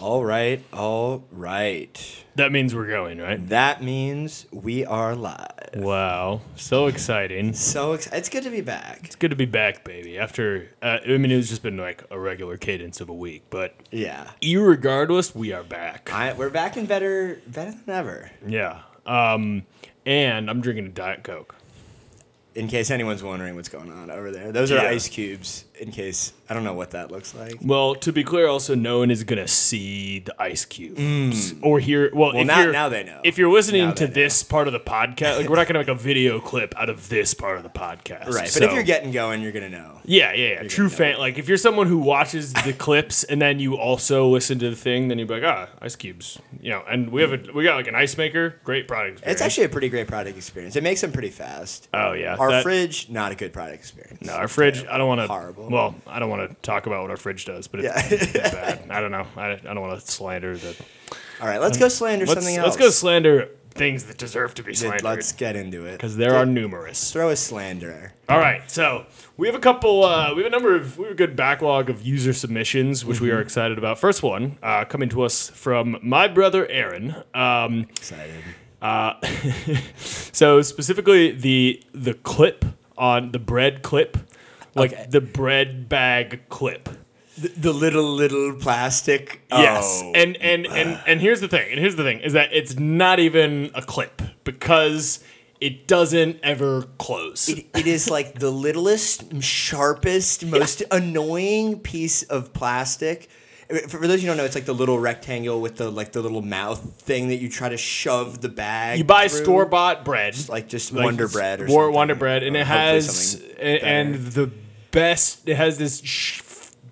All 0.00 0.24
right, 0.24 0.62
all 0.72 1.24
right. 1.30 2.24
That 2.36 2.52
means 2.52 2.74
we're 2.74 2.86
going, 2.88 3.18
right? 3.18 3.46
That 3.50 3.82
means 3.82 4.46
we 4.50 4.86
are 4.86 5.14
live. 5.14 5.74
Wow, 5.74 6.40
so 6.56 6.86
exciting! 6.86 7.52
So 7.52 7.92
ex- 7.92 8.06
it's 8.10 8.30
good 8.30 8.44
to 8.44 8.50
be 8.50 8.62
back. 8.62 9.00
It's 9.04 9.14
good 9.16 9.28
to 9.30 9.36
be 9.36 9.44
back, 9.44 9.84
baby. 9.84 10.18
After 10.18 10.70
uh, 10.80 10.98
I 11.06 11.18
mean, 11.18 11.30
it's 11.30 11.50
just 11.50 11.62
been 11.62 11.76
like 11.76 12.02
a 12.10 12.18
regular 12.18 12.56
cadence 12.56 13.00
of 13.02 13.10
a 13.10 13.14
week, 13.14 13.42
but 13.50 13.74
Yeah, 13.90 14.30
irregardless, 14.40 15.34
we 15.34 15.52
are 15.52 15.62
back. 15.64 16.10
I, 16.12 16.32
we're 16.32 16.48
back 16.50 16.76
and 16.78 16.88
better, 16.88 17.40
better 17.46 17.72
than 17.72 17.94
ever. 17.94 18.30
Yeah. 18.46 18.80
Um, 19.04 19.64
and 20.06 20.48
I'm 20.48 20.62
drinking 20.62 20.86
a 20.86 20.90
diet 20.90 21.24
coke. 21.24 21.54
In 22.54 22.66
case 22.68 22.90
anyone's 22.90 23.22
wondering 23.22 23.54
what's 23.54 23.68
going 23.68 23.92
on 23.92 24.10
over 24.10 24.30
there, 24.32 24.50
those 24.50 24.72
are 24.72 24.76
Yeah. 24.76 24.88
ice 24.88 25.08
cubes. 25.08 25.66
In 25.80 25.90
case 25.92 26.32
I 26.50 26.54
don't 26.54 26.64
know 26.64 26.74
what 26.74 26.90
that 26.90 27.10
looks 27.10 27.34
like. 27.34 27.54
Well, 27.62 27.94
to 27.96 28.12
be 28.12 28.22
clear, 28.22 28.46
also 28.48 28.74
no 28.74 28.98
one 28.98 29.10
is 29.10 29.24
gonna 29.24 29.48
see 29.48 30.18
the 30.18 30.34
ice 30.42 30.64
cubes 30.64 31.54
or 31.62 31.78
hear. 31.80 32.10
Well, 32.12 32.36
if 32.36 32.46
now- 32.46 32.62
you're, 32.62 32.72
now 32.72 32.88
they 32.88 33.02
know. 33.04 33.20
If 33.24 33.38
you're 33.38 33.50
listening 33.52 33.86
Now 33.88 33.92
to 33.94 34.06
know. 34.08 34.12
this 34.12 34.42
part 34.42 34.66
of 34.66 34.72
the 34.74 34.80
podcast, 34.80 35.38
like 35.38 35.48
we're 35.48 35.56
not 35.56 35.66
gonna 35.68 35.78
make 35.78 35.88
a 35.88 35.94
video 36.10 36.38
clip 36.40 36.74
out 36.76 36.90
of 36.90 37.08
this 37.08 37.32
part 37.34 37.56
of 37.56 37.62
the 37.62 37.68
podcast, 37.70 38.26
Right, 38.26 38.42
but 38.44 38.48
So- 38.50 38.64
if 38.64 38.72
you're 38.74 38.82
getting 38.82 39.10
going, 39.12 39.40
you're 39.42 39.52
gonna 39.52 39.70
know. 39.70 40.00
Yeah, 40.04 40.32
yeah, 40.32 40.62
yeah. 40.62 40.68
True 40.68 40.88
fan. 40.88 41.18
Like 41.18 41.38
if 41.38 41.48
you're 41.48 41.56
someone 41.56 41.86
who 41.86 41.98
watches 41.98 42.52
the 42.52 42.72
clips 42.72 43.24
and 43.24 43.40
then 43.40 43.58
you 43.60 43.76
also 43.76 44.26
listen 44.28 44.58
to 44.58 44.68
the 44.70 44.76
thing, 44.76 45.08
then 45.08 45.18
you'd 45.18 45.28
be 45.28 45.34
like, 45.40 45.44
ah, 45.44 45.68
ice 45.80 45.96
cubes. 45.96 46.38
You 46.60 46.70
know, 46.70 46.82
and 46.90 47.10
we 47.10 47.22
have 47.22 47.32
a 47.32 47.52
we 47.54 47.64
got 47.64 47.76
like 47.76 47.86
an 47.86 47.94
ice 47.94 48.18
maker. 48.18 48.56
Great 48.64 48.86
product. 48.88 49.18
Experience. 49.18 49.32
It's 49.40 49.42
actually 49.46 49.64
a 49.64 49.68
pretty 49.70 49.88
great 49.88 50.08
product 50.08 50.36
experience. 50.36 50.76
It 50.76 50.82
makes 50.82 51.00
them 51.00 51.12
pretty 51.12 51.30
fast. 51.30 51.88
Oh 51.94 52.12
yeah. 52.12 52.36
Our 52.36 52.50
that- 52.50 52.62
fridge, 52.64 53.08
not 53.08 53.32
a 53.32 53.34
good 53.34 53.52
product 53.52 53.76
experience. 53.78 54.22
No, 54.26 54.32
our 54.34 54.48
fridge. 54.48 54.84
I 54.84 54.98
don't 54.98 55.08
want 55.08 55.20
to. 55.20 55.26
Horrible. 55.28 55.69
Well, 55.70 55.94
I 56.06 56.18
don't 56.18 56.28
want 56.30 56.48
to 56.50 56.54
talk 56.62 56.86
about 56.86 57.02
what 57.02 57.10
our 57.10 57.16
fridge 57.16 57.44
does, 57.44 57.68
but 57.68 57.80
it's, 57.80 58.12
Yeah. 58.12 58.18
it's 58.18 58.32
bad. 58.52 58.82
I 58.90 59.00
don't 59.00 59.10
know. 59.12 59.26
I, 59.36 59.52
I 59.52 59.56
don't 59.56 59.80
want 59.80 59.98
to 60.00 60.06
slander 60.10 60.56
the. 60.56 60.76
All 61.40 61.46
right, 61.48 61.60
let's 61.60 61.78
go 61.78 61.88
slander 61.88 62.26
Let's, 62.26 62.40
something 62.40 62.56
else. 62.56 62.66
let's 62.66 62.76
go 62.76 62.90
slander 62.90 63.48
things 63.70 64.04
that 64.06 64.18
deserve 64.18 64.52
to 64.54 64.62
be 64.64 64.74
slandered. 64.74 65.04
Let's 65.04 65.32
get 65.32 65.54
into 65.56 65.86
it. 65.86 65.92
because 65.92 66.16
there 66.16 66.34
are 66.34 66.44
numerous. 66.44 67.12
Throw 67.12 67.30
a 67.30 67.36
slanderer. 67.36 68.12
All 68.28 68.38
right, 68.38 68.68
so 68.70 69.06
we 69.38 69.46
have 69.46 69.54
a 69.54 69.60
couple. 69.60 70.04
Uh, 70.04 70.34
we 70.34 70.42
have 70.42 70.48
a 70.48 70.54
number 70.54 70.74
of 70.74 70.98
we 70.98 71.04
have 71.04 71.12
a 71.12 71.16
good 71.16 71.36
backlog 71.36 71.88
of 71.88 72.02
user 72.02 72.32
submissions, 72.32 73.04
which 73.04 73.16
Mm-hmm. 73.18 73.24
we 73.26 73.30
are 73.30 73.40
excited 73.40 73.78
about. 73.78 73.98
First 73.98 74.22
one 74.22 74.58
uh, 74.62 74.84
coming 74.84 75.08
to 75.10 75.22
us 75.22 75.48
from 75.50 75.98
my 76.02 76.26
brother 76.28 76.66
Aaron. 76.68 77.14
Um, 77.32 77.82
Excited. 77.96 78.42
so 79.96 80.62
specifically 80.62 81.30
the 81.32 81.82
the 81.92 82.14
clip 82.14 82.64
on 82.98 83.32
the 83.32 83.38
bread 83.38 83.82
clip, 83.82 84.18
like 84.74 84.92
Okay. 84.92 85.06
the 85.08 85.20
bread 85.20 85.88
bag 85.88 86.40
clip. 86.48 86.88
The, 87.38 87.48
the 87.48 87.72
little 87.72 88.12
little 88.12 88.54
plastic. 88.54 89.42
Yes, 89.50 90.00
Oh. 90.04 90.12
and 90.14 90.36
and 90.38 90.66
and 90.66 91.00
and 91.06 91.20
here's 91.20 91.40
the 91.40 91.48
thing. 91.48 91.70
And 91.70 91.80
here's 91.80 91.96
the 91.96 92.02
thing 92.02 92.20
is 92.20 92.32
that 92.34 92.50
it's 92.52 92.76
not 92.78 93.18
even 93.18 93.70
a 93.74 93.82
clip 93.82 94.20
because 94.44 95.20
it 95.60 95.86
doesn't 95.86 96.38
ever 96.42 96.82
close. 96.98 97.48
It, 97.48 97.66
it 97.74 97.86
is 97.86 98.10
like 98.10 98.38
the 98.38 98.50
littlest, 98.50 99.42
sharpest, 99.42 100.44
most 100.58 100.82
annoying 100.90 101.80
piece 101.80 102.22
of 102.24 102.52
plastic. 102.52 103.28
For 103.88 104.06
those 104.06 104.20
who 104.20 104.26
don't 104.26 104.36
know, 104.36 104.44
it's 104.44 104.54
like 104.54 104.64
the 104.64 104.74
little 104.74 104.98
rectangle 104.98 105.60
with 105.60 105.76
the 105.76 105.90
like 105.90 106.12
the 106.12 106.20
little 106.20 106.42
mouth 106.42 106.80
thing 107.02 107.28
that 107.28 107.36
you 107.36 107.48
try 107.48 107.68
to 107.68 107.76
shove 107.76 108.40
the 108.40 108.48
bag. 108.48 108.98
you 108.98 109.04
buy 109.04 109.26
store 109.28 109.64
bought 109.64 110.04
bread, 110.04 110.36
like 110.48 110.68
just 110.68 110.92
like 110.92 111.04
Wonder 111.04 111.28
Bread 111.28 111.60
or 111.60 111.68
something. 111.68 111.94
Wonder 111.94 112.14
Bread, 112.14 112.42
and 112.42 112.56
Or 112.56 112.60
it 112.60 112.66
has 112.66 113.40
and 113.60 114.14
the 114.26 114.50
best. 114.90 115.48
It 115.48 115.56
has 115.56 115.78
this 115.78 116.00
sh- 116.02 116.42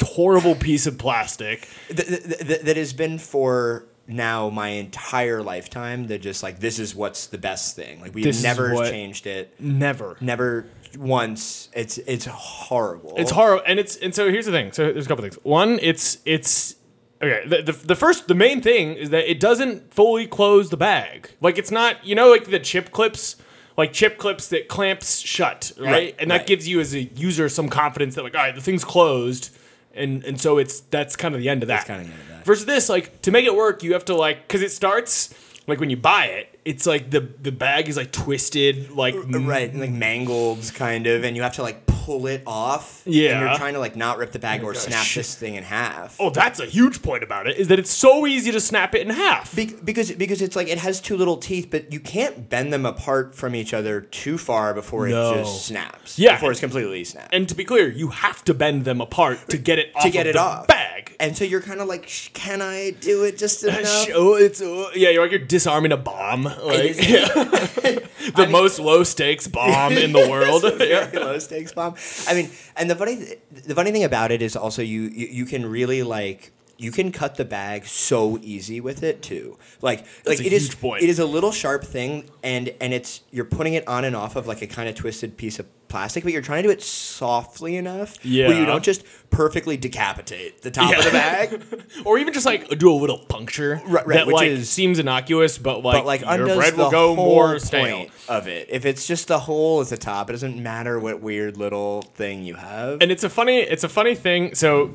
horrible 0.01 0.55
piece 0.55 0.87
of 0.87 0.99
plastic. 0.99 1.69
Th- 1.89 2.07
th- 2.07 2.39
th- 2.47 2.61
that 2.63 2.77
has 2.77 2.93
been 2.93 3.19
for 3.19 3.85
now 4.09 4.49
my 4.51 4.69
entire 4.71 5.43
lifetime. 5.43 6.09
That 6.09 6.21
just 6.23 6.43
like 6.43 6.59
this 6.59 6.79
is 6.79 6.95
what's 6.95 7.27
the 7.27 7.39
best 7.39 7.77
thing. 7.77 8.01
Like 8.01 8.15
we've 8.15 8.25
This 8.25 8.39
is 8.39 8.43
never 8.43 8.75
what- 8.75 8.91
changed 8.91 9.27
it. 9.27 9.55
Never. 9.61 10.17
Never 10.21 10.67
once. 10.99 11.69
It's 11.75 11.99
it's 11.99 12.27
horrible. 12.27 13.15
It's 13.17 13.31
horrible, 13.31 13.63
and 13.67 13.79
it's 13.79 13.97
and 13.97 14.15
so 14.15 14.31
here's 14.31 14.47
the 14.47 14.53
thing. 14.53 14.73
So 14.73 14.93
there's 14.93 15.07
a 15.07 15.09
couple 15.09 15.23
things. 15.23 15.39
One, 15.43 15.79
it's 15.83 16.19
it's 16.25 16.77
okay. 17.23 17.47
The, 17.47 17.63
the 17.63 17.73
the 17.73 17.97
first, 17.97 18.29
the 18.29 18.35
main 18.35 18.61
thing 18.63 18.95
is 18.95 19.11
that 19.11 19.31
it 19.31 19.39
doesn't 19.41 19.93
fully 19.93 20.27
close 20.27 20.71
the 20.71 20.77
bag. 20.77 21.31
Like 21.41 21.59
it's 21.59 21.71
not, 21.71 22.05
you 22.07 22.15
know, 22.15 22.31
like 22.31 22.47
the 22.47 22.59
chip 22.59 22.91
clips, 22.91 23.37
like 23.77 23.93
chip 23.93 24.17
clips 24.19 24.49
that 24.49 24.69
clamps 24.69 25.19
shut, 25.19 25.73
right? 25.79 25.91
Right, 25.91 26.15
and 26.19 26.31
that 26.31 26.39
right. 26.39 26.47
gives 26.47 26.67
you 26.67 26.81
as 26.81 26.95
a 26.95 27.03
user 27.03 27.49
some 27.49 27.69
confidence 27.69 28.15
that 28.15 28.23
like, 28.25 28.35
all 28.35 28.43
right, 28.43 28.55
the 28.55 28.63
thing's 28.63 28.85
closed, 28.85 29.57
and 29.99 30.25
and 30.25 30.41
so 30.41 30.59
it's 30.59 30.81
that's 30.81 31.17
kind 31.17 31.35
of 31.35 31.41
the 31.41 31.49
end 31.49 31.63
of 31.63 31.69
that. 31.69 31.87
kinda 31.87 32.05
the 32.05 32.11
end 32.11 32.21
of 32.21 32.29
that. 32.29 32.45
Versus 32.45 32.67
this, 32.67 32.89
like 32.89 33.21
to 33.23 33.31
make 33.31 33.45
it 33.45 33.55
work, 33.55 33.83
you 33.83 33.93
have 33.93 34.05
to 34.07 34.15
like 34.15 34.47
because 34.47 34.63
it 34.63 34.71
starts. 34.71 35.35
Like 35.67 35.81
when 35.81 35.91
you 35.91 35.99
buy 35.99 36.25
it, 36.27 36.58
it's 36.69 36.87
like 36.87 37.11
the 37.11 37.21
the 37.21 37.53
bag 37.53 37.89
is 37.89 37.97
like 37.97 38.13
twisted, 38.13 38.91
like 38.91 39.15
right 39.17 39.71
and 39.71 39.81
like 39.81 39.91
mangled 39.91 40.71
kind 40.75 41.07
of, 41.07 41.25
and 41.25 41.37
you 41.37 41.43
have 41.43 41.55
to 41.55 41.63
like 41.63 41.87
pull 41.87 42.27
it 42.27 42.43
off. 42.47 43.03
Yeah. 43.05 43.33
and 43.33 43.41
you're 43.47 43.57
trying 43.57 43.75
to 43.75 43.81
like 43.81 43.97
not 43.97 44.19
rip 44.19 44.33
the 44.33 44.39
bag 44.39 44.63
or 44.63 44.73
gosh. 44.73 44.83
snap 44.83 45.07
this 45.15 45.35
thing 45.35 45.55
in 45.57 45.63
half. 45.65 46.17
Oh, 46.19 46.31
that's 46.31 46.59
a 46.61 46.67
huge 46.67 47.03
point 47.03 47.23
about 47.23 47.47
it. 47.47 47.57
Is 47.59 47.69
that 47.69 47.79
it's 47.79 47.91
so 47.91 48.27
easy 48.27 48.51
to 48.53 48.61
snap 48.61 48.95
it 48.95 49.03
in 49.03 49.11
half. 49.11 49.55
Be- 49.55 49.75
because 49.85 50.13
because 50.13 50.41
it's 50.43 50.57
like 50.57 50.69
it 50.69 50.79
has 50.79 51.01
two 51.01 51.17
little 51.17 51.37
teeth, 51.37 51.69
but 51.71 51.93
you 51.93 52.01
can't 52.01 52.49
bend 52.49 52.73
them 52.73 52.85
apart 52.87 53.35
from 53.35 53.55
each 53.55 53.73
other 53.75 54.01
too 54.01 54.37
far 54.39 54.75
before 54.75 55.09
No. 55.09 55.33
it 55.35 55.37
just 55.45 55.67
snaps. 55.67 56.19
Yeah. 56.19 56.35
before 56.37 56.51
it's 56.51 56.61
completely 56.61 57.05
snapped. 57.05 57.35
and 57.35 57.49
to 57.49 57.55
be 57.55 57.65
clear, 57.65 57.89
you 57.91 58.09
have 58.09 58.43
to 58.45 58.55
bend 58.55 58.85
them 58.85 59.01
apart 59.01 59.39
to 59.49 59.59
get 59.59 59.79
it 59.79 59.93
off 59.95 60.03
to 60.05 60.11
get 60.11 60.27
of 60.27 60.31
it 60.31 60.33
the 60.35 60.41
off 60.41 60.67
bag. 60.67 61.15
and 61.21 61.37
so 61.37 61.45
you're 61.45 61.61
kind 61.63 61.81
of 61.81 61.89
like, 61.89 62.09
"Sh- 62.09 62.31
can 62.33 62.63
I 62.63 62.91
do 63.01 63.25
it 63.25 63.37
just 63.39 63.63
enough? 63.65 64.07
Oh, 64.15 64.35
it's 64.35 64.61
uh, 64.63 64.91
yeah. 64.95 65.11
You're 65.11 65.23
like 65.23 65.31
you're 65.31 65.41
disarming 65.41 65.93
a 65.93 65.97
bomb, 65.99 66.45
like 66.65 66.85
is- 66.91 66.97
the 68.35 68.49
most 68.51 68.79
low 68.79 69.03
stakes 69.05 69.47
bomb 69.47 69.93
in 69.93 70.13
the 70.13 70.29
world. 70.29 70.65
It's 70.69 70.85
yeah. 70.89 71.07
very 71.07 71.25
low 71.25 71.39
stakes 71.39 71.73
bomb. 71.73 71.95
I 72.27 72.35
mean, 72.35 72.51
and 72.77 72.91
the 72.91 72.97
funny 72.97 73.17
th- 73.17 73.39
the 73.67 73.75
funny 73.75 73.93
thing 73.93 74.05
about 74.05 74.31
it 74.33 74.43
is 74.43 74.57
also 74.57 74.83
you 74.83 75.03
you, 75.03 75.27
you 75.29 75.45
can 75.47 75.65
really 75.67 76.03
like 76.03 76.53
you 76.77 76.93
can 76.93 77.11
cut 77.11 77.35
the 77.35 77.45
bag 77.45 77.87
so 77.87 78.39
easy 78.43 78.81
with 78.81 79.03
it 79.03 79.23
too. 79.23 79.59
Like 79.83 80.05
like 80.27 80.41
a 80.41 80.47
it 80.47 80.53
is 80.53 80.75
point. 80.75 81.03
it 81.03 81.09
is 81.09 81.19
a 81.19 81.27
little 81.27 81.53
sharp 81.53 81.85
thing 81.85 82.31
and 82.43 82.73
and 82.81 82.95
it's 82.95 83.23
you're 83.31 83.45
putting 83.45 83.75
it 83.75 83.87
on 83.89 84.05
and 84.05 84.15
off 84.15 84.37
of 84.37 84.47
like 84.47 84.63
a 84.63 84.67
kind 84.67 84.89
of 84.89 84.95
twisted 84.95 85.37
piece 85.37 85.59
of 85.59 85.67
plastic, 85.89 86.25
but 86.25 86.33
you're 86.33 86.43
trying 86.43 86.63
to 86.63 86.69
do 86.69 86.73
it 86.73 86.83
softly 86.83 87.77
enough 87.77 88.23
where 88.25 88.53
you 88.55 88.65
don't 88.67 88.85
just 88.85 89.05
perfectly 89.31 89.77
decapitate 89.77 90.63
the 90.63 90.71
top 90.71 90.97
of 90.97 91.05
the 91.05 91.11
bag. 91.11 91.63
or 92.05 92.19
even 92.19 92.33
just 92.33 92.47
like 92.47 92.69
do 92.79 92.91
a 92.91 92.95
little 92.95 93.19
puncture 93.19 93.81
Right, 93.87 94.07
right, 94.07 94.15
that 94.17 94.27
which 94.27 94.35
like 94.35 94.49
is- 94.49 94.71
seems 94.71 94.99
innocuous, 94.99 95.59
but 95.59 95.83
like, 95.83 95.99
but 95.99 96.07
like 96.07 96.21
your 96.21 96.47
bread 96.57 96.77
will 96.77 96.91
go 96.91 97.17
more 97.17 97.59
stale. 97.59 98.07
of 98.29 98.47
it. 98.49 98.69
If 98.71 98.85
it's 98.87 99.07
just 99.07 99.29
the 99.29 99.39
hole 99.41 99.81
at 99.81 99.89
the 99.89 99.97
top, 99.99 100.31
it 100.31 100.33
doesn't 100.35 100.63
matter 100.63 100.99
what 100.99 101.21
weird 101.21 101.57
little 101.57 102.03
thing 102.03 102.45
you 102.45 102.55
have. 102.55 103.03
And 103.03 103.11
it's 103.11 103.25
a 103.25 103.31
funny, 103.31 103.59
it's 103.59 103.85
a 103.85 103.89
funny 103.89 104.15
thing. 104.15 104.55
So, 104.55 104.95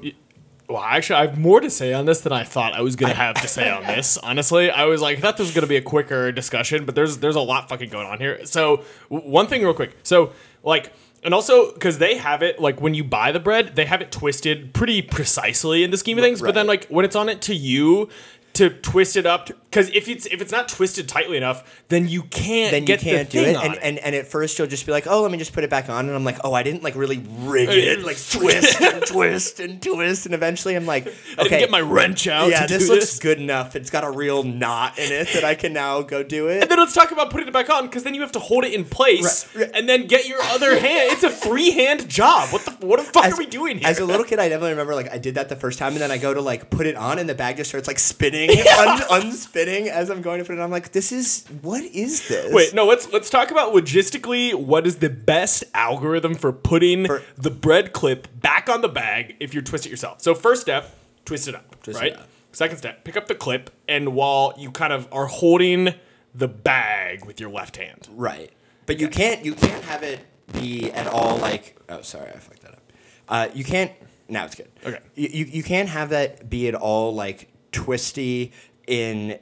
well, 0.70 0.82
actually, 0.82 1.18
I 1.18 1.26
have 1.28 1.38
more 1.38 1.60
to 1.60 1.70
say 1.70 1.94
on 1.94 2.06
this 2.06 2.22
than 2.22 2.32
I 2.32 2.44
thought 2.46 2.74
I 2.74 2.82
was 2.82 2.96
gonna 2.96 3.14
have 3.14 3.36
to 3.42 3.48
say 3.48 3.70
on 3.70 3.84
this. 3.88 4.18
Honestly, 4.18 4.72
I 4.72 4.86
was 4.86 5.02
like, 5.02 5.18
I 5.18 5.22
thought 5.22 5.38
this 5.38 5.48
was 5.48 5.54
gonna 5.54 5.68
be 5.68 5.76
a 5.76 5.82
quicker 5.82 6.32
discussion, 6.32 6.86
but 6.86 6.96
there's 6.96 7.18
there's 7.18 7.36
a 7.36 7.42
lot 7.42 7.68
fucking 7.70 7.90
going 7.90 8.08
on 8.08 8.18
here. 8.20 8.46
So, 8.46 8.84
w- 9.12 9.30
one 9.30 9.48
thing 9.48 9.62
real 9.62 9.74
quick. 9.74 9.96
So, 10.04 10.32
like. 10.64 10.94
And 11.26 11.34
also, 11.34 11.72
because 11.72 12.00
they 12.00 12.18
have 12.18 12.44
it, 12.44 12.60
like 12.60 12.82
when 12.82 12.94
you 12.94 13.02
buy 13.02 13.32
the 13.32 13.40
bread, 13.40 13.78
they 13.78 13.86
have 13.86 14.02
it 14.02 14.12
twisted 14.12 14.74
pretty 14.74 15.02
precisely 15.02 15.86
in 15.86 15.90
the 15.90 15.96
scheme 15.96 16.18
of 16.18 16.22
things. 16.22 16.42
But 16.42 16.54
then, 16.54 16.68
like 16.68 16.86
when 16.88 17.06
it's 17.06 17.16
on 17.16 17.30
it 17.30 17.42
to 17.44 17.56
you, 17.56 18.10
to 18.54 18.70
twist 18.70 19.16
it 19.16 19.26
up, 19.26 19.48
because 19.48 19.90
if 19.90 20.08
it's 20.08 20.28
if 20.28 20.42
it's 20.42 20.52
not 20.52 20.68
twisted 20.68 21.10
tightly 21.10 21.38
enough, 21.38 21.82
then 21.88 22.08
you 22.08 22.22
can't 22.24 22.72
then 22.72 22.86
you 22.86 22.98
can't 22.98 23.30
do 23.30 23.42
it. 23.42 23.56
And, 23.56 23.76
and 23.78 23.98
and 23.98 24.16
at 24.16 24.28
first 24.28 24.60
you'll 24.60 24.68
just 24.68 24.86
be 24.86 24.92
like, 24.92 25.08
oh, 25.08 25.24
let 25.24 25.32
me 25.32 25.40
just 25.40 25.54
put 25.54 25.64
it 25.64 25.70
back 25.70 25.90
on, 25.90 26.06
and 26.06 26.16
I'm 26.16 26.24
like, 26.24 26.38
oh, 26.44 26.54
I 26.54 26.62
didn't 26.62 26.84
like 26.84 26.96
really 26.96 27.18
rig 27.40 27.70
it, 27.70 28.04
like 28.04 28.18
twist 28.32 28.80
and 28.80 29.06
twist 29.06 29.60
and 29.60 29.82
twist, 29.82 30.26
and 30.28 30.36
eventually 30.36 30.76
I'm 30.76 30.86
like, 30.86 31.08
I 31.38 31.42
okay, 31.42 31.60
get 31.60 31.72
my 31.72 31.82
wrench 31.82 32.28
out. 32.28 32.50
yeah, 32.50 32.68
this 32.68 32.88
looks 32.90 33.12
this. 33.12 33.20
good 33.20 33.40
enough. 33.40 33.76
It's 33.76 33.90
got 33.90 34.04
a 34.04 34.12
real 34.12 34.44
knot 34.44 35.00
in 35.00 35.12
it 35.12 35.30
that 35.34 35.44
I 35.44 35.56
can 35.56 35.74
now 35.74 36.02
go 36.04 36.22
do 36.22 36.48
it. 36.48 36.62
And 36.62 36.70
then 36.70 36.78
let's 36.78 36.94
talk 36.94 37.12
about 37.12 37.32
putting 37.32 37.48
it 37.48 37.54
back 37.54 37.70
on 37.70 37.86
because 37.86 38.04
then 38.04 38.14
you 38.14 38.22
have 38.22 38.34
to 38.34 38.40
hold 38.40 38.64
it 38.66 38.74
in 38.74 38.86
place 38.86 39.54
right. 39.56 39.72
and 39.74 39.90
then 39.90 40.06
get 40.06 40.28
your 40.28 40.42
other 40.44 40.80
hand. 40.80 41.12
It's 41.12 41.24
a 41.24 41.30
free 41.30 41.72
hand 41.72 42.08
job. 42.08 42.50
What 42.50 42.66
the 42.66 42.72
what 42.86 43.00
the 43.00 43.06
fuck 43.06 43.26
As- 43.26 43.34
are 43.34 43.38
we 43.38 43.46
doing 43.46 43.80
here? 43.80 43.88
As 43.88 44.00
a 44.00 44.06
little 44.06 44.26
kid, 44.26 44.40
I 44.40 44.50
definitely 44.50 44.72
remember 44.72 44.94
like 44.96 45.12
I 45.12 45.18
did 45.18 45.36
that 45.36 45.50
the 45.50 45.56
first 45.56 45.80
time, 45.80 45.94
and 45.94 46.02
then 46.02 46.12
I 46.12 46.18
go 46.18 46.34
to 46.34 46.42
like 46.42 46.70
put 46.70 46.86
it 46.86 46.96
on, 46.96 47.20
and 47.20 47.28
the 47.28 47.36
bag 47.36 47.58
just 47.58 47.70
starts 47.70 47.88
like 47.88 48.00
spinning, 48.00 48.43
un- 48.50 49.22
unspinning 49.22 49.88
as 49.88 50.10
I'm 50.10 50.22
going 50.22 50.40
to 50.40 50.46
put 50.46 50.58
it. 50.58 50.62
I'm 50.62 50.72
like, 50.72 50.92
this 50.92 51.12
is 51.12 51.46
what 51.62 51.84
is 51.84 52.28
this? 52.28 52.54
Wait, 52.54 52.74
no. 52.74 52.86
Let's 52.86 53.12
let's 53.12 53.30
talk 53.30 53.52
about 53.52 53.74
logistically 53.74 54.54
what 54.54 54.86
is 54.88 54.98
the 54.98 55.10
best 55.10 55.64
algorithm 55.74 56.36
for 56.36 56.52
putting 56.52 57.06
For- 57.06 57.22
the 57.38 57.52
bread 57.52 57.94
clip 57.94 58.28
back 58.42 58.70
on 58.70 58.82
the 58.82 58.90
bag 58.90 59.36
if 59.40 59.54
you 59.54 59.62
twist 59.62 59.86
it 59.86 59.90
yourself. 59.90 60.22
So 60.22 60.34
first 60.36 60.62
step, 60.62 60.94
twist 61.26 61.48
it 61.48 61.56
up, 61.56 61.82
Twist 61.84 62.00
it 62.00 62.04
right? 62.04 62.14
up. 62.14 62.28
Second 62.52 62.78
step, 62.78 63.04
pick 63.04 63.18
up 63.18 63.28
the 63.28 63.34
clip, 63.36 63.72
and 63.88 64.14
while 64.14 64.54
you 64.58 64.70
kind 64.72 64.94
of 64.94 65.08
are 65.12 65.26
holding 65.26 65.96
the 66.36 66.48
bag 66.48 67.26
with 67.26 67.40
your 67.40 67.50
left 67.50 67.78
hand, 67.78 68.08
Right. 68.12 68.52
But 68.86 69.00
you 69.00 69.08
can't 69.08 69.44
you 69.46 69.54
can't 69.56 69.84
have 69.86 70.04
it 70.04 70.20
be 70.52 70.92
at 70.92 71.08
all 71.08 71.38
like 71.38 71.78
oh 71.90 72.02
sorry 72.02 72.30
I 72.30 72.38
fucked 72.38 72.62
that 72.64 72.72
up. 72.74 72.84
Uh, 73.30 73.48
you 73.56 73.64
can't 73.64 73.92
now 74.28 74.46
it's 74.46 74.56
good. 74.56 74.70
Okay. 74.86 75.00
You, 75.16 75.30
you 75.30 75.46
you 75.46 75.64
can't 75.64 75.88
have 75.90 76.10
that 76.10 76.50
be 76.50 76.68
at 76.68 76.76
all 76.76 77.14
like 77.16 77.48
twisty 77.74 78.54
in 78.88 79.38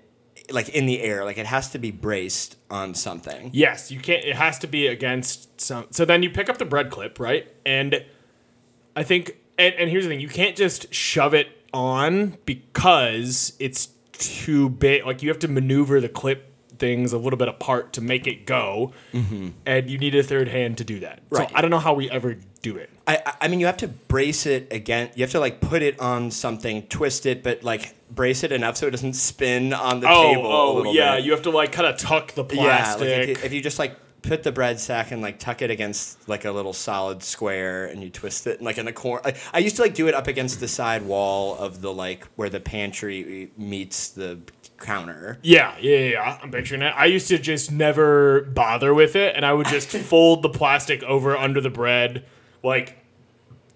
like 0.49 0.69
in 0.69 0.85
the 0.85 1.01
air. 1.01 1.23
Like 1.23 1.37
it 1.37 1.45
has 1.45 1.69
to 1.71 1.79
be 1.79 1.91
braced 1.91 2.57
on 2.69 2.93
something. 2.93 3.51
Yes, 3.53 3.91
you 3.91 3.99
can't. 3.99 4.23
It 4.25 4.35
has 4.35 4.59
to 4.59 4.67
be 4.67 4.87
against 4.87 5.61
some. 5.61 5.87
So 5.91 6.05
then 6.05 6.23
you 6.23 6.29
pick 6.29 6.49
up 6.49 6.57
the 6.57 6.65
bread 6.65 6.89
clip, 6.89 7.19
right? 7.19 7.47
And 7.65 8.03
I 8.95 9.03
think, 9.03 9.37
and, 9.57 9.73
and 9.75 9.89
here's 9.89 10.05
the 10.05 10.09
thing: 10.09 10.19
you 10.19 10.29
can't 10.29 10.55
just 10.55 10.93
shove 10.93 11.33
it 11.33 11.47
on 11.73 12.37
because 12.45 13.53
it's 13.59 13.89
too 14.13 14.69
big. 14.69 15.05
Like 15.05 15.21
you 15.21 15.29
have 15.29 15.39
to 15.39 15.47
maneuver 15.47 16.01
the 16.01 16.09
clip 16.09 16.47
things 16.77 17.13
a 17.13 17.17
little 17.17 17.37
bit 17.37 17.47
apart 17.47 17.93
to 17.93 18.01
make 18.01 18.27
it 18.27 18.45
go, 18.45 18.93
mm-hmm. 19.13 19.49
and 19.65 19.89
you 19.89 19.97
need 19.97 20.15
a 20.15 20.23
third 20.23 20.47
hand 20.47 20.77
to 20.79 20.83
do 20.83 20.99
that. 20.99 21.21
Right. 21.29 21.49
So 21.49 21.55
I 21.55 21.61
don't 21.61 21.71
know 21.71 21.79
how 21.79 21.93
we 21.93 22.09
ever 22.09 22.37
do 22.61 22.77
it. 22.77 22.89
I, 23.07 23.33
I- 23.41 23.47
mean, 23.47 23.59
you 23.59 23.65
have 23.65 23.77
to 23.77 23.87
brace 23.87 24.45
it 24.45 24.71
again. 24.71 25.09
You 25.15 25.23
have 25.23 25.31
to 25.31 25.39
like 25.39 25.61
put 25.61 25.81
it 25.81 25.99
on 25.99 26.31
something, 26.31 26.83
twist 26.87 27.25
it, 27.25 27.43
but 27.43 27.63
like 27.63 27.95
brace 28.13 28.43
it 28.43 28.51
enough 28.51 28.77
so 28.77 28.87
it 28.87 28.91
doesn't 28.91 29.13
spin 29.13 29.73
on 29.73 29.99
the 30.01 30.07
Oh, 30.09 30.33
table. 30.33 30.45
a 30.45 30.89
oh, 30.89 30.93
yeah. 30.93 31.15
bit. 31.15 31.25
You 31.25 31.31
have 31.31 31.41
to 31.43 31.49
like 31.51 31.71
kind 31.71 31.87
of 31.87 31.97
tuck 31.97 32.33
the 32.33 32.43
yeah. 32.43 32.61
plastic. 32.61 33.01
Like 33.01 33.09
if 33.09 33.27
you, 33.29 33.45
if 33.45 33.53
you 33.53 33.61
just 33.61 33.79
like 33.79 33.95
put 34.21 34.43
the 34.43 34.51
bread 34.51 34.79
sack 34.79 35.11
and 35.11 35.21
like 35.21 35.39
tuck 35.39 35.63
it 35.63 35.71
against 35.71 36.29
like 36.29 36.45
a 36.45 36.51
little 36.51 36.73
solid 36.73 37.23
square 37.23 37.87
and 37.87 38.03
you 38.03 38.09
twist 38.11 38.45
it 38.45 38.57
and, 38.57 38.65
like 38.65 38.77
in 38.77 38.85
the 38.85 38.93
corner. 38.93 39.21
I, 39.25 39.33
I 39.53 39.59
used 39.59 39.77
to 39.77 39.81
like 39.81 39.95
do 39.95 40.07
it 40.07 40.13
up 40.13 40.27
against 40.27 40.59
the 40.59 40.67
side 40.67 41.01
wall 41.03 41.57
of 41.57 41.81
the 41.81 41.91
like 41.91 42.27
where 42.35 42.49
the 42.49 42.59
pantry 42.59 43.51
meets 43.57 44.09
the 44.09 44.39
counter. 44.77 45.39
Yeah, 45.41 45.75
yeah, 45.79 45.97
yeah, 45.97 46.09
yeah. 46.11 46.39
I'm 46.41 46.51
picturing 46.51 46.81
it. 46.81 46.93
I 46.95 47.05
used 47.05 47.27
to 47.29 47.37
just 47.37 47.71
never 47.71 48.41
bother 48.41 48.93
with 48.93 49.15
it, 49.15 49.35
and 49.35 49.45
I 49.45 49.53
would 49.53 49.67
just 49.67 49.89
fold 50.09 50.41
the 50.41 50.49
plastic 50.49 51.01
over 51.03 51.35
under 51.37 51.61
the 51.61 51.69
bread, 51.69 52.25
like 52.63 52.97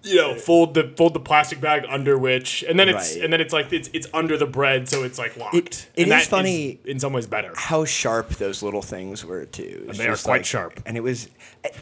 you 0.02 0.14
know, 0.14 0.36
fold 0.36 0.74
the 0.74 0.92
fold 0.96 1.14
the 1.14 1.20
plastic 1.20 1.60
bag 1.60 1.84
under 1.88 2.16
which, 2.16 2.62
and 2.68 2.78
then 2.78 2.88
it's 2.88 3.14
Right. 3.16 3.24
and 3.24 3.32
then 3.32 3.40
it's 3.40 3.52
like 3.52 3.72
it's 3.72 3.90
it's 3.92 4.06
under 4.14 4.36
the 4.36 4.46
bread, 4.46 4.88
so 4.88 5.02
it's 5.02 5.18
like 5.18 5.36
locked. 5.36 5.56
It- 5.56 5.86
it 5.96 6.02
and 6.08 6.12
is 6.20 6.28
funny- 6.28 6.78
in 6.84 7.00
some 7.00 7.12
ways 7.12 7.26
better. 7.26 7.50
How 7.56 7.84
sharp 7.84 8.28
those 8.36 8.62
little 8.62 8.82
things 8.82 9.24
were 9.24 9.46
too. 9.46 9.88
They 9.94 10.06
are 10.06 10.16
quite 10.16 10.36
like- 10.38 10.44
sharp. 10.44 10.80
And 10.86 10.96
it 10.96 11.02
was 11.02 11.28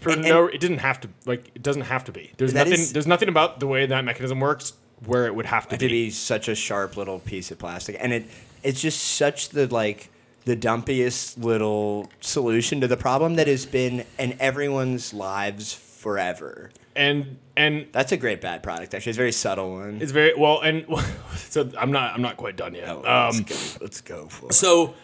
For 0.00 0.10
and- 0.10 0.22
no, 0.22 0.46
it 0.46 0.58
didn't 0.58 0.78
have 0.78 1.00
to 1.02 1.08
like 1.26 1.50
it 1.54 1.62
doesn't 1.62 1.82
have 1.82 2.04
to 2.04 2.12
be. 2.12 2.30
There's 2.38 2.54
nothing. 2.54 2.72
is- 2.72 2.94
there's 2.94 3.06
nothing 3.06 3.28
about 3.28 3.60
the 3.60 3.66
way 3.66 3.84
that 3.84 4.02
mechanism 4.06 4.40
works 4.40 4.72
where 5.04 5.26
it 5.26 5.34
would 5.34 5.46
have 5.46 5.68
to 5.68 5.76
to 5.76 5.86
be. 5.86 6.06
be 6.06 6.10
such 6.10 6.48
a 6.48 6.54
sharp 6.54 6.96
little 6.96 7.18
piece 7.18 7.50
of 7.50 7.58
plastic 7.58 7.94
and 8.00 8.10
it 8.14 8.24
it's 8.62 8.80
just 8.80 9.02
such 9.02 9.50
the 9.50 9.66
like 9.66 10.08
the 10.46 10.56
dumpiest 10.56 11.36
little 11.44 12.10
solution 12.22 12.80
to 12.80 12.86
the 12.88 12.96
problem 12.96 13.34
that 13.34 13.46
has 13.48 13.66
been 13.66 14.04
in 14.18 14.34
everyone's 14.40 15.12
lives 15.12 15.74
forever 15.74 16.70
And 16.96 17.38
and 17.56 17.86
that's 17.92 18.12
a 18.12 18.16
great 18.16 18.40
bad 18.40 18.62
product 18.62 18.94
actually 18.94 19.10
it's 19.10 19.16
a 19.16 19.20
very 19.20 19.32
subtle 19.32 19.72
one 19.72 19.98
it's 20.00 20.12
very 20.12 20.34
well. 20.36 20.60
And 20.60 20.86
so 21.36 21.70
I'm 21.78 21.92
not 21.92 22.14
I'm 22.14 22.22
not 22.22 22.36
quite 22.36 22.56
done 22.56 22.74
yet. 22.74 22.88
Um, 22.88 23.04
let's, 23.04 23.40
go, 23.40 23.78
let's 23.84 24.00
go 24.00 24.26
for 24.28 24.46
it 24.46 24.54
So 24.54 24.94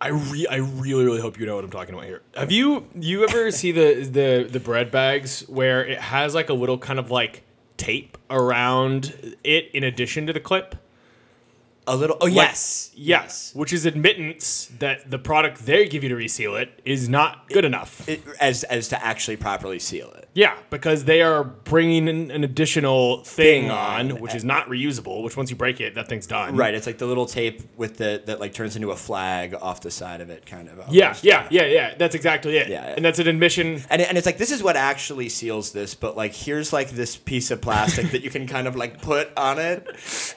I 0.00 0.08
re- 0.08 0.46
I 0.48 0.56
really 0.56 1.04
really 1.04 1.20
hope 1.20 1.38
you 1.38 1.46
know 1.46 1.56
what 1.56 1.64
I'm 1.64 1.70
talking 1.70 1.94
about 1.94 2.06
here. 2.06 2.22
Have 2.34 2.52
you 2.52 2.86
you 2.94 3.24
ever 3.24 3.50
see 3.60 3.72
the 3.72 4.04
the 4.04 4.48
the 4.50 4.60
bread 4.60 4.90
bags 4.90 5.40
where 5.48 5.84
it 5.84 5.98
has 6.00 6.34
like 6.34 6.48
a 6.48 6.54
little 6.54 6.78
kind 6.78 6.98
of 6.98 7.10
like 7.10 7.42
tape 7.76 8.18
around 8.30 9.36
it 9.44 9.70
in 9.72 9.84
addition 9.84 10.26
to 10.26 10.32
the 10.32 10.40
clip? 10.40 10.76
a 11.86 11.96
little 11.96 12.16
oh 12.20 12.26
yes 12.26 12.90
Yes, 12.96 13.52
which 13.54 13.72
is 13.72 13.86
admittance 13.86 14.72
that 14.78 15.08
the 15.10 15.18
product 15.18 15.66
they 15.66 15.86
give 15.86 16.02
you 16.02 16.08
to 16.08 16.16
reseal 16.16 16.56
it 16.56 16.80
is 16.84 17.08
not 17.08 17.48
good 17.48 17.64
enough. 17.64 18.08
it, 18.08 18.22
as 18.40 18.64
as 18.64 18.88
to 18.88 19.04
actually 19.04 19.36
properly 19.36 19.78
seal 19.78 20.10
it 20.12 20.25
Yeah, 20.36 20.54
because 20.68 21.04
they 21.06 21.22
are 21.22 21.42
bringing 21.44 22.08
in 22.08 22.30
an 22.30 22.44
additional 22.44 23.24
thing, 23.24 23.62
Thing 23.62 23.70
on, 23.70 24.12
on. 24.12 24.20
which 24.20 24.34
is 24.34 24.44
not 24.44 24.68
reusable. 24.68 25.22
Which 25.22 25.34
once 25.34 25.48
you 25.48 25.56
break 25.56 25.80
it, 25.80 25.94
that 25.94 26.08
thing's 26.08 26.26
done. 26.26 26.54
right 26.56 26.74
it's 26.74 26.86
like 26.86 26.98
the 26.98 27.06
little 27.06 27.24
tape 27.24 27.62
with 27.76 27.96
the 27.96 28.22
that 28.26 28.38
like 28.38 28.52
turns 28.52 28.76
into 28.76 28.90
a 28.90 28.96
flag 28.96 29.54
off 29.54 29.80
the 29.80 29.90
side 29.90 30.20
of 30.20 30.28
it 30.28 30.44
kind 30.44 30.68
of 30.68 30.76
Yeah, 30.92 31.06
almost. 31.06 31.24
yeah, 31.24 31.48
yeah, 31.50 31.64
yeah. 31.64 31.94
That's 31.96 32.14
exactly 32.14 32.58
it. 32.58 32.68
Yeah, 32.68 32.84
yeah. 32.86 32.94
And 32.96 33.04
that's 33.04 33.18
an 33.18 33.28
admission. 33.28 33.82
And, 33.88 34.02
and 34.02 34.18
it's 34.18 34.26
like 34.26 34.36
this 34.36 34.50
is 34.52 34.62
what 34.62 34.76
actually 34.76 35.30
seals 35.30 35.72
this, 35.72 35.94
but 35.94 36.18
like 36.18 36.34
here's 36.34 36.70
like 36.70 36.90
this 36.90 37.16
piece 37.16 37.50
of 37.50 37.62
plastic 37.62 38.10
that 38.10 38.22
you 38.22 38.28
can 38.30 38.46
kind 38.46 38.68
of 38.68 38.76
like 38.76 39.00
put 39.00 39.30
on 39.38 39.58
it. 39.58 39.86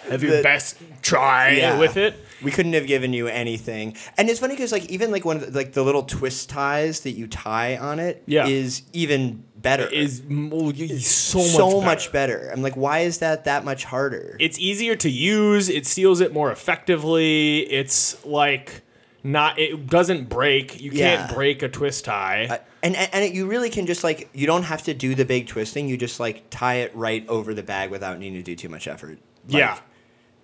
Have 0.09 0.23
your 0.23 0.41
best 0.41 0.77
try 1.01 1.57
Yeah. 1.57 1.77
with 1.77 1.97
it. 1.97 2.15
We 2.41 2.51
couldn't 2.51 2.73
have 2.73 2.87
given 2.87 3.13
you 3.13 3.27
anything. 3.27 3.95
And 4.17 4.29
it's 4.29 4.39
funny 4.39 4.55
because 4.55 4.71
like 4.71 4.85
even 4.89 5.11
like 5.11 5.25
one 5.25 5.37
of 5.37 5.51
the, 5.51 5.57
like 5.57 5.73
the 5.73 5.83
little 5.83 6.03
twist 6.03 6.49
ties 6.49 7.01
that 7.01 7.11
you 7.11 7.27
tie 7.27 7.77
on 7.77 7.99
it 7.99 8.23
is 8.27 8.81
Yeah. 8.81 8.87
even 8.93 9.43
better. 9.57 9.85
Is 9.87 10.21
m- 10.29 10.49
well, 10.49 10.65
y- 10.77 10.87
so 10.99 11.39
much 11.39 11.47
so 11.47 11.67
better. 11.71 11.85
much 11.85 12.11
better. 12.11 12.49
I'm 12.53 12.61
like, 12.61 12.75
why 12.75 12.99
is 12.99 13.17
that 13.19 13.43
that 13.45 13.65
much 13.65 13.83
harder? 13.85 14.37
It's 14.39 14.57
easier 14.59 14.95
to 14.97 15.09
use. 15.09 15.69
It 15.69 15.85
seals 15.85 16.21
it 16.21 16.33
more 16.33 16.51
effectively. 16.51 17.59
It's 17.71 18.23
like 18.25 18.81
not. 19.23 19.59
It 19.59 19.87
doesn't 19.87 20.29
break. 20.29 20.79
You 20.81 20.91
can't 20.91 21.33
break 21.33 21.61
a 21.61 21.69
twist 21.69 22.05
tie. 22.05 22.47
Uh, 22.49 22.57
and 22.81 22.95
and, 22.95 23.09
and 23.13 23.25
it, 23.25 23.33
you 23.33 23.47
really 23.47 23.69
can 23.69 23.85
just 23.85 24.03
like 24.03 24.29
you 24.33 24.47
don't 24.47 24.63
have 24.63 24.83
to 24.83 24.93
do 24.93 25.13
the 25.15 25.25
big 25.25 25.47
twisting. 25.47 25.89
You 25.89 25.97
just 25.97 26.19
like 26.19 26.49
tie 26.49 26.75
it 26.75 26.95
right 26.95 27.27
over 27.27 27.53
the 27.53 27.63
bag 27.63 27.89
without 27.91 28.17
needing 28.19 28.39
to 28.39 28.43
do 28.43 28.55
too 28.55 28.69
much 28.69 28.87
effort. 28.87 29.19
Like, 29.49 29.59
yeah. 29.59 29.79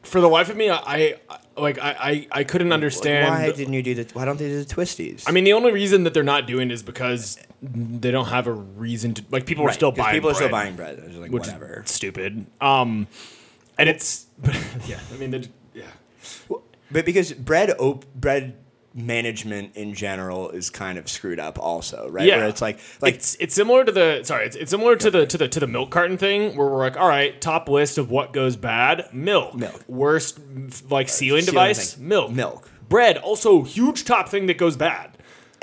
For 0.05 0.21
the 0.21 0.29
life 0.29 0.49
of 0.49 0.57
me, 0.57 0.69
I, 0.69 0.77
I 0.77 1.15
like 1.57 1.79
I, 1.79 1.91
I, 1.99 2.27
I 2.31 2.43
couldn't 2.43 2.71
understand. 2.73 3.29
Why 3.29 3.51
didn't 3.51 3.73
you 3.73 3.81
do 3.83 3.95
the? 3.95 4.07
Why 4.13 4.25
don't 4.25 4.37
they 4.37 4.47
do 4.49 4.63
the 4.63 4.73
twisties? 4.75 5.23
I 5.27 5.31
mean, 5.31 5.43
the 5.43 5.53
only 5.53 5.71
reason 5.71 6.03
that 6.03 6.13
they're 6.13 6.23
not 6.23 6.47
doing 6.47 6.69
it 6.69 6.73
is 6.73 6.83
because 6.83 7.37
they 7.61 8.11
don't 8.11 8.27
have 8.27 8.47
a 8.47 8.53
reason 8.53 9.13
to. 9.15 9.23
Like, 9.31 9.45
people 9.45 9.63
are 9.63 9.67
Right, 9.67 9.73
still 9.75 9.91
'cause 9.91 9.99
buying. 9.99 10.13
People 10.15 10.29
are 10.31 10.33
still 10.35 10.49
buying 10.49 10.75
bread. 10.75 11.01
It's 11.05 11.15
like 11.17 11.31
which 11.31 11.41
whatever. 11.43 11.83
is 11.85 11.91
stupid. 11.91 12.45
Um, 12.61 13.07
and 13.77 13.89
it's 13.89 14.25
yeah. 14.87 14.99
I 15.13 15.17
mean, 15.17 15.31
they're- 15.31 15.43
yeah. 15.73 15.83
But 16.91 17.03
because 17.05 17.33
bread 17.33 17.71
op- 17.79 18.05
bread 18.13 18.55
management 18.95 19.75
in 19.75 19.93
general 19.93 20.49
is 20.49 20.69
kind 20.69 20.97
of 20.97 21.09
screwed 21.09 21.39
up 21.39 21.59
also, 21.59 22.07
right? 22.09 22.25
Yeah, 22.25 22.37
Where 22.37 22.47
it's 22.47 22.61
like 22.61 22.79
like 23.01 23.15
it's 23.15 23.35
it's 23.41 23.53
similar 23.53 23.83
to 23.83 23.91
the 23.91 24.21
sorry, 24.23 24.45
it's, 24.45 24.55
it's 24.55 24.71
similar 24.71 24.95
to 24.95 25.11
the 25.11 25.25
to 25.27 25.37
the 25.37 25.47
to 25.49 25.59
the 25.59 25.67
milk 25.67 25.91
carton 25.91 26.17
thing 26.17 26.55
where 26.55 26.67
we're 26.67 26.79
like, 26.79 26.97
all 26.97 27.07
right, 27.07 27.39
top 27.41 27.67
list 27.67 27.97
of 27.97 28.09
what 28.09 28.31
goes 28.31 28.55
bad, 28.55 29.13
milk, 29.13 29.53
Milk. 29.53 29.83
worst 29.87 30.39
like 30.89 31.09
sealing, 31.09 31.41
sealing 31.41 31.45
device, 31.45 31.93
thing. 31.95 32.07
milk, 32.07 32.31
Milk. 32.31 32.69
bread, 32.87 33.17
also 33.17 33.63
huge 33.63 34.05
top 34.05 34.29
thing 34.29 34.45
that 34.45 34.57
goes 34.57 34.77
bad. 34.77 35.14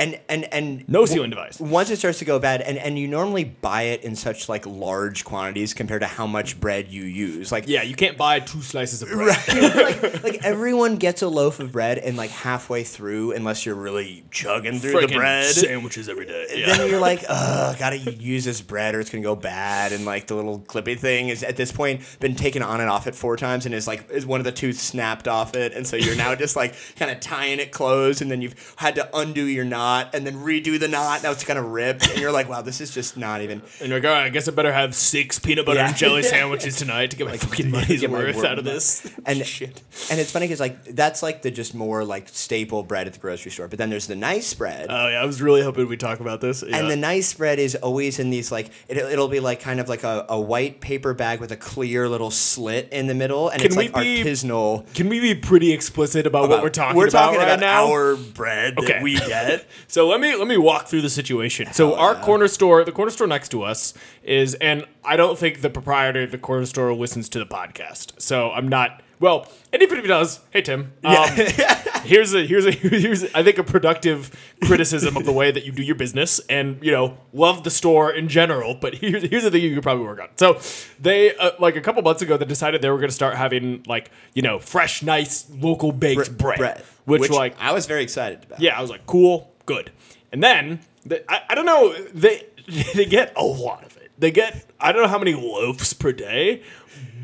And 0.03 0.21
and 0.29 0.53
and 0.53 0.89
No 0.89 1.07
sealing 1.07 1.31
device. 1.31 1.61
Once 1.61 1.91
it 1.91 1.97
starts 1.97 2.19
to 2.19 2.25
go 2.25 2.39
bad, 2.39 2.61
and 2.61 2.77
and 2.77 2.99
you 2.99 3.07
normally 3.07 3.45
buy 3.45 3.83
it 3.83 4.03
in 4.03 4.17
such 4.17 4.49
like 4.49 4.67
large 4.67 5.25
quantities 5.25 5.75
compared 5.75 6.03
to 6.03 6.09
how 6.09 6.27
much 6.27 6.61
bread 6.61 6.89
you 6.89 7.05
use. 7.05 7.53
Like 7.53 7.69
Yeah, 7.69 7.83
you 7.83 7.95
can't 7.95 8.17
buy 8.17 8.41
two 8.41 8.63
slices 8.63 9.03
of 9.03 9.11
bread. 9.11 9.39
like, 10.03 10.25
like 10.25 10.45
everyone 10.45 10.97
gets 10.97 11.23
a 11.23 11.29
loaf 11.29 11.61
of 11.61 11.73
bread, 11.73 11.99
and 11.99 12.17
like 12.17 12.31
halfway 12.31 12.83
through, 12.83 13.33
unless 13.33 13.65
you're 13.65 13.75
really 13.77 14.25
chugging 14.31 14.79
through 14.79 15.07
the 15.07 15.15
bread. 15.15 15.47
sandwiches 15.47 16.09
every 16.09 16.27
day. 16.27 16.47
Yeah. 16.55 16.77
Then 16.77 16.91
you're 16.91 17.01
like, 17.01 17.25
ugh, 17.29 17.79
gotta 17.79 17.99
use 17.99 18.45
this 18.45 18.61
bread 18.61 18.95
or 18.95 19.01
it's 19.01 19.11
gonna 19.11 19.23
go 19.23 19.37
bad. 19.37 19.93
And 19.93 20.05
like 20.05 20.27
the 20.27 20.35
little 20.35 20.59
clippy 20.61 20.99
thing 20.99 21.29
is 21.29 21.43
at 21.43 21.57
this 21.57 21.71
point 21.71 22.01
been 22.19 22.35
taken 22.35 22.63
on 22.63 22.81
and 22.81 22.91
off 22.91 23.07
it 23.07 23.15
four 23.15 23.37
times 23.37 23.67
and 23.67 23.75
is 23.75 23.87
like 23.87 24.11
is 24.11 24.27
one 24.27 24.41
of 24.41 24.45
the 24.45 24.53
tooth 24.53 24.81
snapped 24.81 25.29
off 25.29 25.55
it. 25.55 25.73
And 25.73 25.87
so 25.87 25.97
you're 25.97 26.17
now 26.17 26.35
just 26.35 26.57
like 26.57 26.75
kind 26.97 27.11
of 27.11 27.21
tying 27.21 27.61
it 27.61 27.71
closed 27.71 28.21
and 28.21 28.31
then 28.31 28.43
you've 28.43 28.75
had 28.77 28.97
to 28.97 29.09
undo 29.17 29.45
your 29.45 29.65
knot 29.65 29.92
and 30.13 30.27
then 30.27 30.37
redo 30.37 30.79
the 30.79 30.89
knot. 30.89 31.23
Now 31.23 31.31
it's 31.31 31.45
kind 31.45 31.59
of 31.59 31.67
ripped. 31.67 32.09
And 32.11 32.19
you're 32.21 32.33
like, 32.33 32.49
wow, 32.49 32.63
this 32.63 32.81
is 32.81 32.93
just 32.93 33.17
not 33.17 33.41
even 33.43 33.63
And 33.81 33.89
you're 33.89 33.99
like, 34.01 34.07
all 34.09 34.15
right, 34.15 34.25
I 34.25 34.29
guess 34.29 34.49
I 34.49 34.53
better 34.53 34.73
have 34.73 34.95
six 34.95 35.39
peanut 35.39 35.67
butter 35.67 35.79
Yeah. 35.81 35.89
and 35.89 35.97
jelly 35.97 36.23
sandwiches 36.35 36.77
tonight 36.77 37.11
to 37.13 37.17
get 37.17 37.27
my 37.27 37.37
fucking 37.37 37.71
money's 37.77 38.07
worth 38.07 38.45
out 38.45 38.59
of 38.59 38.65
this. 38.65 39.07
and 39.27 39.45
shit. 39.47 39.83
and 40.11 40.19
it's 40.21 40.31
funny 40.33 40.47
because 40.47 40.61
like 40.61 40.85
that's 40.95 41.23
like 41.23 41.43
the 41.43 41.51
just 41.51 41.75
more 41.75 42.05
like 42.05 42.29
staple 42.29 42.83
bread 42.83 43.07
at 43.07 43.13
the 43.15 43.19
grocery 43.21 43.51
store. 43.51 43.69
But 43.69 43.79
then 43.79 43.91
there's 43.91 44.07
the 44.07 44.17
nice 44.17 44.53
bread. 44.55 44.87
Oh 44.91 45.09
yeah, 45.09 45.21
I 45.23 45.25
was 45.25 45.41
really 45.43 45.63
hoping 45.63 45.89
we'd 45.89 46.01
talk 46.01 46.21
about 46.21 46.41
this. 46.41 46.63
Yeah. 46.67 46.77
And 46.77 46.91
the 46.91 46.97
nice 46.97 47.33
bread 47.35 47.59
is 47.59 47.75
always 47.77 48.19
in 48.19 48.31
these 48.31 48.51
like 48.53 48.71
it, 48.89 48.97
it'll 48.97 49.29
be 49.29 49.41
like 49.41 49.61
kind 49.61 49.81
of 49.81 49.89
like 49.89 50.05
a, 50.05 50.27
a 50.29 50.41
white 50.41 50.81
paper 50.81 51.15
bag 51.15 51.41
with 51.41 51.53
a 51.53 51.57
clear 51.57 52.09
little 52.09 52.31
slit 52.31 52.89
in 52.93 53.07
the 53.07 53.15
middle, 53.15 53.49
and 53.49 53.59
Can 53.61 53.67
it's 53.67 53.77
we 53.77 53.89
like 53.89 53.95
be- 54.03 54.23
artisanal. 54.25 54.93
Can 54.95 55.09
we 55.09 55.21
be 55.21 55.35
pretty 55.35 55.73
explicit 55.73 56.27
about, 56.27 56.49
what 56.49 56.63
we're 56.63 56.69
talking 56.71 56.97
we're 56.97 57.09
about 57.09 57.27
talking 57.27 57.39
right 57.39 57.49
about 57.49 57.61
now? 57.61 57.87
our 57.93 58.17
bread 58.17 58.79
Okay. 58.79 58.93
that 58.95 59.03
we 59.03 59.15
get. 59.17 59.67
So 59.87 60.09
let 60.09 60.21
me 60.21 60.35
let 60.35 60.49
me 60.49 60.57
walk 60.57 60.87
through 60.87 61.03
the 61.03 61.11
situation. 61.11 61.73
So 61.73 61.95
our 61.97 62.15
corner 62.15 62.49
store, 62.49 62.85
the 62.85 62.93
corner 62.93 63.11
store 63.11 63.27
next 63.27 63.51
to 63.51 63.63
us 63.63 63.95
is, 64.23 64.55
and 64.55 64.85
I 65.05 65.17
don't 65.17 65.39
think 65.39 65.61
the 65.61 65.71
proprietor 65.71 66.23
of 66.23 66.31
the 66.31 66.39
corner 66.39 66.67
store 66.67 66.93
listens 66.95 67.29
to 67.31 67.39
the 67.39 67.47
podcast. 67.47 68.21
So 68.21 68.51
I'm 68.51 68.69
not. 68.69 69.03
Well, 69.21 69.47
and 69.73 69.81
even 69.83 69.99
if 69.99 70.05
he 70.05 70.09
does, 70.09 70.41
hey 70.51 70.63
Tim, 70.63 70.95
um, 71.05 71.29
here's 72.03 72.35
a 72.35 72.45
here's 72.45 72.67
a 72.67 72.71
here's 72.73 73.23
I 73.35 73.45
think 73.45 73.59
a 73.59 73.63
productive 73.63 74.33
criticism 74.65 75.17
of 75.17 75.25
the 75.25 75.31
way 75.33 75.53
that 75.53 75.65
you 75.65 75.71
do 75.71 75.83
your 75.83 75.95
business, 75.95 76.41
and 76.49 76.83
you 76.83 76.91
know 76.91 77.17
love 77.33 77.63
the 77.63 77.71
store 77.71 78.11
in 78.11 78.27
general. 78.27 78.75
But 78.75 78.97
here's 78.97 79.23
here's 79.23 79.45
the 79.45 79.51
thing 79.53 79.63
you 79.63 79.75
could 79.75 79.85
probably 79.85 80.05
work 80.05 80.21
on. 80.21 80.29
So 80.37 80.61
they 81.01 81.37
uh, 81.37 81.53
like 81.61 81.77
a 81.77 81.81
couple 81.81 82.03
months 82.03 82.23
ago 82.23 82.37
they 82.37 82.47
decided 82.47 82.83
they 82.83 82.91
were 82.91 82.97
going 82.97 83.11
to 83.11 83.15
start 83.15 83.37
having 83.37 83.85
like 83.87 84.11
you 84.35 84.43
know 84.43 84.59
fresh, 84.59 85.05
nice, 85.05 85.49
local 85.51 85.93
baked 85.93 86.37
bread, 86.37 86.59
bread, 86.59 86.83
which 87.05 87.31
like 87.31 87.55
I 87.61 87.73
was 87.73 87.87
very 87.87 88.03
excited 88.03 88.43
about. 88.43 88.61
yeah, 88.61 88.77
I 88.77 88.81
was 88.81 88.91
like, 88.91 89.07
cool, 89.07 89.52
good. 89.75 89.91
And 90.33 90.43
then 90.43 90.81
the, 91.05 91.31
I, 91.31 91.43
I 91.51 91.55
don't 91.55 91.67
know 91.67 91.93
they 92.15 92.47
they 92.95 93.05
get 93.05 93.33
a 93.37 93.45
lot 93.45 93.85
of 93.85 93.97
it. 93.97 94.11
They 94.19 94.31
get 94.31 94.67
I 94.81 94.93
don't 94.93 95.03
know 95.03 95.09
how 95.09 95.19
many 95.19 95.35
loaves 95.35 95.93
per 95.93 96.13
day, 96.13 96.63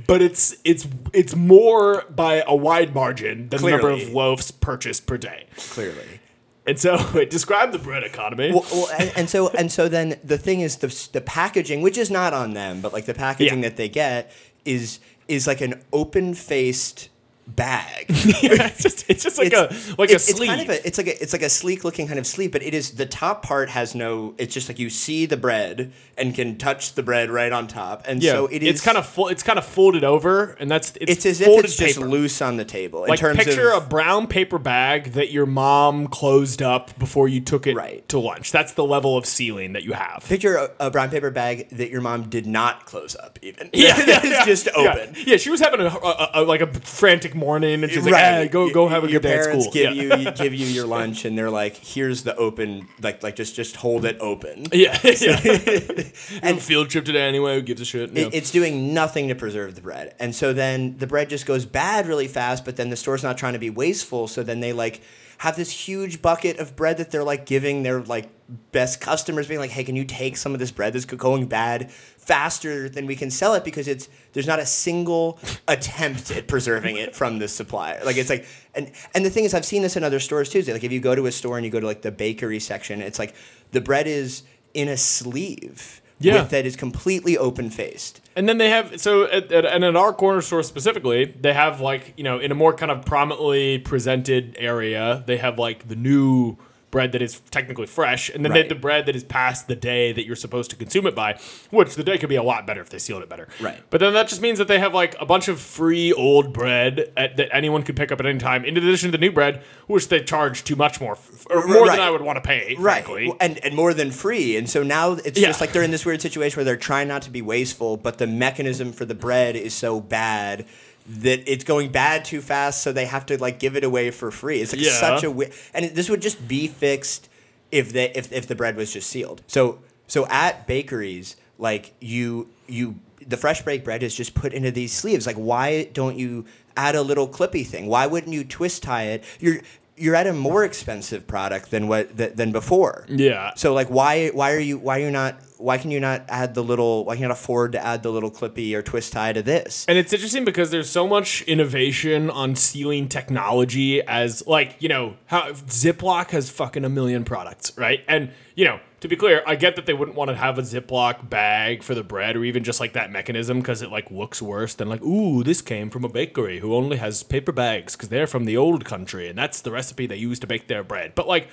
but 0.07 0.21
it's 0.23 0.57
it's 0.65 0.87
it's 1.13 1.35
more 1.35 2.05
by 2.11 2.43
a 2.47 2.55
wide 2.57 2.95
margin 2.95 3.49
than 3.49 3.63
the 3.63 3.71
number 3.71 3.91
of 3.91 4.09
loaves 4.11 4.51
purchased 4.51 5.07
per 5.07 5.17
day. 5.17 5.47
Clearly. 5.57 6.21
And 6.67 6.79
so 6.79 6.97
it 7.15 7.31
described 7.31 7.73
the 7.73 7.79
bread 7.79 8.03
economy. 8.05 8.51
Well, 8.53 8.67
well 8.73 8.89
and, 8.99 9.13
and 9.17 9.31
so 9.31 9.49
and 9.51 9.71
so 9.73 9.89
then 9.89 10.19
the 10.25 10.39
thing 10.39 10.61
is 10.61 10.77
the 10.77 11.09
the 11.13 11.21
packaging, 11.21 11.83
which 11.83 11.97
is 11.97 12.11
not 12.11 12.33
on 12.35 12.53
them, 12.55 12.81
but 12.81 12.93
like 12.93 13.07
the 13.07 13.15
packaging 13.15 13.63
Yeah. 13.63 13.69
that 13.69 13.77
they 13.77 13.89
get 13.89 14.33
is 14.65 15.01
is 15.29 15.47
like 15.47 15.61
an 15.61 15.83
open 15.93 16.35
faced 16.35 17.11
bag. 17.57 18.07
yeah, 18.43 18.67
it's 18.69 18.83
just 18.83 19.05
it's 19.09 19.23
just 19.23 19.39
like 19.39 19.53
a 19.53 19.75
like 19.99 20.11
a 20.11 20.15
it's, 20.15 20.29
it's 20.29 20.37
sleeve. 20.37 20.49
kind 20.49 20.61
of 20.63 20.69
a 20.69 20.87
it's 20.87 20.99
like 20.99 21.07
a 21.07 21.23
it's 21.23 21.33
like 21.33 21.43
a 21.43 21.51
sleek 21.51 21.85
looking 21.85 22.07
kind 22.07 22.19
of 22.19 22.27
sleeve, 22.27 22.53
but 22.53 22.63
it 22.63 22.75
is 22.75 22.93
the 22.93 23.07
top 23.07 23.43
part 23.43 23.71
has 23.71 23.95
no. 23.95 24.35
It's 24.39 24.55
just 24.55 24.69
like 24.69 24.79
you 24.79 24.91
see 24.91 25.27
the 25.27 25.37
bread 25.37 25.93
and 26.17 26.35
can 26.35 26.59
touch 26.59 26.95
the 26.95 27.03
bread 27.03 27.31
right 27.31 27.53
on 27.53 27.67
top, 27.69 28.05
and 28.07 28.23
yeah, 28.23 28.33
so 28.33 28.47
it 28.47 28.63
is. 28.63 28.69
it's 28.77 28.85
kind 28.85 28.99
of 28.99 29.07
full. 29.07 29.29
It's 29.29 29.43
kind 29.43 29.59
of 29.59 29.65
folded 29.65 30.05
over, 30.05 30.57
and 30.61 30.71
that's 30.71 30.93
it's, 31.01 31.13
It's 31.13 31.27
as 31.27 31.41
if 31.41 31.49
it's 31.65 31.77
just 31.77 31.97
paper. 31.97 32.09
loose 32.09 32.41
on 32.43 32.57
the 32.57 32.65
table. 32.65 33.05
In 33.05 33.11
Like 33.11 33.21
picture 33.21 33.73
of, 33.73 33.85
a 33.85 33.87
brown 33.87 34.27
paper 34.27 34.59
bag 34.59 35.13
that 35.13 35.31
your 35.31 35.47
mom 35.47 36.07
closed 36.09 36.63
up 36.63 36.99
before 36.99 37.29
you 37.29 37.41
took 37.41 37.67
it 37.67 37.75
Right. 37.75 38.07
to 38.09 38.19
lunch. 38.19 38.53
That's 38.53 38.73
the 38.73 38.85
level 38.85 39.17
of 39.17 39.27
sealing 39.27 39.73
that 39.75 39.85
you 39.85 39.93
have. 39.93 40.25
Picture 40.29 40.57
a, 40.57 40.71
a 40.87 40.91
brown 40.91 41.11
paper 41.11 41.31
bag 41.31 41.69
that 41.71 41.91
your 41.91 42.01
mom 42.01 42.29
did 42.29 42.47
not 42.47 42.85
close 42.87 43.15
up, 43.17 43.39
even. 43.43 43.71
Yeah, 43.73 43.89
yeah, 43.99 44.21
it's 44.23 44.25
yeah. 44.27 44.45
just 44.45 44.67
Yeah. 44.67 44.73
open. 44.93 45.15
Yeah, 45.27 45.37
she 45.37 45.51
was 45.51 45.61
having 45.61 45.81
a, 45.81 45.87
a, 45.87 46.31
a 46.35 46.43
like 46.43 46.61
a 46.61 46.67
frantic 46.81 47.35
morning, 47.39 47.83
and 47.83 47.91
she's 47.93 48.05
like, 48.05 48.15
"Ah, 48.15 48.45
"Go, 48.51 48.71
go 48.71 48.89
have 48.89 49.05
a 49.05 49.11
your 49.11 49.21
good 49.21 49.29
day 49.29 49.39
at 49.39 49.45
school." 49.45 49.73
give 49.73 49.95
yeah. 49.95 50.17
you 50.17 50.31
give 50.33 50.55
you 50.55 50.67
your 50.67 50.87
lunch, 50.87 51.25
and 51.25 51.39
they're 51.39 51.51
like, 51.51 51.77
"Here's 51.77 52.25
the 52.25 52.37
open, 52.37 52.89
like 53.01 53.23
like 53.23 53.37
just 53.37 53.55
just 53.55 53.77
hold 53.77 54.05
it 54.05 54.17
open." 54.21 54.67
Yeah, 54.79 54.97
yeah. 55.05 55.41
and 56.43 56.61
field 56.61 56.91
trip 56.91 57.05
today 57.05 57.27
anyway. 57.27 57.57
Who 57.57 57.63
gives 57.63 57.81
a 57.81 57.85
shit? 57.85 58.17
It- 58.17 58.35
it's 58.35 58.51
doing 58.51 58.95
nothing 58.95 59.29
to 59.29 59.35
preserve 59.35 59.75
the 59.75 59.81
bread, 59.81 60.15
and 60.21 60.35
so 60.35 60.53
then 60.53 60.99
the 60.99 61.07
bread 61.07 61.31
just 61.31 61.47
goes 61.47 61.65
bad 61.65 62.07
really 62.07 62.29
fast. 62.29 62.65
But 62.65 62.77
then 62.77 62.91
the 62.91 62.97
store's 62.97 63.23
not 63.23 63.39
trying 63.39 63.55
to 63.55 63.59
be 63.59 63.71
wasteful, 63.71 64.29
so 64.29 64.43
then 64.43 64.61
they 64.61 64.73
like 64.73 65.01
have 65.39 65.57
this 65.57 65.71
huge 65.71 66.21
bucket 66.21 66.59
of 66.59 66.77
bread 66.77 66.99
that 66.99 67.11
they're 67.11 67.25
like 67.25 67.47
giving 67.47 67.83
their 67.83 68.03
like 68.03 68.29
best 68.73 69.01
customers, 69.01 69.47
being 69.47 69.61
like, 69.61 69.71
"Hey, 69.71 69.85
can 69.85 69.97
you 69.97 70.05
take 70.05 70.37
some 70.37 70.53
of 70.53 70.59
this 70.59 70.71
bread 70.71 70.93
that's 70.93 71.05
going 71.05 71.47
bad 71.47 71.91
faster 71.91 72.91
than 72.91 73.07
we 73.07 73.17
can 73.17 73.31
sell 73.31 73.55
it 73.55 73.65
because 73.65 73.89
it's 73.89 74.09
there's 74.35 74.47
not 74.47 74.59
a 74.59 74.67
single 74.67 75.39
attempt 75.69 76.31
at 76.31 76.47
preserving 76.47 76.97
it 76.97 77.17
from 77.17 77.39
the 77.39 77.49
supplier. 77.49 78.01
Like 78.05 78.17
it's 78.17 78.29
like 78.29 78.47
and 78.75 78.93
and 79.15 79.25
the 79.25 79.31
thing 79.31 79.45
is, 79.45 79.55
I've 79.55 79.65
seen 79.65 79.83
this 79.83 79.97
in 79.97 80.05
other 80.05 80.21
stores 80.21 80.51
too. 80.51 80.61
Like 80.63 80.85
if 80.85 80.93
you 80.93 81.01
go 81.01 81.15
to 81.15 81.27
a 81.27 81.33
store 81.33 81.57
and 81.57 81.65
you 81.65 81.71
go 81.71 81.81
to 81.81 81.87
like 81.87 82.03
the 82.03 82.13
bakery 82.13 82.61
section, 82.61 83.01
it's 83.01 83.19
like 83.19 83.35
the 83.73 83.81
bread 83.81 84.07
is 84.07 84.43
in 84.75 84.89
a 84.89 84.97
sleeve. 84.97 86.03
Yeah. 86.21 86.43
With, 86.43 86.51
that 86.51 86.67
is 86.67 86.77
completely 86.77 87.39
open 87.39 87.71
faced. 87.71 88.21
And 88.35 88.49
then 88.49 88.59
they 88.59 88.71
have 88.71 89.01
so 89.01 89.25
at, 89.25 89.53
at, 89.53 89.65
and 89.65 89.85
at 89.85 89.97
our 89.97 90.13
corner 90.13 90.41
store 90.41 90.63
specifically, 90.63 91.25
they 91.41 91.53
have 91.53 91.81
like 91.81 92.15
you 92.17 92.25
know 92.25 92.39
in 92.39 92.51
a 92.51 92.55
more 92.55 92.75
kind 92.75 92.91
of 92.91 93.05
prominently 93.05 93.79
presented 93.79 94.57
area, 94.59 95.23
they 95.27 95.37
have 95.37 95.59
like 95.59 95.89
the 95.89 95.97
new 95.97 96.57
bread 96.91 97.13
that 97.13 97.21
is 97.23 97.41
technically 97.51 97.87
fresh, 97.87 98.29
and 98.31 98.45
then 98.45 98.53
they 98.53 98.59
have 98.61 98.65
Right. 98.65 98.69
the 98.71 98.75
bread 98.81 99.07
that 99.07 99.15
is 99.17 99.23
past 99.25 99.69
the 99.69 99.77
day 99.77 100.13
that 100.13 100.25
you're 100.27 100.37
supposed 100.37 100.71
to 100.71 100.77
consume 100.77 101.07
it 101.07 101.15
by, 101.15 101.39
which 101.71 101.95
the 101.97 102.03
day 102.03 102.17
could 102.19 102.29
be 102.31 102.37
a 102.37 102.43
lot 102.43 102.67
better 102.67 102.81
if 102.81 102.89
they 102.89 102.99
sealed 102.99 103.23
it 103.23 103.29
better. 103.29 103.47
Right. 103.61 103.79
But 103.91 104.01
then 104.01 104.13
that 104.15 104.29
just 104.29 104.41
means 104.41 104.59
that 104.59 104.69
they 104.69 104.79
have 104.79 104.95
like 104.95 105.15
a 105.21 105.27
bunch 105.27 105.49
of 105.49 105.61
free 105.61 106.13
old 106.13 106.53
bread 106.53 107.13
at, 107.17 107.37
that 107.37 107.49
anyone 107.55 107.83
could 107.83 107.97
pick 107.97 108.11
up 108.11 108.21
at 108.21 108.27
any 108.27 108.39
time, 108.39 108.65
in 108.65 108.77
addition 108.77 109.09
to 109.13 109.19
the 109.19 109.21
new 109.21 109.33
bread, 109.33 109.63
which 109.87 110.09
they 110.09 110.21
charge 110.21 110.65
too 110.65 110.77
much 110.77 111.01
more, 111.01 111.13
f- 111.13 111.47
or 111.51 111.67
more 111.67 111.85
Right. 111.87 111.91
than 111.97 112.01
I 112.01 112.11
would 112.11 112.23
want 112.23 112.37
to 112.37 112.41
pay, 112.43 112.75
frankly. 112.77 113.33
And 113.41 113.59
and 113.65 113.75
more 113.75 113.93
than 113.93 114.11
free. 114.11 114.57
And 114.57 114.69
so 114.69 114.83
now 114.83 115.13
it's 115.13 115.39
Yeah. 115.39 115.49
just 115.49 115.61
like 115.61 115.73
they're 115.73 115.83
in 115.83 115.91
this 115.91 116.07
weird 116.07 116.23
situation 116.23 116.57
where 116.57 116.65
they're 116.65 116.77
trying 116.77 117.09
not 117.09 117.23
to 117.23 117.31
be 117.31 117.43
wasteful, 117.43 117.97
but 117.97 118.19
the 118.19 118.27
mechanism 118.27 118.93
for 118.93 119.05
the 119.05 119.15
bread 119.15 119.57
is 119.57 119.75
so 119.75 120.01
bad 120.01 120.65
that 121.09 121.51
it's 121.51 121.65
going 121.65 121.91
bad 121.91 122.25
too 122.25 122.41
fast, 122.41 122.83
so 122.83 122.93
they 122.93 123.07
have 123.07 123.25
to 123.27 123.39
like 123.39 123.59
give 123.59 123.77
it 123.77 123.85
away 123.85 124.11
for 124.11 124.31
free. 124.31 124.61
It's 124.61 124.73
like 124.73 124.83
Yeah. 124.85 124.93
such 125.01 125.23
a 125.25 125.29
wi- 125.29 125.51
and 125.75 125.87
this 125.95 126.09
would 126.11 126.21
just 126.23 126.47
be 126.47 126.69
fixed 126.69 127.29
if 127.73 127.93
they 127.93 128.11
if, 128.13 128.33
if 128.33 128.47
the 128.47 128.55
bread 128.55 128.77
was 128.77 128.93
just 128.93 129.09
sealed. 129.09 129.43
So 129.47 129.79
so 130.07 130.27
at 130.29 130.67
bakeries, 130.67 131.37
like 131.59 131.95
you 132.01 132.49
you 132.67 132.97
the 133.27 133.37
fresh 133.37 133.63
baked 133.63 133.85
bread 133.85 134.03
is 134.03 134.15
just 134.15 134.35
put 134.35 134.53
into 134.53 134.71
these 134.71 134.93
sleeves. 134.93 135.27
Like 135.27 135.37
why 135.37 135.85
don't 135.93 136.17
you 136.19 136.45
add 136.77 136.95
a 136.95 137.03
little 137.03 137.29
clippy 137.29 137.67
thing? 137.67 137.87
Why 137.87 138.07
wouldn't 138.07 138.33
you 138.33 138.45
twist 138.45 138.83
tie 138.83 139.05
it? 139.05 139.25
You're 139.41 139.61
you're 139.97 140.15
at 140.15 140.27
a 140.29 140.33
more 140.33 140.65
expensive 140.65 141.27
product 141.27 141.71
than 141.71 141.89
what 141.89 142.17
th- 142.17 142.35
than 142.35 142.53
before. 142.53 143.05
Yeah. 143.09 143.53
So 143.57 143.73
like 143.75 143.89
why 143.89 144.29
why 144.29 144.53
are 144.53 144.61
you 144.61 144.79
why 144.79 144.99
are 144.99 145.05
you 145.05 145.11
not 145.11 145.41
why 145.59 145.77
can 145.77 145.91
you 145.91 145.99
not 145.99 146.25
add 146.29 146.55
the 146.55 146.63
little 146.63 147.05
why 147.05 147.15
can 147.15 147.23
you 147.23 147.29
not 147.29 147.37
afford 147.37 147.73
to 147.73 147.85
add 147.85 148.03
the 148.03 148.11
little 148.11 148.31
clippy 148.31 148.75
or 148.75 148.83
twist 148.83 149.13
tie 149.13 149.33
to 149.33 149.43
this? 149.43 149.85
And 149.89 149.99
it's 149.99 150.13
interesting 150.13 150.45
because 150.45 150.71
there's 150.71 150.89
so 150.89 151.07
much 151.07 151.43
innovation 151.43 152.31
on 152.31 152.55
sealing 152.55 153.09
technology 153.09 154.01
as 154.03 154.47
like, 154.47 154.77
you 154.79 154.89
know, 154.89 155.17
how 155.27 155.51
Ziploc 155.51 156.31
has 156.31 156.49
fucking 156.49 156.85
a 156.85 156.89
million 156.89 157.25
products, 157.25 157.77
right? 157.77 158.05
And, 158.07 158.31
you 158.55 158.65
know, 158.65 158.79
to 159.01 159.09
be 159.09 159.17
clear, 159.17 159.43
I 159.47 159.57
get 159.57 159.77
that 159.77 159.87
they 159.87 159.95
wouldn't 159.95 160.17
want 160.17 160.31
to 160.31 160.37
have 160.37 160.59
a 160.59 160.63
Ziploc 160.63 161.29
bag 161.29 161.83
for 161.83 161.95
the 161.95 162.05
bread 162.05 162.37
or 162.37 162.45
even 162.45 162.65
just 162.65 162.81
like 162.81 162.93
that 162.93 163.11
mechanism 163.11 163.59
because 163.59 163.83
it 163.83 163.91
like 163.91 164.11
looks 164.11 164.41
worse 164.41 164.75
than 164.75 164.89
like, 164.89 165.03
ooh, 165.03 165.43
this 165.43 165.61
came 165.61 165.91
from 165.91 166.05
a 166.05 166.09
bakery 166.09 166.61
who 166.61 166.75
only 166.75 166.97
has 166.99 167.23
paper 167.23 167.53
bags 167.53 167.97
because 167.97 168.09
they're 168.09 168.27
from 168.27 168.45
the 168.45 168.57
old 168.57 168.85
country 168.85 169.29
and 169.29 169.37
that's 169.37 169.61
the 169.61 169.71
recipe 169.71 170.07
they 170.07 170.17
use 170.17 170.39
to 170.39 170.47
bake 170.47 170.69
their 170.69 170.85
bread. 170.85 171.15
But 171.15 171.27
like 171.27 171.49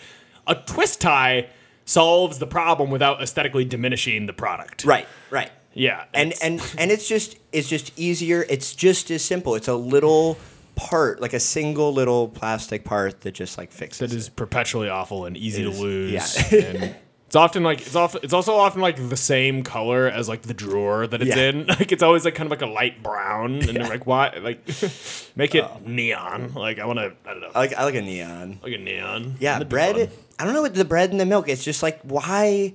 a 0.47 0.55
twist 0.55 1.01
tie 1.01 1.49
solves 1.85 2.39
the 2.39 2.47
problem 2.47 2.89
without 2.91 3.21
aesthetically 3.21 3.65
diminishing 3.65 4.25
the 4.25 4.33
product. 4.33 4.83
Right, 4.85 5.07
right. 5.29 5.51
Yeah. 5.73 6.05
And 6.13 6.31
it's- 6.31 6.41
and 6.43 6.79
and 6.79 6.91
it's 6.91 7.07
just 7.07 7.37
it's 7.51 7.67
just 7.69 7.91
easier. 7.97 8.45
It's 8.49 8.73
just 8.73 9.11
as 9.11 9.23
simple. 9.23 9.55
It's 9.55 9.67
a 9.67 9.75
little 9.75 10.37
part, 10.75 11.21
like 11.21 11.33
a 11.33 11.39
single 11.39 11.93
little 11.93 12.27
plastic 12.29 12.83
part 12.83 13.21
that 13.21 13.33
just 13.33 13.57
like 13.57 13.71
fixes 13.71 13.99
that 13.99 14.13
it. 14.13 14.17
is 14.17 14.29
perpetually 14.29 14.89
awful 14.89 15.25
and 15.25 15.37
easy 15.37 15.63
to 15.63 15.69
is, 15.69 15.79
lose. 15.79 16.51
yeah. 16.51 16.59
and 16.59 16.95
it's 17.27 17.35
often 17.35 17.63
like 17.63 17.81
it's 17.81 17.95
often 17.95 18.21
it's 18.23 18.33
also 18.33 18.53
often 18.55 18.81
like 18.81 19.09
the 19.09 19.17
same 19.17 19.63
color 19.63 20.07
as 20.07 20.29
like 20.29 20.43
the 20.43 20.53
drawer 20.53 21.07
that 21.07 21.21
it's 21.21 21.35
Yeah. 21.35 21.49
in. 21.49 21.65
Like 21.67 21.91
it's 21.91 22.03
always 22.03 22.23
like 22.23 22.35
kind 22.35 22.47
of 22.47 22.51
like 22.51 22.61
a 22.61 22.71
light 22.71 23.03
brown, 23.03 23.55
and 23.55 23.75
they're 23.75 23.87
like, 23.89 24.05
why? 24.05 24.33
Like 24.41 24.65
make 25.35 25.55
it 25.55 25.63
oh. 25.65 25.81
neon. 25.85 26.53
Like 26.53 26.79
I 26.79 26.85
want 26.85 26.99
to. 26.99 27.13
I 27.25 27.31
don't 27.31 27.41
know. 27.41 27.51
I 27.53 27.59
like 27.59 27.73
I 27.73 27.83
like 27.83 27.95
a 27.95 28.01
neon. 28.01 28.59
like 28.63 28.73
a 28.73 28.77
neon. 28.77 29.35
Yeah, 29.39 29.61
bread. 29.63 29.95
fun. 29.95 30.09
I 30.37 30.45
don't 30.45 30.53
know 30.53 30.61
what 30.61 30.75
the 30.75 30.85
bread 30.85 31.11
and 31.11 31.19
the 31.19 31.25
milk. 31.25 31.47
It's 31.47 31.63
just 31.63 31.81
like 31.81 31.99
why 32.01 32.73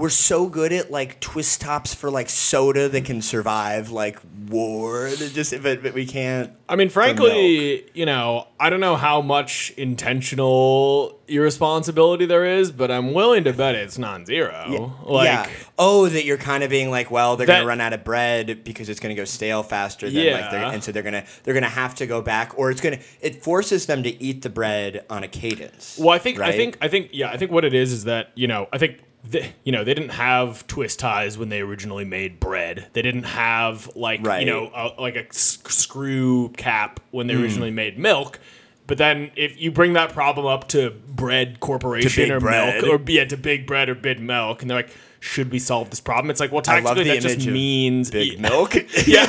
we're 0.00 0.08
so 0.08 0.46
good 0.48 0.72
at 0.72 0.90
like 0.90 1.20
twist 1.20 1.60
tops 1.60 1.92
for 1.92 2.10
like 2.10 2.30
soda 2.30 2.88
that 2.88 3.04
can 3.04 3.20
survive 3.20 3.90
like 3.90 4.18
war. 4.48 5.10
That 5.10 5.32
just 5.34 5.52
but, 5.62 5.82
but 5.82 5.92
we 5.92 6.06
can't. 6.06 6.52
I 6.70 6.76
mean, 6.76 6.88
frankly, 6.88 7.84
you 7.92 8.06
know, 8.06 8.48
I 8.58 8.70
don't 8.70 8.80
know 8.80 8.96
how 8.96 9.20
much 9.20 9.72
intentional 9.76 11.20
irresponsibility 11.28 12.24
there 12.24 12.46
is, 12.46 12.72
but 12.72 12.90
I'm 12.90 13.12
willing 13.12 13.44
to 13.44 13.52
bet 13.52 13.74
it's 13.74 13.98
non-zero. 13.98 14.66
Yeah. 14.70 14.90
Like, 15.04 15.24
yeah. 15.26 15.48
Oh, 15.78 16.08
that 16.08 16.24
you're 16.24 16.38
kind 16.38 16.62
of 16.64 16.70
being 16.70 16.90
like, 16.90 17.10
well, 17.10 17.36
they're 17.36 17.46
That- 17.46 17.56
gonna 17.58 17.66
run 17.66 17.82
out 17.82 17.92
of 17.92 18.02
bread 18.02 18.64
because 18.64 18.88
it's 18.88 19.00
gonna 19.00 19.14
go 19.14 19.24
stale 19.26 19.62
faster 19.62 20.08
than 20.08 20.32
like, 20.32 20.50
they're, 20.50 20.60
Yeah. 20.62 20.70
and 20.72 20.82
so 20.82 20.92
they're 20.92 21.02
gonna 21.02 21.24
they're 21.44 21.54
gonna 21.54 21.68
have 21.68 21.94
to 21.96 22.06
go 22.06 22.22
back, 22.22 22.52
or 22.58 22.70
it's 22.70 22.80
gonna 22.80 23.00
it 23.20 23.42
forces 23.44 23.84
them 23.84 24.02
to 24.04 24.22
eat 24.22 24.40
the 24.40 24.48
bread 24.50 25.04
on 25.10 25.24
a 25.24 25.28
cadence. 25.28 25.98
Well, 26.00 26.08
I 26.10 26.18
think 26.18 26.40
I 26.40 26.52
think 26.52 26.78
I 26.80 26.88
think 26.88 27.10
yeah, 27.12 27.28
I 27.30 27.36
think 27.36 27.50
what 27.50 27.66
it 27.66 27.74
is 27.74 27.92
is 27.92 28.04
that 28.04 28.30
you 28.34 28.46
know 28.46 28.66
I 28.72 28.78
think 28.78 29.02
the, 29.22 29.46
you 29.64 29.72
know 29.72 29.84
they 29.84 29.94
didn't 29.94 30.10
have 30.10 30.66
twist 30.66 30.98
ties 30.98 31.36
when 31.36 31.48
they 31.48 31.60
originally 31.60 32.04
made 32.04 32.40
bread. 32.40 32.88
They 32.92 33.02
didn't 33.02 33.24
have 33.24 33.94
like 33.94 34.24
Right. 34.24 34.40
You 34.40 34.46
know 34.46 34.70
a, 34.74 35.00
like 35.00 35.16
a 35.16 35.26
s- 35.26 35.58
screw 35.68 36.50
cap 36.50 37.00
when 37.10 37.26
they 37.26 37.34
hmm. 37.34 37.42
originally 37.42 37.70
made 37.70 37.98
milk. 37.98 38.38
But 38.86 38.98
then 38.98 39.30
if 39.36 39.60
you 39.60 39.70
bring 39.70 39.92
that 39.92 40.12
problem 40.12 40.46
up 40.46 40.68
to 40.68 40.90
bread 40.90 41.60
corporation 41.60 42.24
Big 42.24 42.30
or 42.32 42.40
Bread. 42.40 42.82
milk 42.82 43.00
or 43.00 43.10
yeah 43.10 43.24
to 43.24 43.36
big 43.36 43.66
bread 43.66 43.88
or 43.88 43.94
big 43.94 44.20
milk, 44.20 44.62
and 44.62 44.70
they're 44.70 44.78
like, 44.78 44.90
should 45.20 45.52
we 45.52 45.58
solve 45.58 45.90
this 45.90 46.00
problem? 46.00 46.30
It's 46.30 46.40
like 46.40 46.50
well, 46.50 46.62
I 46.66 46.80
love 46.80 46.96
tactically 46.96 47.20
the 47.20 47.28
that 47.28 47.36
just 47.36 47.46
means 47.46 48.10
big 48.10 48.32
yeah. 48.34 48.40
milk. 48.40 48.74
yeah. 49.06 49.26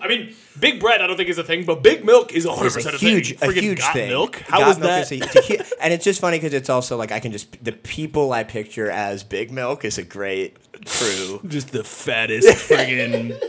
I 0.00 0.06
mean, 0.08 0.34
big 0.60 0.80
bread 0.80 1.00
I 1.00 1.06
don't 1.06 1.16
think 1.16 1.28
is 1.28 1.38
a 1.38 1.44
thing, 1.44 1.64
but 1.64 1.82
big 1.82 2.04
milk 2.04 2.32
is 2.32 2.46
100 2.46 2.72
percent 2.72 2.94
a 2.94 2.96
a 2.96 3.00
huge, 3.00 3.36
thing. 3.38 3.48
a 3.50 3.52
huge 3.52 3.82
thing. 3.82 4.08
milk. 4.08 4.36
How 4.46 4.58
Got 4.60 4.78
milk 4.80 4.80
that? 4.80 5.12
is 5.12 5.22
a- 5.22 5.42
hu- 5.42 5.64
and 5.80 5.92
it's 5.92 6.04
just 6.04 6.20
funny 6.20 6.38
because 6.38 6.54
it's 6.54 6.70
also 6.70 6.96
like 6.96 7.12
I 7.12 7.20
can 7.20 7.32
just 7.32 7.62
the 7.64 7.72
people 7.72 8.32
I 8.32 8.44
picture 8.44 8.90
as 8.90 9.22
big 9.24 9.50
milk 9.50 9.84
is 9.84 9.98
a 9.98 10.02
great 10.04 10.56
crew. 10.86 11.40
just 11.48 11.72
the 11.72 11.84
fattest 11.84 12.48
friggin' 12.68 13.40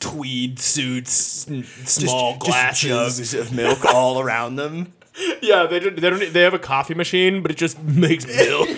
tweed 0.00 0.58
suits, 0.60 1.12
small 1.84 2.32
just, 2.34 2.40
glasses. 2.46 2.80
just 2.82 3.32
jugs 3.32 3.34
of 3.34 3.52
milk 3.52 3.84
all 3.84 4.20
around 4.20 4.56
them. 4.56 4.92
yeah, 5.42 5.66
they 5.66 5.80
don't, 5.80 5.96
they 6.00 6.08
don't. 6.10 6.32
They 6.32 6.42
have 6.42 6.54
a 6.54 6.58
coffee 6.60 6.94
machine, 6.94 7.42
but 7.42 7.50
it 7.50 7.56
just 7.56 7.82
makes 7.82 8.24
milk. 8.26 8.68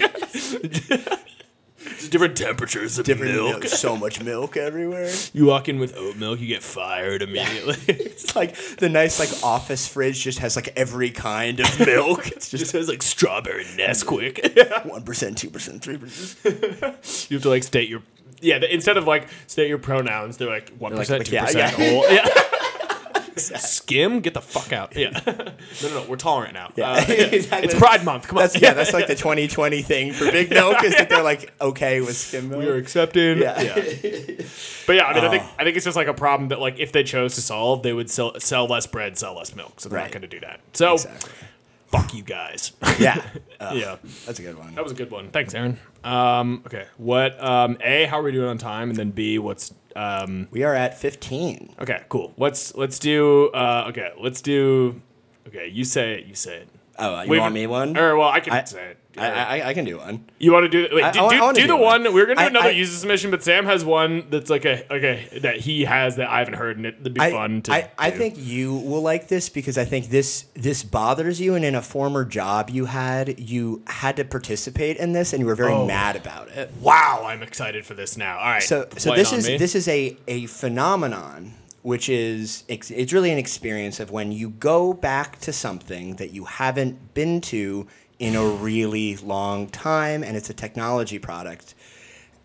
Different 2.10 2.36
temperatures 2.36 2.98
of 2.98 3.06
Different 3.06 3.34
milk. 3.34 3.60
milk. 3.60 3.64
So 3.66 3.96
much 3.96 4.22
milk 4.22 4.56
everywhere. 4.56 5.10
You 5.32 5.46
walk 5.46 5.68
in 5.68 5.78
with 5.78 5.96
oat 5.96 6.16
milk, 6.16 6.40
you 6.40 6.46
get 6.48 6.62
fired 6.62 7.22
immediately. 7.22 7.76
It's 7.88 8.34
like 8.36 8.56
the 8.76 8.88
nice 8.88 9.18
like 9.18 9.30
office 9.44 9.86
fridge 9.86 10.22
just 10.22 10.40
has 10.40 10.56
like 10.56 10.72
every 10.76 11.10
kind 11.10 11.60
of 11.60 11.80
milk. 11.86 12.26
it 12.28 12.34
just 12.40 12.50
just 12.50 12.72
has 12.72 12.88
like 12.88 13.02
strawberry 13.02 13.64
Nesquik. 13.64 14.84
one 14.88 15.02
percent, 15.02 15.38
two 15.38 15.50
percent, 15.50 15.82
three 15.82 15.96
percent. 15.98 17.26
you 17.30 17.36
have 17.36 17.42
to 17.42 17.48
like 17.48 17.62
state 17.62 17.88
your 17.88 18.02
yeah, 18.42 18.58
instead 18.70 18.96
of 18.96 19.06
like 19.06 19.28
state 19.46 19.68
your 19.68 19.78
pronouns, 19.78 20.36
they're 20.38 20.48
like 20.48 20.70
one 20.78 20.94
percent, 20.96 21.26
two 21.26 21.34
yeah, 21.34 21.44
percent, 21.46 22.49
Yeah. 23.48 23.58
Skim, 23.58 24.20
get 24.20 24.34
the 24.34 24.40
fuck 24.40 24.72
out. 24.72 24.96
Yeah. 24.96 25.10
no, 25.26 25.32
no, 25.34 25.88
no. 25.88 26.04
We're 26.08 26.16
tolerant 26.16 26.54
now. 26.54 26.72
Yeah, 26.74 26.90
Uh, 26.90 26.96
yeah. 27.08 27.14
exactly. 27.26 27.68
It's 27.68 27.78
Pride 27.78 28.04
Month. 28.04 28.26
Come 28.26 28.38
on. 28.38 28.42
That's 28.42 28.60
yeah, 28.60 28.74
that's 28.74 28.92
like 28.92 29.06
the 29.06 29.14
2020 29.26 29.82
thing 29.82 30.12
for 30.12 30.24
Big 30.32 30.50
Milk 30.50 30.82
is 30.82 30.96
that 30.96 31.08
they're 31.08 31.22
like 31.22 31.52
okay 31.60 32.00
with 32.00 32.16
skim 32.16 32.48
milk. 32.48 32.62
we 32.62 32.68
are 32.68 32.74
accepting. 32.76 33.38
Yeah. 33.38 33.60
Yeah. 33.60 33.74
But 34.86 34.96
yeah, 34.96 35.04
I 35.06 35.14
mean, 35.14 35.24
I 35.24 35.28
think 35.30 35.42
I 35.60 35.64
think 35.64 35.76
it's 35.76 35.84
just 35.84 35.96
like 35.96 36.08
a 36.08 36.14
problem 36.14 36.48
that 36.48 36.58
like 36.58 36.78
if 36.80 36.90
they 36.90 37.04
chose 37.04 37.36
to 37.36 37.40
solve, 37.42 37.82
they 37.84 37.92
would 37.92 38.10
sell 38.10 38.32
sell 38.40 38.66
less 38.66 38.86
bread, 38.86 39.16
sell 39.16 39.36
less 39.36 39.54
milk. 39.54 39.80
So 39.80 39.88
they're 39.88 39.98
Right. 39.98 40.04
not 40.06 40.12
going 40.12 40.22
to 40.22 40.28
do 40.28 40.40
that. 40.40 40.60
So 40.72 40.94
Exactly. 40.94 41.30
fuck 41.88 42.14
you 42.14 42.22
guys. 42.24 42.72
Yeah. 42.98 43.22
Uh, 43.60 43.72
yeah. 43.74 43.96
That's 44.26 44.38
a 44.38 44.42
good 44.42 44.58
one. 44.58 44.74
That 44.74 44.82
was 44.82 44.92
a 44.92 44.96
good 44.96 45.10
one. 45.10 45.28
Thanks, 45.30 45.54
Aaron. 45.54 45.78
Um, 46.02 46.62
okay. 46.66 46.86
What? 46.96 47.42
Um, 47.42 47.76
a. 47.82 48.06
How 48.06 48.20
are 48.20 48.22
we 48.22 48.32
doing 48.32 48.48
on 48.48 48.58
time? 48.58 48.88
And 48.90 48.98
then 48.98 49.10
B. 49.10 49.38
What's? 49.38 49.72
Um, 49.96 50.48
We 50.50 50.62
are 50.62 50.74
at 50.74 50.98
15. 50.98 51.74
okay. 51.80 52.02
Cool. 52.08 52.32
Let's 52.36 52.74
let's 52.74 52.98
do. 52.98 53.48
Uh, 53.48 53.86
okay. 53.88 54.10
Let's 54.20 54.40
do. 54.40 55.00
Okay. 55.48 55.68
You 55.68 55.84
say 55.84 56.14
it. 56.20 56.26
You 56.26 56.34
say 56.34 56.58
it. 56.58 56.68
Oh, 56.98 57.14
uh, 57.16 57.22
you 57.22 57.30
We've- 57.30 57.40
want 57.40 57.54
me 57.54 57.66
one? 57.66 57.96
Or 57.96 58.16
well, 58.16 58.28
I 58.28 58.40
can 58.40 58.52
I- 58.52 58.64
say 58.64 58.90
it. 58.90 58.96
I, 59.18 59.60
I, 59.60 59.68
I 59.70 59.74
can 59.74 59.84
do 59.84 59.98
one. 59.98 60.24
You 60.38 60.52
want 60.52 60.70
to 60.70 60.88
do? 60.88 60.94
Wait, 60.94 61.02
I- 61.02 61.10
do, 61.10 61.28
do, 61.28 61.52
do 61.52 61.60
do 61.62 61.66
the 61.66 61.76
one. 61.76 62.04
one. 62.04 62.14
We're 62.14 62.26
gonna 62.26 62.42
do 62.42 62.46
another 62.46 62.70
user 62.70 62.96
submission, 62.96 63.32
but 63.32 63.42
Sam 63.42 63.66
has 63.66 63.84
one 63.84 64.26
that's 64.30 64.48
like 64.48 64.64
a 64.64 64.90
okay 64.90 65.40
that 65.42 65.56
he 65.56 65.84
has 65.84 66.14
that 66.16 66.28
I 66.28 66.38
haven't 66.38 66.54
heard, 66.54 66.76
and 66.76 66.86
it'd 66.86 67.12
be 67.12 67.18
fun 67.20 67.60
to. 67.62 67.72
I, 67.72 67.90
I 67.98 68.10
think 68.12 68.36
you 68.38 68.72
will 68.72 69.02
like 69.02 69.26
this 69.26 69.48
because 69.48 69.76
I 69.76 69.84
think 69.84 70.10
this 70.10 70.44
this 70.54 70.84
bothers 70.84 71.40
you, 71.40 71.56
and 71.56 71.64
in 71.64 71.74
a 71.74 71.82
former 71.82 72.24
job 72.24 72.70
you 72.70 72.84
had, 72.84 73.40
you 73.40 73.82
had 73.88 74.14
to 74.16 74.24
participate 74.24 74.96
in 74.96 75.12
this, 75.12 75.32
and 75.32 75.40
you 75.40 75.46
were 75.46 75.56
very 75.56 75.72
Oh. 75.72 75.86
mad 75.86 76.14
about 76.14 76.48
it. 76.50 76.70
Wow, 76.80 77.24
I'm 77.26 77.42
excited 77.42 77.84
for 77.84 77.94
this 77.94 78.16
now. 78.16 78.38
All 78.38 78.44
right. 78.44 78.62
So 78.62 78.86
so 78.96 79.14
this 79.16 79.32
is 79.32 79.48
me. 79.48 79.56
this 79.58 79.74
is 79.74 79.88
a 79.88 80.16
a 80.28 80.46
phenomenon 80.46 81.54
which 81.82 82.08
is 82.08 82.64
it's 82.68 83.12
really 83.12 83.30
an 83.30 83.38
experience 83.38 84.00
of 84.00 84.10
when 84.10 84.32
you 84.32 84.50
go 84.50 84.92
back 84.92 85.38
to 85.40 85.52
something 85.52 86.16
that 86.16 86.30
you 86.30 86.44
haven't 86.44 87.14
been 87.14 87.40
to 87.40 87.86
in 88.18 88.36
a 88.36 88.44
really 88.44 89.16
long 89.16 89.66
time 89.68 90.22
and 90.22 90.36
it's 90.36 90.50
a 90.50 90.54
technology 90.54 91.18
product 91.18 91.74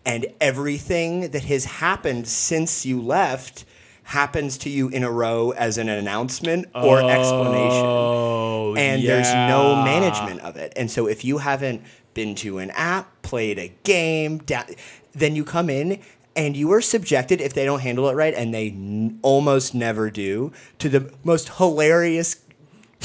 and 0.06 0.26
everything 0.40 1.30
that 1.32 1.44
has 1.44 1.64
happened 1.66 2.26
since 2.26 2.86
you 2.86 3.00
left 3.00 3.64
happens 4.04 4.56
to 4.56 4.70
you 4.70 4.88
in 4.88 5.02
a 5.02 5.10
row 5.10 5.50
as 5.50 5.76
an 5.78 5.88
announcement 5.88 6.64
or 6.74 6.98
explanation 7.10 7.84
Oh, 7.84 8.74
and 8.76 9.02
there's 9.02 9.32
no 9.34 9.74
management 9.84 10.40
of 10.40 10.56
it. 10.56 10.72
And 10.76 10.90
so 10.90 11.06
if 11.08 11.24
you 11.24 11.38
haven't 11.38 11.82
been 12.14 12.34
to 12.36 12.58
an 12.58 12.70
app, 12.70 13.20
played 13.22 13.58
a 13.58 13.68
game, 13.82 14.38
da- 14.38 14.64
then 15.12 15.34
you 15.36 15.44
come 15.44 15.68
in 15.68 16.00
and 16.36 16.56
you 16.56 16.70
are 16.72 16.80
subjected 16.80 17.40
if 17.40 17.54
they 17.54 17.64
don't 17.64 17.80
handle 17.80 18.08
it 18.08 18.14
right, 18.14 18.34
and 18.34 18.52
they 18.52 18.68
n- 18.70 19.18
almost 19.22 19.74
never 19.74 20.10
do, 20.10 20.52
to 20.78 20.88
the 20.88 21.12
most 21.24 21.48
hilarious 21.56 22.40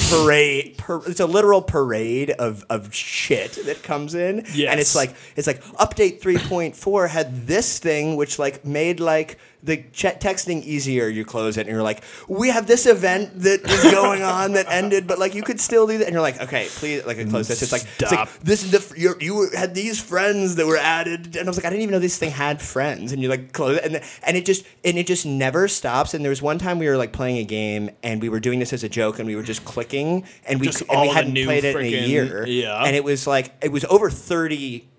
parade. 0.09 0.77
Per- 0.77 1.05
it's 1.09 1.19
a 1.19 1.25
literal 1.25 1.61
parade 1.61 2.31
of, 2.31 2.65
of 2.69 2.93
shit 2.93 3.57
that 3.65 3.83
comes 3.83 4.15
in, 4.15 4.45
and 4.71 4.79
it's 4.79 4.95
like 4.95 5.15
it's 5.35 5.47
like 5.47 5.63
update 5.75 6.21
three 6.21 6.38
point 6.38 6.75
four 6.75 7.07
had 7.07 7.47
this 7.47 7.79
thing 7.79 8.15
which 8.15 8.39
like 8.39 8.65
made 8.65 9.00
like 9.00 9.38
the 9.63 9.84
chat 9.91 10.22
texting 10.22 10.63
easier. 10.63 11.08
You 11.08 11.25
close 11.25 11.58
it 11.58 11.62
and 11.62 11.70
you're 11.70 11.84
like, 11.84 12.03
we 12.27 12.50
have 12.50 12.68
this 12.68 12.86
event 12.86 13.39
that 13.41 13.62
is 13.62 13.91
going 13.91 14.24
on 14.24 14.53
that 14.53 14.65
ended, 14.70 15.08
but 15.08 15.20
like 15.20 15.36
you 15.36 15.44
could 15.44 15.60
still 15.60 15.88
do 15.88 15.98
that, 16.00 16.06
and 16.06 16.13
you're 16.13 16.22
like, 16.22 16.41
okay, 16.41 16.68
please, 16.72 17.06
like 17.06 17.18
I 17.18 17.25
close 17.25 17.48
this. 17.48 17.62
It's 17.62 17.72
like 17.72 17.86
it's 18.00 18.12
like 18.12 18.39
this 18.39 18.63
is 18.63 18.72
the 18.72 19.00
you're, 19.00 19.22
you 19.22 19.50
had 19.56 19.75
these 19.75 20.00
friends 20.00 20.56
that 20.56 20.65
were 20.65 20.77
added, 20.77 21.36
and 21.36 21.48
I 21.48 21.50
was 21.50 21.58
like, 21.58 21.65
I 21.65 21.70
didn't 21.70 21.84
even 21.84 21.94
know 21.94 22.00
this 22.00 22.18
thing 22.18 22.32
had 22.32 22.62
friends, 22.62 23.12
and 23.12 23.22
you 23.22 23.30
like 23.30 23.53
close 23.53 23.77
it, 23.77 23.86
and 23.86 24.01
and 24.24 24.38
it 24.38 24.46
just 24.46 24.65
and 24.84 24.98
it 24.98 25.08
just 25.08 25.25
never 25.25 25.68
stops. 25.68 26.13
And 26.13 26.24
there 26.24 26.30
was 26.30 26.41
one 26.41 26.58
time 26.58 26.80
we 26.80 26.88
were 26.88 26.98
like 26.98 27.13
playing 27.13 27.38
a 27.38 27.44
game, 27.44 27.89
and 28.03 28.22
we 28.22 28.30
were 28.30 28.39
doing 28.39 28.60
this 28.60 28.74
as 28.74 28.84
a 28.84 28.89
joke, 28.89 29.20
and 29.20 29.27
we 29.27 29.36
were 29.36 29.44
just 29.44 29.65
clicking, 29.65 30.25
and 30.46 30.60
we 30.60 30.68
Just 30.68 30.82
and 30.82 30.89
all 30.91 31.03
we 31.03 31.10
hadn't 31.10 31.34
played 31.34 31.63
it 31.63 31.76
in 31.76 31.82
a 31.82 32.08
year, 32.08 32.45
yeah. 32.47 32.84
and 32.84 32.95
it 32.95 33.04
was 33.04 33.28
like 33.28 33.54
it 33.62 33.71
was 33.71 33.86
over 33.86 34.10
thirty 34.10 34.90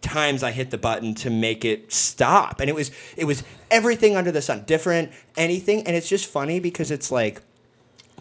times 0.00 0.42
I 0.42 0.52
hit 0.52 0.70
the 0.70 0.78
button 0.78 1.14
to 1.16 1.30
make 1.30 1.64
it 1.64 1.92
stop, 1.92 2.60
and 2.60 2.70
it 2.70 2.74
was 2.74 2.90
it 3.16 3.24
was 3.24 3.42
everything 3.70 4.16
under 4.16 4.32
the 4.32 4.42
sun, 4.42 4.64
different 4.66 5.12
anything, 5.36 5.86
and 5.86 5.96
it's 5.96 6.08
just 6.08 6.26
funny 6.26 6.60
because 6.60 6.90
it's 6.90 7.10
like 7.10 7.42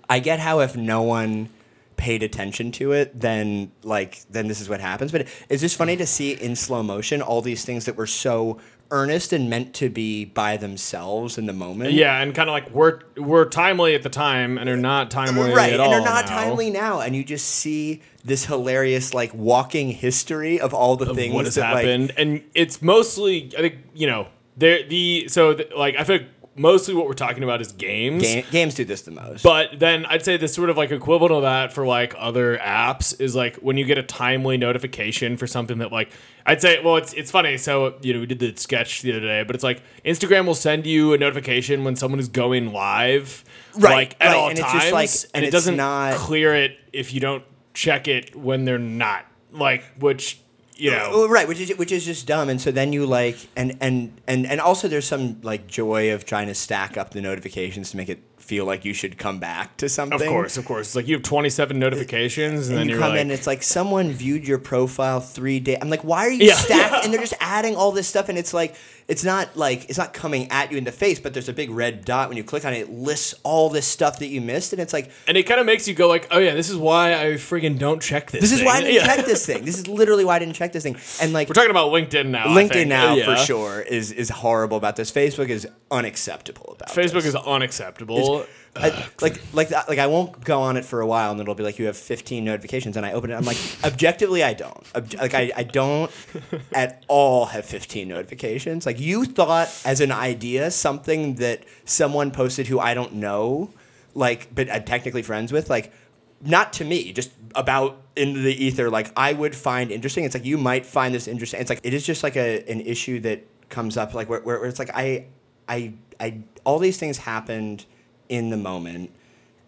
I 0.10 0.20
get 0.20 0.40
how 0.40 0.60
if 0.60 0.76
no 0.76 1.02
one 1.02 1.50
paid 1.98 2.24
attention 2.24 2.72
to 2.74 2.92
it, 2.92 3.20
then 3.20 3.72
like 3.84 4.22
then 4.30 4.48
this 4.48 4.62
is 4.62 4.70
what 4.70 4.80
happens. 4.80 5.12
But 5.12 5.28
it's 5.50 5.62
just 5.62 5.78
funny 5.78 5.96
to 5.98 6.06
see 6.06 6.34
in 6.34 6.56
slow 6.56 6.84
motion 6.84 7.22
all 7.22 7.42
these 7.42 7.66
things 7.66 7.86
that 7.86 7.96
were 7.96 8.08
so 8.08 8.60
earnest 8.96 9.34
and 9.34 9.50
meant 9.50 9.74
to 9.76 9.90
be 9.90 10.26
by 10.26 10.58
themselves 10.58 11.38
in 11.38 11.46
the 11.46 11.54
moment. 11.54 11.92
Yeah, 11.94 12.22
and 12.22 12.34
kind 12.34 12.50
of 12.50 12.54
like 12.54 12.70
we're 12.72 13.02
we're 13.18 13.46
timely 13.46 13.94
at 13.96 14.04
the 14.04 14.10
time, 14.10 14.58
and 14.58 14.68
they're 14.68 14.78
not 14.78 15.12
timely 15.12 15.52
Right, 15.54 15.68
at 15.74 15.74
and 15.74 15.82
all. 15.82 15.92
they're 15.92 16.02
not 16.02 16.26
now. 16.26 16.32
timely 16.44 16.70
now, 16.70 17.00
and 17.02 17.16
you 17.16 17.24
just 17.24 17.48
see 17.48 18.02
this 18.24 18.46
hilarious 18.46 19.14
like 19.14 19.34
walking 19.34 19.90
history 19.92 20.60
of 20.60 20.74
all 20.74 20.96
the 20.96 21.10
of 21.10 21.16
things 21.16 21.34
what 21.36 21.46
has 21.46 21.56
that 21.56 21.74
like 21.74 21.86
happened, 21.86 22.14
and 22.18 22.42
it's 22.54 22.82
mostly 22.82 23.52
I 23.58 23.62
think 23.62 23.76
you 23.94 24.08
know 24.08 24.28
there 24.58 24.88
the 24.88 25.28
so 25.28 25.54
the, 25.54 25.68
like 25.78 25.96
I 25.98 26.04
think 26.04 26.24
mostly 26.56 26.94
what 26.94 27.06
we're 27.08 27.14
talking 27.14 27.44
about 27.44 27.62
is 27.62 27.72
games. 27.74 28.24
Ga- 28.24 28.46
games 28.52 28.76
do 28.76 28.86
this 28.86 29.02
the 29.02 29.12
most. 29.12 29.44
But 29.44 29.78
then 29.80 30.06
I'd 30.06 30.24
say 30.24 30.38
the 30.38 30.48
sort 30.48 30.70
of 30.70 30.78
like 30.78 30.92
equivalent 30.92 31.34
of 31.34 31.42
that 31.44 31.74
for 31.74 31.86
like 31.86 32.16
other 32.18 32.58
apps 32.58 33.20
is 33.20 33.36
like 33.36 33.58
when 33.58 33.78
you 33.78 33.86
get 33.86 33.98
a 33.98 34.04
timely 34.04 34.58
notification 34.58 35.38
for 35.38 35.48
something 35.48 35.78
that 35.80 35.92
like 35.92 36.12
I'd 36.46 36.62
say 36.62 36.82
well 36.84 36.96
it's 36.98 37.14
it's 37.14 37.32
funny 37.32 37.58
so 37.58 37.96
you 38.02 38.14
know 38.14 38.20
we 38.20 38.26
did 38.26 38.40
the 38.40 38.54
sketch 38.56 39.02
the 39.02 39.12
other 39.12 39.20
day 39.22 39.44
but 39.44 39.56
it's 39.56 39.64
like 39.64 39.82
Instagram 40.06 40.46
will 40.46 40.56
send 40.56 40.86
you 40.86 41.14
a 41.14 41.18
notification 41.18 41.84
when 41.84 41.96
someone 41.96 42.20
is 42.20 42.28
going 42.30 42.72
live 42.72 43.44
Right, 43.76 43.92
like 43.94 44.16
at 44.22 44.28
right, 44.28 44.36
all 44.38 44.50
and 44.50 44.58
it's 44.60 44.68
times 44.68 44.84
just 44.84 44.94
like- 44.94 45.10
and, 45.10 45.28
and 45.34 45.46
it 45.46 45.52
doesn't 45.52 45.76
not- 45.76 46.16
clear 46.16 46.56
it 46.56 46.78
if 46.94 47.14
you 47.14 47.20
don't 47.20 47.44
check 47.74 48.08
it 48.08 48.36
when 48.36 48.64
they're 48.64 48.78
not 48.80 49.26
like 49.52 49.84
which 50.00 50.40
you 50.78 50.92
know 50.92 51.28
right, 51.28 51.48
which 51.48 51.60
is 51.60 51.76
which 51.78 51.92
is 51.92 52.06
just 52.06 52.28
dumb, 52.28 52.50
and 52.50 52.60
so 52.62 52.72
then 52.72 52.92
you 52.94 53.06
like, 53.06 53.38
and 53.56 53.78
and 53.82 54.20
and 54.28 54.46
and 54.46 54.60
also 54.62 54.88
there's 54.88 55.06
some 55.08 55.40
like 55.42 55.68
joy 55.68 56.14
of 56.14 56.26
trying 56.26 56.48
to 56.48 56.56
stack 56.56 56.98
up 56.98 57.12
the 57.12 57.22
notifications 57.22 57.92
to 57.92 57.98
make 57.98 58.10
it 58.10 58.20
feel 58.38 58.66
like 58.66 58.86
you 58.86 58.94
should 58.94 59.18
come 59.18 59.40
back 59.40 59.76
to 59.78 59.90
something. 59.90 60.22
of 60.22 60.28
course 60.28 60.56
of 60.56 60.66
course 60.66 60.90
it's 60.90 60.96
like 60.96 61.08
you 61.08 61.16
have 61.16 61.24
27 61.24 61.80
notifications 61.80 62.70
and, 62.70 62.78
And 62.78 62.80
then 62.82 62.86
you 62.88 62.92
you're 62.94 63.02
come 63.02 63.14
like 63.14 63.22
in, 63.22 63.32
it's 63.32 63.48
like 63.48 63.64
someone 63.64 64.12
viewed 64.12 64.48
your 64.48 64.60
profile 64.60 65.20
three 65.20 65.60
days. 65.60 65.80
I'm 65.82 65.90
like, 65.90 66.04
why 66.04 66.28
are 66.28 66.30
you 66.32 66.46
Yeah. 66.50 66.54
stacking? 66.54 67.00
and 67.06 67.12
they're 67.14 67.22
just 67.22 67.34
adding 67.40 67.76
all 67.76 67.92
this 67.92 68.08
stuff, 68.08 68.30
and 68.30 68.38
it's 68.38 68.54
like, 68.54 68.76
it's 69.08 69.24
not 69.24 69.56
like 69.56 69.88
it's 69.88 69.98
not 70.00 70.14
coming 70.14 70.50
at 70.52 70.72
you 70.72 70.78
in 70.80 70.84
the 70.84 70.92
face, 70.92 71.20
but 71.20 71.34
there's 71.34 71.48
a 71.48 71.54
big 71.54 71.70
red 71.70 72.04
dot 72.06 72.28
when 72.28 72.38
you 72.38 72.44
click 72.44 72.66
on 72.66 72.74
it. 72.74 72.78
It 72.80 72.90
lists 72.90 73.36
all 73.44 73.70
this 73.70 73.86
stuff 73.86 74.18
that 74.20 74.28
you 74.28 74.42
missed, 74.42 74.74
and 74.74 74.82
it's 74.82 74.94
like, 74.94 75.12
and 75.28 75.38
it 75.38 75.44
kind 75.44 75.60
of 75.60 75.66
makes 75.68 75.88
you 75.88 75.94
go 75.94 76.08
like 76.08 76.28
oh 76.32 76.40
yeah 76.40 76.56
this 76.56 76.70
is 76.70 76.76
why 76.78 77.14
I 77.14 77.26
friggin' 77.36 77.78
don't 77.78 78.02
check 78.02 78.32
this 78.32 78.42
this 78.42 78.52
is 78.52 78.64
why 78.64 78.78
I 78.78 78.82
didn't 78.82 78.96
Yeah. 79.02 79.06
check 79.16 79.26
this 79.26 79.46
thing. 79.46 79.64
This 79.64 79.78
is 79.78 79.88
literally 79.88 80.26
why 80.26 80.38
I 80.38 80.40
didn't 80.40 80.56
check 80.56 80.74
this 80.74 80.84
thing. 80.84 80.98
And 81.22 81.34
like, 81.34 81.48
We're 81.50 81.54
talking 81.54 81.70
about 81.72 81.92
LinkedIn 81.92 82.28
now. 82.28 82.46
I 82.46 82.48
LinkedIn 82.48 82.88
now 82.88 83.14
Yeah. 83.16 83.26
for 83.26 83.38
sure 83.46 83.82
is 83.82 84.12
is 84.12 84.30
horrible 84.30 84.78
about 84.78 84.96
this. 84.96 85.12
Facebook 85.12 85.50
is 85.50 85.68
unacceptable 85.92 86.76
about 86.78 86.90
Facebook 86.90 87.14
this. 87.24 87.26
is 87.28 87.36
unacceptable. 87.36 88.46
I, 88.78 88.92
ah, 88.94 89.10
like 89.22 89.42
like 89.54 89.70
that- 89.70 89.88
like 89.88 90.00
I 90.00 90.08
won't 90.08 90.44
go 90.44 90.62
on 90.62 90.76
it 90.76 90.84
for 90.84 91.00
a 91.00 91.08
while, 91.08 91.32
and 91.32 91.40
it'll 91.40 91.56
be 91.56 91.64
like 91.64 91.80
you 91.80 91.86
have 91.86 91.96
15 91.98 92.44
notifications, 92.44 92.98
and 92.98 93.06
I 93.06 93.14
open 93.14 93.32
it. 93.32 93.36
I'm 93.36 93.46
like, 93.46 93.58
objectively, 93.84 94.44
I 94.44 94.54
don't. 94.54 94.84
Like 95.18 95.34
I, 95.34 95.52
I 95.56 95.64
don't 95.64 96.12
at 96.74 97.04
all 97.08 97.46
have 97.48 97.66
15 97.66 98.08
notifications. 98.08 98.86
Like 98.86 99.00
you 99.00 99.24
thought 99.26 99.70
as 99.86 100.02
an 100.02 100.12
idea 100.12 100.72
something 100.72 101.36
that 101.36 101.64
someone 101.86 102.32
posted 102.32 102.68
who 102.68 102.80
I 102.80 102.94
don't 102.94 103.14
know, 103.14 103.72
like 104.14 104.54
but 104.54 104.70
I'm 104.70 104.84
technically 104.84 105.22
friends 105.22 105.54
with, 105.54 105.70
like 105.70 105.94
not 106.42 106.74
to 106.74 106.84
me, 106.86 107.14
just 107.14 107.32
about 107.56 108.02
in 108.18 108.44
the 108.44 108.54
ether. 108.54 108.90
Like 108.90 109.12
I 109.16 109.32
would 109.32 109.56
find 109.56 109.90
interesting. 109.90 110.26
It's 110.26 110.36
like 110.36 110.46
you 110.46 110.58
might 110.58 110.86
find 110.86 111.16
this 111.16 111.28
interesting. 111.28 111.62
It's 111.62 111.70
like 111.70 111.82
it 111.84 111.94
is 111.94 112.06
just 112.06 112.24
like 112.24 112.36
a 112.36 112.70
an 112.70 112.82
issue 112.82 113.22
that 113.22 113.46
comes 113.70 113.96
up, 113.96 114.14
like 114.14 114.30
where, 114.30 114.42
where, 114.42 114.60
where 114.60 114.68
it's 114.68 114.80
like 114.80 114.92
I 114.94 115.28
I 115.70 115.94
I 116.20 116.42
all 116.66 116.80
these 116.80 116.98
things 116.98 117.20
happened 117.20 117.86
in 118.30 118.50
the 118.50 118.58
moment 118.58 119.12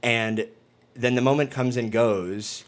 and 0.04 0.48
then 0.96 1.16
the 1.16 1.22
moment 1.22 1.52
comes 1.52 1.78
and 1.78 1.92
goes 1.92 2.64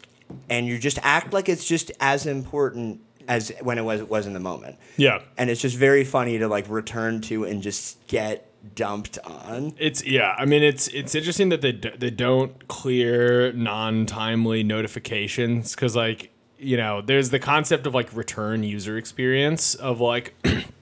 and 0.50 0.68
you 0.68 0.78
just 0.78 1.00
act 1.02 1.34
like 1.34 1.50
it's 1.50 1.66
just 1.66 1.92
as 2.00 2.26
important 2.26 3.02
as 3.28 3.52
when 3.62 3.78
it 3.78 3.84
was 3.84 4.02
it 4.02 4.10
was 4.10 4.26
in 4.28 4.34
the 4.34 4.40
moment 4.40 4.78
yeah. 4.98 5.20
and 5.38 5.50
it's 5.50 5.62
just 5.62 5.78
very 5.78 6.04
funny 6.04 6.38
to 6.38 6.48
like 6.48 6.68
return 6.70 7.22
to 7.22 7.44
and 7.44 7.62
just 7.62 8.06
get 8.08 8.46
dumped 8.76 9.18
on 9.20 9.74
It's 9.78 10.04
yeah. 10.06 10.36
I 10.38 10.46
mean, 10.46 10.64
it's 10.64 10.88
it's 10.90 11.16
interesting 11.16 11.50
that 11.50 11.62
they 11.62 11.72
d- 11.72 11.94
they 11.98 12.10
don't 12.10 12.68
clear 12.68 13.54
non-timely 13.54 14.64
notifications 14.64 15.76
because 15.76 15.96
like 15.96 16.32
you 16.58 16.76
know 16.76 17.02
there's 17.02 17.30
the 17.30 17.40
concept 17.40 17.88
of 17.88 17.94
like 17.94 18.14
return 18.16 18.64
user 18.64 18.98
experience 18.98 19.76
of 19.76 20.02
like 20.02 20.34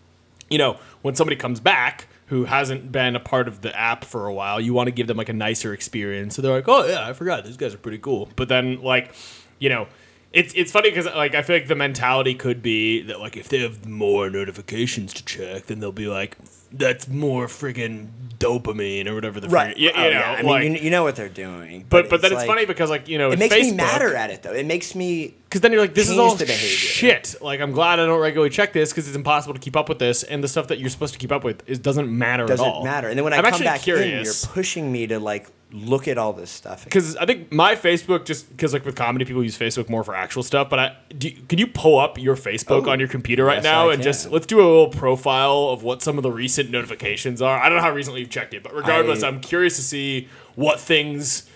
you 0.49 0.57
know 0.57 0.77
when 1.01 1.15
somebody 1.15 1.35
comes 1.35 1.59
back 1.59 2.07
who 2.27 2.45
hasn't 2.45 2.91
been 2.91 3.15
a 3.15 3.19
part 3.19 3.47
of 3.47 3.61
the 3.61 3.77
app 3.77 4.03
for 4.03 4.27
a 4.27 4.33
while 4.33 4.59
you 4.59 4.73
want 4.73 4.87
to 4.87 4.91
give 4.91 5.07
them 5.07 5.17
like 5.17 5.29
a 5.29 5.33
nicer 5.33 5.73
experience. 5.73 6.35
So 6.35 6.41
they're 6.41 6.53
like 6.53 6.67
oh 6.67 6.85
yeah 6.85 7.07
i 7.07 7.13
forgot. 7.13 7.45
These 7.45 7.57
guys 7.57 7.73
are 7.73 7.79
pretty 7.79 7.99
cool. 7.99 8.29
But 8.35 8.49
then 8.49 8.81
like 8.81 9.13
you 9.59 9.69
know 9.69 9.87
it's 10.37 10.53
it's 10.55 10.71
funny 10.71 10.89
because 10.89 11.05
like 11.07 11.33
I 11.35 11.41
feel 11.41 11.55
like 11.55 11.67
the 11.67 11.75
mentality 11.75 12.33
could 12.35 12.61
be 12.61 13.01
that 13.03 13.19
like 13.19 13.35
if 13.37 13.49
they 13.49 13.59
have 13.61 13.85
more 13.87 14.29
notifications 14.29 15.13
to 15.15 15.25
check, 15.25 15.65
then 15.65 15.79
they'll 15.79 15.91
be 15.91 16.07
like, 16.07 16.37
that's 16.71 17.07
more 17.07 17.47
friggin' 17.47 18.09
dopamine 18.37 19.07
or 19.07 19.15
whatever 19.15 19.39
the 19.39 19.49
Right. 19.49 19.75
friggin- 19.75 19.79
you, 19.79 19.85
you 19.87 19.93
Oh, 19.95 20.03
know, 20.03 20.09
yeah. 20.09 20.31
I 20.31 20.41
mean, 20.43 20.45
like, 20.51 20.63
you, 20.63 20.73
you 20.85 20.91
know 20.91 21.03
what 21.03 21.15
they're 21.15 21.27
doing. 21.29 21.85
but 21.89 22.09
but 22.09 22.21
then 22.21 22.31
it's 22.33 22.39
like- 22.39 22.47
funny 22.47 22.65
because 22.65 22.89
like 22.89 23.07
you 23.07 23.17
know 23.17 23.31
It 23.31 23.39
makes 23.39 23.55
me 23.55 23.71
Facebook, 23.71 23.77
madder 23.77 24.15
at 24.15 24.29
it 24.29 24.43
though. 24.43 24.53
It 24.53 24.65
makes 24.65 24.93
me 24.95 25.33
because 25.45 25.61
then 25.61 25.71
you're 25.71 25.81
like, 25.81 25.93
this 25.93 26.09
is 26.09 26.17
all 26.17 26.35
the 26.35 26.45
shit. 26.45 27.35
Like, 27.41 27.61
I'm 27.61 27.71
glad 27.71 27.99
I 27.99 28.05
don't 28.05 28.19
regularly 28.19 28.49
check 28.49 28.73
this 28.73 28.91
because 28.91 29.07
it's 29.07 29.15
impossible 29.15 29.53
to 29.53 29.59
keep 29.61 29.77
up 29.77 29.87
with 29.89 29.97
this, 29.97 30.23
and 30.23 30.43
the 30.43 30.47
stuff 30.49 30.67
that 30.67 30.77
you're 30.79 30.89
supposed 30.89 31.13
to 31.13 31.19
keep 31.19 31.31
up 31.31 31.43
with 31.45 31.63
is 31.69 31.79
doesn't 31.79 32.09
matter 32.15 32.45
doesn't 32.45 32.65
at 32.65 32.71
all. 32.71 32.83
matter. 32.83 33.07
And 33.07 33.17
then 33.17 33.23
when 33.23 33.33
I 33.33 33.37
I'm 33.37 33.43
come 33.43 33.53
actually 33.53 33.65
back 33.65 33.81
curious. 33.81 34.43
in, 34.43 34.49
you're 34.49 34.53
pushing 34.53 34.91
me 34.91 35.07
to 35.07 35.19
like 35.19 35.47
look 35.71 36.07
at 36.07 36.17
all 36.17 36.31
this 36.31 36.49
stuff. 36.49 36.85
because 36.85 37.17
I 37.17 37.25
think 37.25 37.51
my 37.51 37.75
Facebook 37.75 38.25
just 38.25 38.49
because 38.49 38.71
like 38.73 38.85
with 38.85 38.95
comedy 38.95 39.25
people 39.25 39.43
use 39.43 39.57
Facebook 39.57 39.89
more 39.89 40.03
for 40.03 40.15
actual 40.15 40.41
stuff. 40.43 40.69
But 40.69 40.79
I 40.79 40.95
do, 41.17 41.29
can 41.49 41.59
you 41.59 41.67
pull 41.67 41.99
up 41.99 42.17
your 42.17 42.35
Facebook 42.37 42.87
Oh, 42.87 42.89
on 42.91 42.99
your 42.99 43.09
computer 43.09 43.43
right 43.43 43.55
yes, 43.57 43.63
now 43.65 43.89
I 43.89 43.93
and 43.95 44.01
just 44.03 44.31
let's 44.31 44.45
do 44.45 44.59
a 44.59 44.63
little 44.63 44.87
profile 44.89 45.69
of 45.69 45.83
what 45.83 46.01
some 46.01 46.17
of 46.17 46.23
the 46.23 46.31
recent 46.31 46.71
notifications 46.71 47.41
are. 47.41 47.59
I 47.59 47.67
don't 47.67 47.77
know 47.79 47.83
how 47.83 47.91
recently 47.91 48.21
you've 48.21 48.29
checked 48.29 48.53
it, 48.53 48.63
but 48.63 48.73
regardless, 48.73 49.23
I- 49.23 49.27
am 49.27 49.41
curious 49.41 49.75
to 49.75 49.81
see 49.81 50.29
what 50.55 50.79
things. 50.79 51.49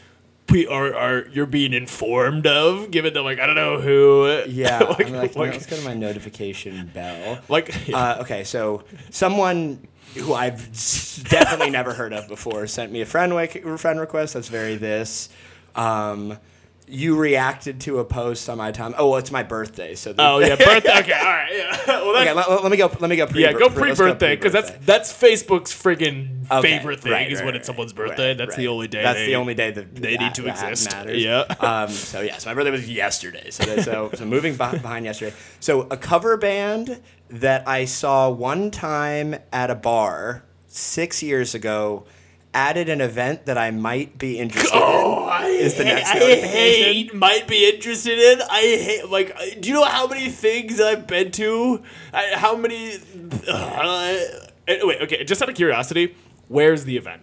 we 0.49 0.67
Are, 0.67 0.93
are 0.93 1.27
you're 1.29 1.45
being 1.45 1.71
informed 1.71 2.45
of 2.45 2.91
given 2.91 3.13
that 3.13 3.21
like 3.21 3.39
I 3.39 3.45
don't 3.45 3.55
know 3.55 3.79
who 3.79 4.43
Yeah, 4.47 4.79
like, 4.89 5.07
I'm 5.07 5.13
like, 5.13 5.35
like, 5.37 5.51
let's 5.53 5.65
go 5.65 5.77
to 5.77 5.85
my 5.85 5.93
notification 5.93 6.91
bell. 6.93 7.39
like 7.47 7.73
Uh, 7.93 8.17
okay, 8.19 8.43
so 8.43 8.83
someone 9.09 9.87
who 10.15 10.33
I've 10.33 10.57
definitely 11.29 11.69
never 11.69 11.93
heard 11.93 12.13
of 12.13 12.27
before 12.27 12.67
sent 12.67 12.91
me 12.91 13.01
a 13.01 13.05
friend 13.05 13.33
friend 13.77 13.99
request. 13.99 14.33
That's 14.33 14.49
very 14.49 14.75
this. 14.75 15.29
Um, 15.75 16.37
you 16.91 17.15
reacted 17.17 17.79
to 17.81 17.99
a 17.99 18.05
post 18.05 18.49
on 18.49 18.57
my 18.57 18.71
time. 18.71 18.93
Oh, 18.97 19.11
well, 19.11 19.19
it's 19.19 19.31
my 19.31 19.43
birthday. 19.43 19.95
So 19.95 20.11
the- 20.13 20.21
oh 20.21 20.39
yeah 20.39 20.55
birthday 20.55 20.99
okay 20.99 21.13
all 21.13 21.23
right 21.25 21.49
yeah 21.55 21.85
well 21.87 22.17
okay, 22.21 22.33
let, 22.33 22.63
let 22.63 22.71
me 22.71 22.77
go. 22.77 22.91
Let 22.99 23.09
me 23.09 23.15
go. 23.15 23.27
Pre- 23.27 23.41
yeah 23.41 23.53
go 23.53 23.69
pre- 23.69 23.75
pre 23.77 23.87
let's 23.89 23.99
go 23.99 24.07
birthday 24.09 24.35
because 24.35 24.53
that's 24.53 24.71
that's 24.85 25.13
Facebook's 25.13 25.71
friggin' 25.73 26.39
Okay, 26.51 26.77
favorite 26.79 26.99
thing 26.99 27.13
right, 27.13 27.31
is 27.31 27.39
right, 27.39 27.45
when 27.45 27.55
it's 27.55 27.65
someone's 27.65 27.95
right, 27.95 28.09
birthday. 28.09 28.33
that's 28.33 28.57
the 28.57 28.67
only 28.67 28.89
day. 28.89 29.01
That's 29.01 29.19
they, 29.19 29.27
the 29.27 29.35
only 29.35 29.53
day 29.53 29.71
that 29.71 29.95
they 29.95 30.17
that- 30.17 30.19
need 30.21 30.35
to 30.35 30.47
exist. 30.47 30.91
Matters. 30.91 31.23
Yeah. 31.23 31.45
Um, 31.61 31.89
so 31.89 32.19
yes, 32.21 32.27
yeah, 32.31 32.37
so 32.39 32.49
my 32.49 32.53
birthday 32.55 32.71
was 32.71 32.89
yesterday. 32.89 33.49
So 33.51 33.63
that, 33.63 33.85
so 33.85 34.09
so 34.13 34.25
moving 34.25 34.55
beh- 34.55 34.81
behind 34.81 35.05
yesterday. 35.05 35.33
So 35.59 35.81
a 35.91 35.95
cover 35.97 36.35
band 36.37 36.99
that 37.29 37.67
I 37.67 37.85
saw 37.85 38.29
one 38.29 38.71
time 38.71 39.35
at 39.53 39.69
a 39.69 39.75
bar 39.75 40.43
six 40.67 41.21
years 41.23 41.55
ago 41.55 42.05
added 42.53 42.89
an 42.89 42.99
event 43.01 43.45
that 43.45 43.57
I 43.57 43.71
might 43.71 44.17
be 44.17 44.37
interested 44.39 44.71
Oh, 44.73 45.23
in. 45.25 45.29
I, 45.31 45.45
Is 45.47 45.75
the 45.75 45.85
next 45.85 46.09
I 46.09 46.17
hate, 46.19 47.13
might 47.13 47.47
be 47.47 47.69
interested 47.69 48.19
in. 48.19 48.41
I 48.41 48.61
hate, 48.61 49.09
like, 49.09 49.35
do 49.61 49.69
you 49.69 49.75
know 49.75 49.85
how 49.85 50.07
many 50.07 50.29
things 50.29 50.79
I've 50.81 51.07
been 51.07 51.31
to? 51.31 51.81
I, 52.13 52.31
how 52.35 52.55
many? 52.57 52.97
Uh, 53.47 54.17
wait, 54.67 55.01
okay, 55.01 55.23
just 55.23 55.41
out 55.41 55.49
of 55.49 55.55
curiosity, 55.55 56.15
where's 56.47 56.83
the 56.83 56.97
event? 56.97 57.21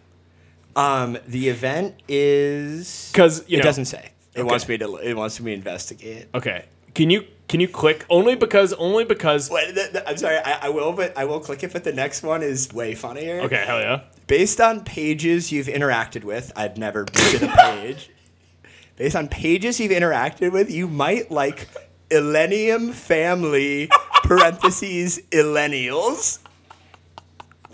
Um, 0.76 1.18
the 1.26 1.48
event 1.48 1.96
is 2.08 3.10
'Cause, 3.14 3.44
you 3.48 3.56
it 3.56 3.58
know- 3.58 3.64
doesn't 3.64 3.86
say. 3.86 4.10
It 4.34 4.42
Okay. 4.42 4.48
wants 4.50 4.68
me 4.68 4.78
to. 4.78 4.96
It 4.98 5.14
wants 5.14 5.40
me 5.40 5.50
to 5.50 5.56
investigate. 5.56 6.26
Okay, 6.32 6.64
can 6.98 7.10
you 7.10 7.24
can 7.46 7.60
you 7.60 7.68
click 7.68 8.04
only 8.10 8.34
because 8.34 8.72
only 8.72 9.04
because? 9.04 9.48
Wait, 9.48 9.72
th- 9.72 9.92
th- 9.92 10.02
I'm 10.04 10.16
sorry. 10.16 10.36
I, 10.38 10.66
I 10.66 10.68
will, 10.70 10.92
but 10.92 11.16
I 11.16 11.26
will 11.26 11.38
click 11.38 11.62
it. 11.62 11.72
But 11.72 11.84
the 11.84 11.92
next 11.92 12.24
one 12.24 12.42
is 12.42 12.72
way 12.72 12.96
funnier. 12.96 13.40
Okay, 13.42 13.64
hell 13.64 13.78
yeah. 13.78 14.00
Based 14.26 14.60
on 14.60 14.82
pages 14.82 15.52
you've 15.52 15.68
interacted 15.68 16.24
with, 16.24 16.50
I'd 16.56 16.76
never 16.76 17.04
been 17.04 17.14
to 17.32 17.38
the 17.38 17.46
page. 17.46 18.10
Based 18.96 19.14
on 19.14 19.28
pages 19.28 19.78
you've 19.78 19.92
interacted 19.92 20.50
with, 20.50 20.72
you 20.72 20.88
might 20.88 21.30
like 21.30 21.68
Illenium 22.10 22.92
Family 22.92 23.88
parentheses 24.24 25.20
Millennials. 25.30 26.40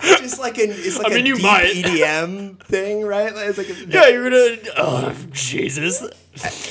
Which 0.03 0.21
is 0.21 0.39
like 0.39 0.59
an 0.59 0.69
it's 0.69 0.99
like 0.99 1.11
I 1.13 1.15
mean, 1.17 1.25
a 1.25 1.29
you 1.29 1.35
deep 1.37 1.45
might. 1.45 1.73
EDM 1.77 2.63
thing, 2.65 3.07
right? 3.07 3.35
Like, 3.35 3.49
It's 3.49 3.57
like 3.59 3.71
a, 3.71 3.87
Yeah, 3.87 4.09
you're 4.09 4.29
gonna. 4.29 4.57
Oh, 4.77 5.17
Jesus. 5.33 6.03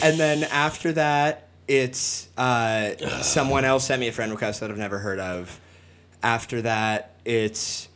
And 0.04 0.20
then 0.20 0.44
after 0.44 0.92
that, 0.92 1.50
it's 1.68 2.30
uh, 2.38 2.96
someone 3.22 3.66
else 3.66 3.86
sent 3.86 4.00
me 4.00 4.08
a 4.08 4.12
friend 4.12 4.32
request 4.32 4.60
that 4.60 4.70
I've 4.70 4.78
never 4.78 5.00
heard 5.00 5.20
of. 5.20 5.60
After 6.22 6.62
that, 6.62 7.16
it's 7.26 7.90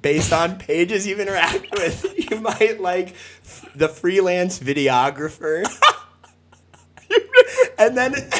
based 0.00 0.32
on 0.32 0.58
pages 0.58 1.06
you've 1.06 1.18
interacted 1.18 1.70
with. 1.72 2.08
You 2.32 2.40
might 2.40 2.80
like 2.80 3.14
the 3.74 3.88
freelance 3.88 4.58
videographer. 4.58 5.66
and 7.78 7.96
then. 7.96 8.14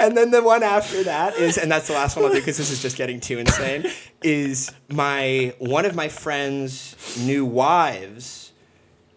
And 0.00 0.16
then 0.16 0.30
the 0.30 0.42
one 0.42 0.62
after 0.62 1.02
that 1.02 1.34
is, 1.34 1.58
and 1.58 1.72
that's 1.72 1.88
the 1.88 1.94
last 1.94 2.14
one 2.14 2.26
I'll 2.26 2.30
do 2.30 2.38
because 2.38 2.56
this 2.56 2.70
is 2.70 2.80
just 2.80 2.96
getting 2.96 3.18
too 3.18 3.38
insane. 3.38 3.84
Is 4.22 4.72
my 4.88 5.54
one 5.58 5.84
of 5.84 5.96
my 5.96 6.08
friends' 6.08 6.94
new 7.18 7.44
wives 7.44 8.47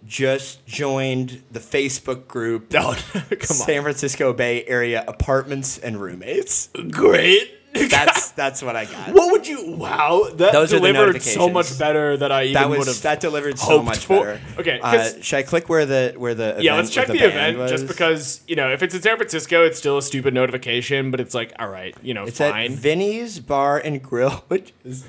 just 0.05 0.65
joined 0.65 1.43
the 1.51 1.59
Facebook 1.59 2.27
group 2.27 2.71
No, 2.73 2.93
come 3.13 3.21
on. 3.29 3.39
San 3.39 3.81
Francisco 3.83 4.33
Bay 4.33 4.63
Area 4.65 5.03
apartments 5.07 5.77
and 5.77 6.01
roommates. 6.01 6.69
Great. 6.89 7.57
That's 7.73 8.31
that's 8.41 8.61
what 8.61 8.75
I 8.75 8.83
got. 8.83 9.13
What 9.13 9.31
would 9.31 9.47
you? 9.47 9.71
Wow, 9.77 10.27
that 10.33 10.51
Those 10.51 10.71
the 10.71 10.77
delivered 10.77 11.21
so 11.21 11.47
much 11.47 11.79
better 11.79 12.17
than 12.17 12.29
I 12.29 12.43
even 12.43 12.53
That 12.55 12.69
would 12.69 12.85
have. 12.85 13.01
that 13.03 13.21
delivered 13.21 13.57
so 13.57 13.81
much 13.81 13.99
for. 13.99 14.25
better. 14.25 14.41
Okay, 14.59 14.79
uh, 14.81 15.09
should 15.21 15.37
I 15.37 15.43
click 15.43 15.69
where 15.69 15.85
the 15.85 16.13
where 16.17 16.35
the 16.35 16.57
Yeah, 16.59 16.75
let's 16.75 16.89
check 16.89 17.07
the, 17.07 17.13
band 17.17 17.55
event 17.55 17.69
just 17.69 17.87
because 17.87 18.41
you 18.45 18.57
know 18.57 18.71
if 18.73 18.83
it's 18.83 18.93
in 18.93 19.01
San 19.01 19.15
Francisco, 19.15 19.63
it's 19.63 19.77
still 19.77 19.97
a 19.97 20.01
stupid 20.01 20.33
notification, 20.33 21.11
but 21.11 21.21
it's 21.21 21.33
like 21.33 21.53
all 21.59 21.69
right, 21.69 21.95
you 22.01 22.13
know, 22.13 22.25
It's 22.25 22.39
fine. 22.39 22.73
at 22.73 22.77
Vinny's 22.77 23.39
Bar 23.39 23.77
and 23.79 24.03
Grill, 24.03 24.43
which 24.49 24.73
is 24.83 25.05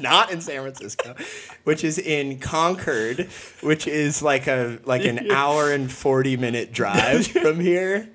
not 0.00 0.30
in 0.30 0.40
San 0.40 0.60
Francisco, 0.62 1.14
which 1.64 1.84
is 1.84 1.98
in 1.98 2.38
Concord, 2.38 3.28
which 3.62 3.86
is 3.86 4.22
like 4.22 4.46
a 4.46 4.78
like 4.84 5.04
an 5.04 5.30
hour 5.30 5.72
and 5.72 5.90
forty 5.90 6.36
minute 6.36 6.72
drive 6.72 7.26
from 7.42 7.60
here. 7.60 8.08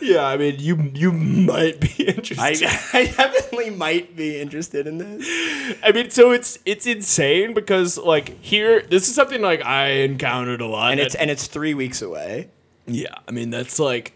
yeah, 0.00 0.24
I 0.26 0.36
mean, 0.36 0.56
you 0.58 0.90
you 0.94 1.12
might 1.12 1.80
be 1.80 2.04
interested. 2.08 2.38
I, 2.68 2.80
I 2.92 3.04
definitely 3.06 3.70
might 3.70 4.16
be 4.16 4.40
interested 4.40 4.86
in 4.88 4.98
this. 4.98 5.76
I 5.82 5.92
mean, 5.92 6.10
so 6.10 6.32
it's 6.32 6.58
it's 6.66 6.86
insane 6.86 7.54
because 7.54 7.96
like 7.96 8.42
here, 8.42 8.82
this 8.82 9.08
is 9.08 9.14
something 9.14 9.40
like 9.40 9.64
I 9.64 9.88
encountered 10.02 10.60
a 10.60 10.66
lot, 10.66 10.90
And 10.90 11.00
it's 11.00 11.14
and 11.14 11.30
it's 11.30 11.46
three 11.46 11.74
weeks 11.74 12.02
away. 12.02 12.48
yeah, 12.86 13.14
I 13.28 13.30
mean 13.30 13.50
that's 13.50 13.78
like, 13.78 14.12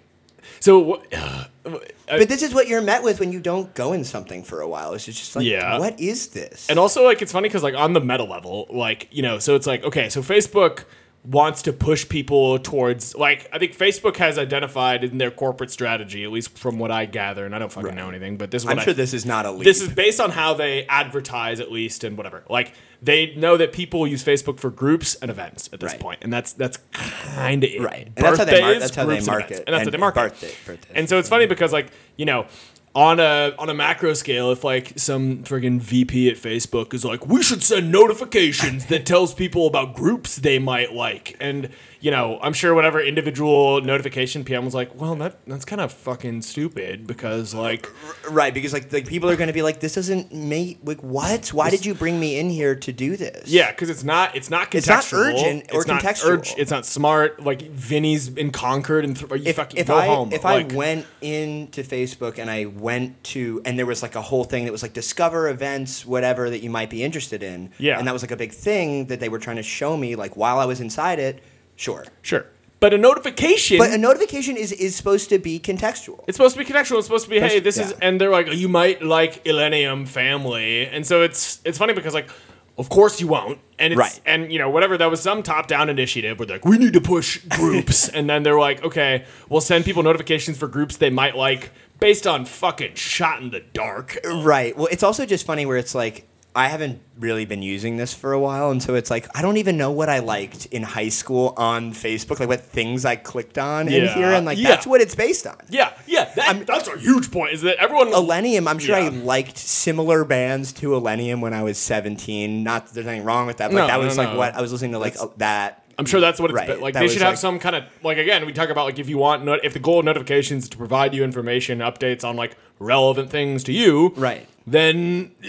so? 0.61 1.03
Uh, 1.13 1.45
But 2.07 2.29
this 2.29 2.43
is 2.43 2.53
what 2.55 2.69
you're 2.69 2.83
met 2.83 3.03
with 3.03 3.21
when 3.21 3.33
you 3.33 3.41
don't 3.41 3.73
go 3.75 3.93
in 3.93 4.05
something 4.05 4.43
for 4.45 4.61
a 4.61 4.69
while. 4.69 4.93
It's 4.93 5.05
just 5.07 5.35
like, 5.37 5.45
Yeah. 5.47 5.79
what 5.79 5.99
is 6.01 6.29
this? 6.29 6.69
And 6.69 6.79
also, 6.79 7.05
like, 7.05 7.23
it's 7.23 7.33
funny 7.33 7.49
because, 7.49 7.63
like, 7.63 7.75
on 7.75 7.93
the 7.95 8.01
meta 8.01 8.25
level, 8.25 8.67
like, 8.71 9.09
you 9.11 9.23
know, 9.23 9.39
so 9.39 9.55
it's 9.55 9.67
like, 9.67 9.83
okay, 9.85 10.09
so 10.09 10.21
Facebook 10.23 10.85
wants 11.25 11.63
to 11.63 11.73
push 11.73 12.07
people 12.07 12.59
towards, 12.59 13.15
like, 13.15 13.49
I 13.51 13.59
think 13.59 13.75
Facebook 13.77 14.17
has 14.19 14.37
identified 14.39 15.03
in 15.03 15.17
their 15.17 15.31
corporate 15.31 15.71
strategy, 15.71 16.23
at 16.23 16.31
least 16.31 16.59
from 16.59 16.79
what 16.79 16.91
I 16.91 17.07
gather, 17.07 17.47
and 17.47 17.55
I 17.55 17.59
don't 17.59 17.73
fucking 17.73 17.95
know 17.95 18.11
anything, 18.11 18.37
but 18.37 18.51
this 18.51 18.61
is 18.63 18.67
what 18.67 18.73
I'm 18.73 18.79
I, 18.81 18.85
sure 18.85 18.93
this 18.93 19.15
is 19.15 19.25
not 19.25 19.47
a 19.47 19.51
leak. 19.51 19.65
this 19.65 19.81
is 19.81 19.89
based 19.89 20.21
on 20.21 20.31
how 20.33 20.53
they 20.53 20.85
advertise, 20.87 21.61
at 21.61 21.73
least, 21.73 22.05
and 22.05 22.19
whatever. 22.19 22.45
Like, 22.51 22.75
they 23.01 23.35
know 23.37 23.57
that 23.57 23.73
people 23.73 24.07
use 24.07 24.23
Facebook 24.23 24.61
for 24.61 24.69
groups 24.71 25.15
and 25.17 25.31
events 25.31 25.71
at 25.73 25.81
this 25.81 25.93
Right. 25.93 26.01
point, 26.01 26.19
and 26.23 26.31
that's 26.33 26.53
that's 26.53 26.79
kind 26.93 27.65
of 27.65 27.71
it. 27.71 27.81
right. 27.81 28.07
And 28.07 28.17
that's 28.17 28.39
how 28.39 28.45
they 28.45 28.61
mar- 28.61 28.79
that's 28.79 28.95
how 28.95 29.07
they 29.07 29.21
market. 29.21 29.51
events. 29.51 29.65
and 29.67 29.75
that's 29.75 29.81
and 29.81 29.87
what 29.87 29.93
they 29.93 29.99
market. 29.99 30.21
Birthday, 30.31 30.53
birthday. 30.67 30.93
And 30.95 31.09
so 31.09 31.19
it's 31.19 31.29
funny 31.29 31.47
because 31.47 31.73
like 31.73 31.89
you 32.17 32.25
know, 32.27 32.47
on 32.95 33.19
a 33.19 33.53
on 33.59 33.69
a 33.69 33.75
macro 33.75 34.15
scale, 34.15 34.53
if 34.53 34.63
like 34.63 34.99
some 34.99 35.39
friggin' 35.39 35.81
VP 35.81 36.31
at 36.31 36.37
Facebook 36.37 36.95
is 36.95 37.05
like, 37.05 37.27
we 37.27 37.43
should 37.43 37.63
send 37.63 37.91
notifications 37.91 38.87
that 38.87 39.05
tells 39.05 39.35
people 39.35 39.67
about 39.67 39.95
groups 39.95 40.37
they 40.37 40.59
might 40.59 40.93
like, 40.93 41.37
and 41.41 41.71
you 42.05 42.11
know, 42.11 42.39
I'm 42.43 42.53
sure 42.53 42.75
whatever 42.75 43.01
individual 43.01 43.81
notification 43.81 44.45
PM 44.45 44.67
was 44.67 44.75
like, 44.75 44.95
well, 45.01 45.15
that 45.17 45.39
that's 45.47 45.65
kind 45.65 45.81
of 45.81 45.91
fucking 45.91 46.43
stupid 46.43 47.07
because 47.07 47.55
like 47.55 47.89
right, 48.31 48.53
because 48.53 48.75
like 48.75 48.93
like 48.93 49.07
people 49.07 49.31
are 49.31 49.37
going 49.37 49.47
to 49.47 49.55
be 49.55 49.63
like, 49.63 49.81
this 49.81 49.95
doesn't 49.95 50.31
make 50.31 50.81
like 50.85 51.01
what? 51.03 51.49
Why 51.49 51.71
did 51.71 51.87
you 51.87 51.95
bring 51.95 52.21
me 52.21 52.39
in 52.39 52.51
here 52.51 52.75
to 52.75 52.93
do 52.93 53.17
this? 53.17 53.49
yeah, 53.49 53.71
because 53.71 53.89
it's 53.89 54.05
not 54.05 54.37
it's 54.37 54.51
not 54.51 54.71
contextual. 54.71 54.77
It's 54.77 55.13
not 55.13 55.15
urgent 55.15 55.65
or 55.73 55.81
it's 55.81 55.87
not 55.89 56.03
contextual. 56.03 56.31
urg- 56.37 56.55
it's 56.59 56.71
not 56.71 56.85
smart. 56.85 57.43
Like 57.43 57.63
Vinny's 57.63 58.29
in 58.29 58.51
Concord 58.51 59.07
and 59.07 59.17
th- 59.17 59.31
you 59.41 59.49
If, 59.49 59.57
fucking 59.57 59.81
if 59.81 59.87
go 59.87 59.97
I 59.97 60.07
home. 60.07 60.31
if 60.31 60.45
like, 60.45 60.73
I 60.75 60.77
went 60.77 61.07
into 61.23 61.83
Facebook 61.85 62.39
and 62.39 62.51
I 62.51 62.67
went 62.67 63.25
to 63.33 63.63
and 63.65 63.79
there 63.79 63.87
was 63.87 64.03
like 64.03 64.15
a 64.15 64.21
whole 64.23 64.45
thing 64.45 64.67
that 64.67 64.73
was 64.73 64.83
like 64.83 64.93
discover 64.93 65.49
events 65.49 66.05
whatever 66.05 66.51
that 66.51 66.61
you 66.63 66.69
might 66.69 66.91
be 66.91 67.03
interested 67.03 67.43
in 67.43 67.71
Yeah. 67.79 67.99
and 67.99 68.07
that 68.07 68.13
was 68.13 68.23
like 68.23 68.31
a 68.31 68.37
big 68.37 68.53
thing 68.53 69.07
that 69.07 69.21
they 69.21 69.31
were 69.31 69.39
trying 69.39 69.57
to 69.57 69.63
show 69.63 69.97
me 69.97 70.17
like 70.17 70.37
while 70.37 70.59
I 70.59 70.67
was 70.67 70.81
inside 70.83 71.19
it 71.19 71.43
sure 71.77 72.05
sure, 72.23 72.47
but 72.81 72.93
a 72.95 72.99
notification. 72.99 73.79
but 73.79 73.91
a 73.93 73.99
notification 73.99 74.57
is 74.57 74.73
is 74.73 74.95
supposed 74.97 75.29
to 75.31 75.39
be 75.39 75.59
contextual 75.59 76.23
It's 76.27 76.37
supposed 76.37 76.57
to 76.57 76.65
be 76.65 76.71
contextual. 76.71 76.99
It's 76.99 77.07
supposed 77.07 77.25
to 77.25 77.31
be, 77.31 77.41
hey, 77.41 77.61
this 77.61 77.79
is, 77.79 77.93
and 78.03 78.21
they're 78.21 78.31
like, 78.31 78.53
you 78.53 78.69
might 78.69 79.03
like 79.03 79.43
Illenium 79.45 80.07
family, 80.07 80.87
and 80.87 81.07
so 81.07 81.23
it's 81.23 81.61
it's 81.65 81.79
funny 81.79 81.93
because 81.95 82.15
like 82.15 82.29
of 82.77 82.89
course 82.89 83.21
you 83.21 83.29
won't. 83.29 83.59
And 83.79 83.93
it's, 83.93 83.99
Right. 83.99 84.21
and 84.27 84.53
you 84.53 84.59
know 84.59 84.69
whatever 84.71 84.97
that 84.99 85.11
was 85.11 85.21
some 85.21 85.43
top 85.43 85.67
down 85.69 85.89
initiative 85.89 86.39
where 86.39 86.47
they're 86.47 86.57
like 86.57 86.65
we 86.65 86.77
need 86.79 86.93
to 86.95 87.01
push 87.01 87.39
groups 87.51 88.09
and 88.17 88.29
then 88.31 88.43
they're 88.45 88.59
like 88.59 88.85
okay 88.85 89.25
we'll 89.49 89.61
send 89.61 89.85
people 89.85 90.03
notifications 90.03 90.59
for 90.59 90.69
groups 90.69 90.97
they 90.97 91.11
might 91.11 91.37
like 91.37 91.71
based 92.01 92.27
on 92.27 92.45
fucking 92.45 92.95
shot 92.95 93.41
in 93.41 93.51
the 93.51 93.61
dark. 93.73 94.19
Right. 94.25 94.77
Well, 94.77 94.89
it's 94.91 95.03
also 95.05 95.25
just 95.27 95.47
funny 95.47 95.65
where 95.67 95.77
it's 95.77 95.95
like 95.95 96.27
I 96.57 96.69
haven't 96.69 97.01
really 97.19 97.45
been 97.47 97.63
using 97.63 97.97
this 97.97 98.15
for 98.15 98.33
a 98.33 98.39
while, 98.39 98.71
and 98.71 98.81
so 98.81 98.95
it's 98.95 99.11
like 99.11 99.27
I 99.37 99.43
don't 99.43 99.57
even 99.57 99.77
know 99.77 99.91
what 99.91 100.09
I 100.09 100.21
liked 100.21 100.67
in 100.67 100.83
high 100.85 101.09
school 101.09 101.53
on 101.57 101.93
Facebook, 101.93 102.39
like 102.39 102.49
what 102.49 102.61
things 102.61 103.05
I 103.05 103.17
clicked 103.17 103.59
on 103.59 103.89
in 103.89 104.05
Yeah. 104.05 104.15
here, 104.15 104.27
and 104.33 104.47
like 104.47 104.59
Yeah. 104.59 104.69
that's 104.69 104.87
what 104.87 105.01
it's 105.01 105.17
based 105.17 105.47
on. 105.49 105.57
Yeah, 105.69 105.91
yeah, 106.07 106.27
that, 106.37 106.65
that's 106.67 106.87
a 106.89 106.97
huge 106.97 107.33
point. 107.33 107.55
Is 107.55 107.63
that 107.63 107.77
everyone? 107.79 108.13
Illenium, 108.13 108.69
I'm 108.69 108.79
sure 108.79 108.95
I 108.95 109.01
Yeah. 109.09 109.11
liked 109.25 109.59
similar 109.59 110.25
bands 110.25 110.73
to 110.75 110.91
Illenium 110.91 111.41
when 111.41 111.53
I 111.55 111.63
was 111.65 111.77
17. 111.77 112.63
Not 112.63 112.87
that 112.87 112.95
there's 112.95 113.07
anything 113.09 113.27
wrong 113.27 113.47
with 113.49 113.57
that, 113.57 113.69
but 113.71 113.75
No, 113.77 113.81
like, 113.83 113.91
that 113.91 113.99
no, 114.01 114.05
was 114.07 114.17
like 114.19 114.33
no. 114.33 114.39
what 114.39 114.55
I 114.55 114.61
was 114.61 114.71
listening 114.71 114.93
to, 114.93 114.99
like 115.01 115.21
uh, 115.21 115.27
that. 115.39 115.83
I'm 115.99 116.07
sure 116.07 116.21
that's 116.21 116.39
what 116.41 116.51
it's 116.51 116.57
Right, 116.57 116.67
been. 116.69 116.81
like. 116.81 116.95
that 116.95 117.01
They 117.01 117.05
was 117.07 117.13
should 117.15 117.23
have 117.23 117.33
like- 117.33 117.39
some 117.39 117.59
kind 117.59 117.75
of 117.77 117.85
like 118.05 118.19
again. 118.19 118.47
We 118.47 118.53
talk 118.53 118.69
about 118.69 118.85
like 118.87 118.99
if 119.01 119.09
you 119.09 119.19
want 119.19 119.45
not, 119.45 119.65
if 119.65 119.73
the 119.73 119.79
goal 119.81 119.99
of 120.01 120.05
notifications 120.05 120.65
is 120.65 120.69
to 120.71 120.77
provide 120.77 121.15
you 121.15 121.25
information, 121.25 121.79
updates 121.81 122.23
on 122.25 122.37
like 122.37 122.57
relevant 122.79 123.31
things 123.31 123.65
to 123.65 123.73
you, 123.73 124.13
Right. 124.17 124.47
Then, 124.67 125.33
uh, 125.45 125.49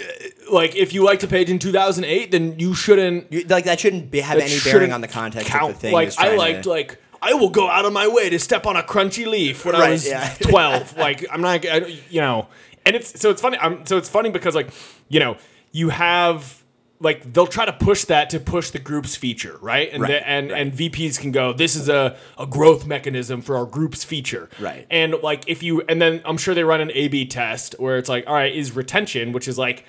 like 0.53 0.75
if 0.75 0.93
you 0.93 1.03
liked 1.03 1.23
a 1.23 1.27
page 1.27 1.49
in 1.49 1.57
2008, 1.57 2.31
then 2.31 2.59
you 2.59 2.73
shouldn't 2.73 3.31
You, 3.31 3.43
like 3.45 3.63
that 3.65 3.79
shouldn't 3.79 4.11
be, 4.11 4.19
have 4.19 4.37
that 4.39 4.49
any 4.49 4.59
bearing 4.59 4.91
on 4.91 5.01
the 5.01 5.07
context 5.07 5.47
count. 5.49 5.71
of 5.71 5.75
the 5.77 5.79
thing. 5.79 5.93
Like 5.93 6.17
I 6.19 6.35
liked 6.35 6.63
to- 6.63 6.69
like 6.69 6.97
I 7.21 7.33
will 7.33 7.49
go 7.49 7.69
out 7.69 7.85
of 7.85 7.93
my 7.93 8.07
way 8.07 8.29
to 8.29 8.37
step 8.37 8.65
on 8.65 8.75
a 8.75 8.83
crunchy 8.83 9.25
leaf 9.25 9.63
when 9.65 9.73
I 9.73 9.89
was 9.89 10.05
yeah. 10.07 10.33
12. 10.41 10.97
like 10.97 11.25
I'm 11.31 11.41
not, 11.41 11.65
I, 11.65 11.77
you 12.09 12.19
know, 12.21 12.47
and 12.85 12.95
it's 12.95 13.19
so 13.19 13.29
it's 13.29 13.41
funny. 13.41 13.57
I'm 13.59 13.85
so 13.85 13.97
it's 13.97 14.09
funny 14.09 14.29
because 14.29 14.53
like 14.53 14.69
you 15.07 15.19
know 15.21 15.37
you 15.71 15.89
have 15.89 16.61
like 16.99 17.33
they'll 17.33 17.45
try 17.47 17.65
to 17.65 17.73
push 17.73 18.05
that 18.05 18.29
to 18.29 18.39
push 18.39 18.69
the 18.71 18.79
groups 18.79 19.15
feature 19.15 19.57
right 19.61 19.89
and 19.91 20.01
Right, 20.01 20.11
the, 20.11 20.27
and 20.27 20.49
right. 20.51 20.61
and 20.61 20.71
VPs 20.73 21.19
can 21.19 21.31
go 21.31 21.51
this 21.53 21.75
is 21.75 21.89
a, 21.89 22.15
a 22.39 22.45
growth 22.47 22.87
mechanism 22.87 23.41
for 23.41 23.57
our 23.57 23.65
groups 23.65 24.03
feature 24.03 24.49
Right. 24.59 24.87
and 24.89 25.15
like 25.21 25.43
if 25.47 25.61
you 25.61 25.81
and 25.89 26.01
then 26.01 26.21
I'm 26.25 26.37
sure 26.37 26.53
they 26.55 26.63
run 26.63 26.79
an 26.81 26.91
A/B 26.93 27.25
test 27.25 27.75
where 27.79 27.97
it's 27.97 28.07
like 28.09 28.25
all 28.27 28.33
right 28.33 28.55
is 28.55 28.75
retention 28.75 29.33
which 29.33 29.47
is 29.47 29.57
like 29.57 29.83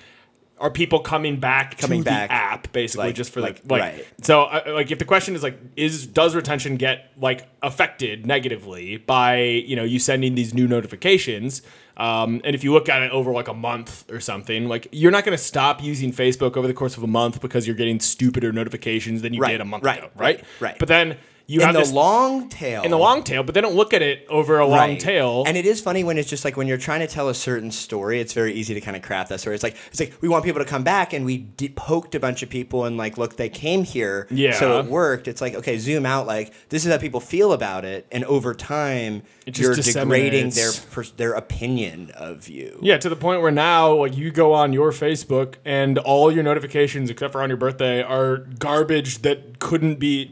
are 0.59 0.71
people 0.71 0.99
coming 0.99 1.39
back 1.39 1.77
Coming 1.77 1.99
to 2.03 2.09
back, 2.09 2.29
the 2.29 2.33
app 2.33 2.71
basically 2.73 3.05
like- 3.07 3.15
just 3.15 3.31
for 3.31 3.41
like- 3.41 3.61
like 3.69 3.71
like 3.71 3.81
right. 3.81 4.07
so 4.23 4.41
uh, 4.43 4.61
like 4.73 4.89
if 4.91 4.97
the 4.99 5.05
question 5.05 5.33
is 5.35 5.43
like 5.43 5.57
is 5.75 6.05
does 6.07 6.35
retention 6.35 6.75
get 6.77 7.11
like 7.21 7.47
affected 7.61 8.25
negatively 8.25 8.97
by 8.97 9.39
you 9.39 9.75
know 9.75 9.83
you 9.83 9.99
sending 9.99 10.35
these 10.35 10.53
new 10.53 10.67
notifications 10.67 11.61
um, 11.97 12.41
and 12.43 12.55
if 12.55 12.63
you 12.63 12.71
look 12.71 12.87
at 12.89 13.01
it 13.01 13.11
over 13.11 13.31
like 13.31 13.47
a 13.47 13.53
month 13.53 14.09
or 14.09 14.19
something 14.19 14.67
like 14.67 14.87
you're 14.91 15.11
not 15.11 15.25
going 15.25 15.37
to 15.37 15.43
stop 15.43 15.81
using 15.83 16.11
facebook 16.13 16.55
over 16.55 16.67
the 16.67 16.73
course 16.73 16.95
of 16.97 17.03
a 17.03 17.07
month 17.07 17.41
because 17.41 17.65
you're 17.67 17.75
getting 17.75 17.99
stupider 17.99 18.51
notifications 18.53 19.21
than 19.21 19.33
you 19.33 19.41
Right, 19.41 19.51
did 19.51 19.61
a 19.61 19.65
month 19.65 19.83
right, 19.83 19.99
ago 19.99 20.09
right 20.15 20.37
right, 20.37 20.45
right. 20.61 20.79
but 20.79 20.87
then 20.87 21.17
you 21.47 21.61
in 21.61 21.65
have 21.65 21.73
the 21.73 21.79
this 21.79 21.91
long 21.93 22.49
tail. 22.49 22.83
in 22.83 22.91
the 22.91 22.97
long 22.97 23.23
tail 23.23 23.41
but 23.41 23.55
they 23.55 23.61
don't 23.61 23.75
look 23.75 23.93
at 23.93 24.01
it 24.01 24.25
over 24.29 24.59
a 24.59 24.65
long 24.67 24.77
Right. 24.77 24.99
tail 24.99 25.43
And 25.47 25.55
it 25.57 25.65
is 25.65 25.79
funny 25.81 26.03
when 26.03 26.17
it's 26.17 26.29
just 26.29 26.43
like 26.45 26.57
when 26.57 26.67
you're 26.67 26.77
trying 26.77 26.99
to 26.99 27.07
tell 27.07 27.29
a 27.29 27.33
certain 27.33 27.71
story, 27.71 28.19
it's 28.19 28.33
very 28.33 28.53
easy 28.53 28.73
to 28.73 28.81
kind 28.81 28.95
of 28.97 29.01
craft 29.03 29.29
that 29.29 29.39
story. 29.39 29.55
It's 29.55 29.63
like 29.63 29.75
it's 29.91 29.99
like 29.99 30.13
we 30.21 30.27
want 30.27 30.43
people 30.45 30.61
to 30.61 30.67
come 30.69 30.83
back, 30.83 31.13
and 31.13 31.25
we 31.25 31.37
de- 31.37 31.69
poked 31.69 32.13
a 32.15 32.19
bunch 32.19 32.43
of 32.43 32.49
people, 32.49 32.85
and 32.85 32.97
like, 32.97 33.17
look, 33.17 33.37
they 33.37 33.49
came 33.49 33.83
here, 33.85 34.27
Yeah. 34.29 34.53
so 34.59 34.79
it 34.79 34.85
worked. 34.87 35.27
It's 35.27 35.41
like 35.41 35.55
okay, 35.55 35.77
zoom 35.77 36.05
out, 36.05 36.27
like 36.27 36.51
this 36.69 36.85
is 36.85 36.91
how 36.91 36.97
people 36.97 37.19
feel 37.21 37.53
about 37.53 37.85
it, 37.85 38.05
and 38.11 38.23
over 38.25 38.53
time, 38.53 39.23
you're 39.45 39.73
degrading 39.75 40.49
their 40.51 40.71
pers- 40.91 41.11
their 41.17 41.33
opinion 41.33 42.11
of 42.15 42.49
you. 42.49 42.77
Yeah, 42.81 42.97
to 42.97 43.09
the 43.09 43.15
point 43.15 43.41
where 43.41 43.51
now, 43.51 43.93
like, 43.93 44.17
you 44.17 44.31
go 44.31 44.53
on 44.53 44.73
your 44.73 44.91
Facebook 44.91 45.55
and 45.65 45.97
all 45.99 46.31
your 46.31 46.43
notifications, 46.43 47.09
except 47.09 47.31
for 47.31 47.41
on 47.41 47.49
your 47.49 47.57
birthday, 47.57 48.01
are 48.03 48.37
garbage 48.59 49.21
that 49.21 49.59
couldn't 49.59 49.99
be 49.99 50.31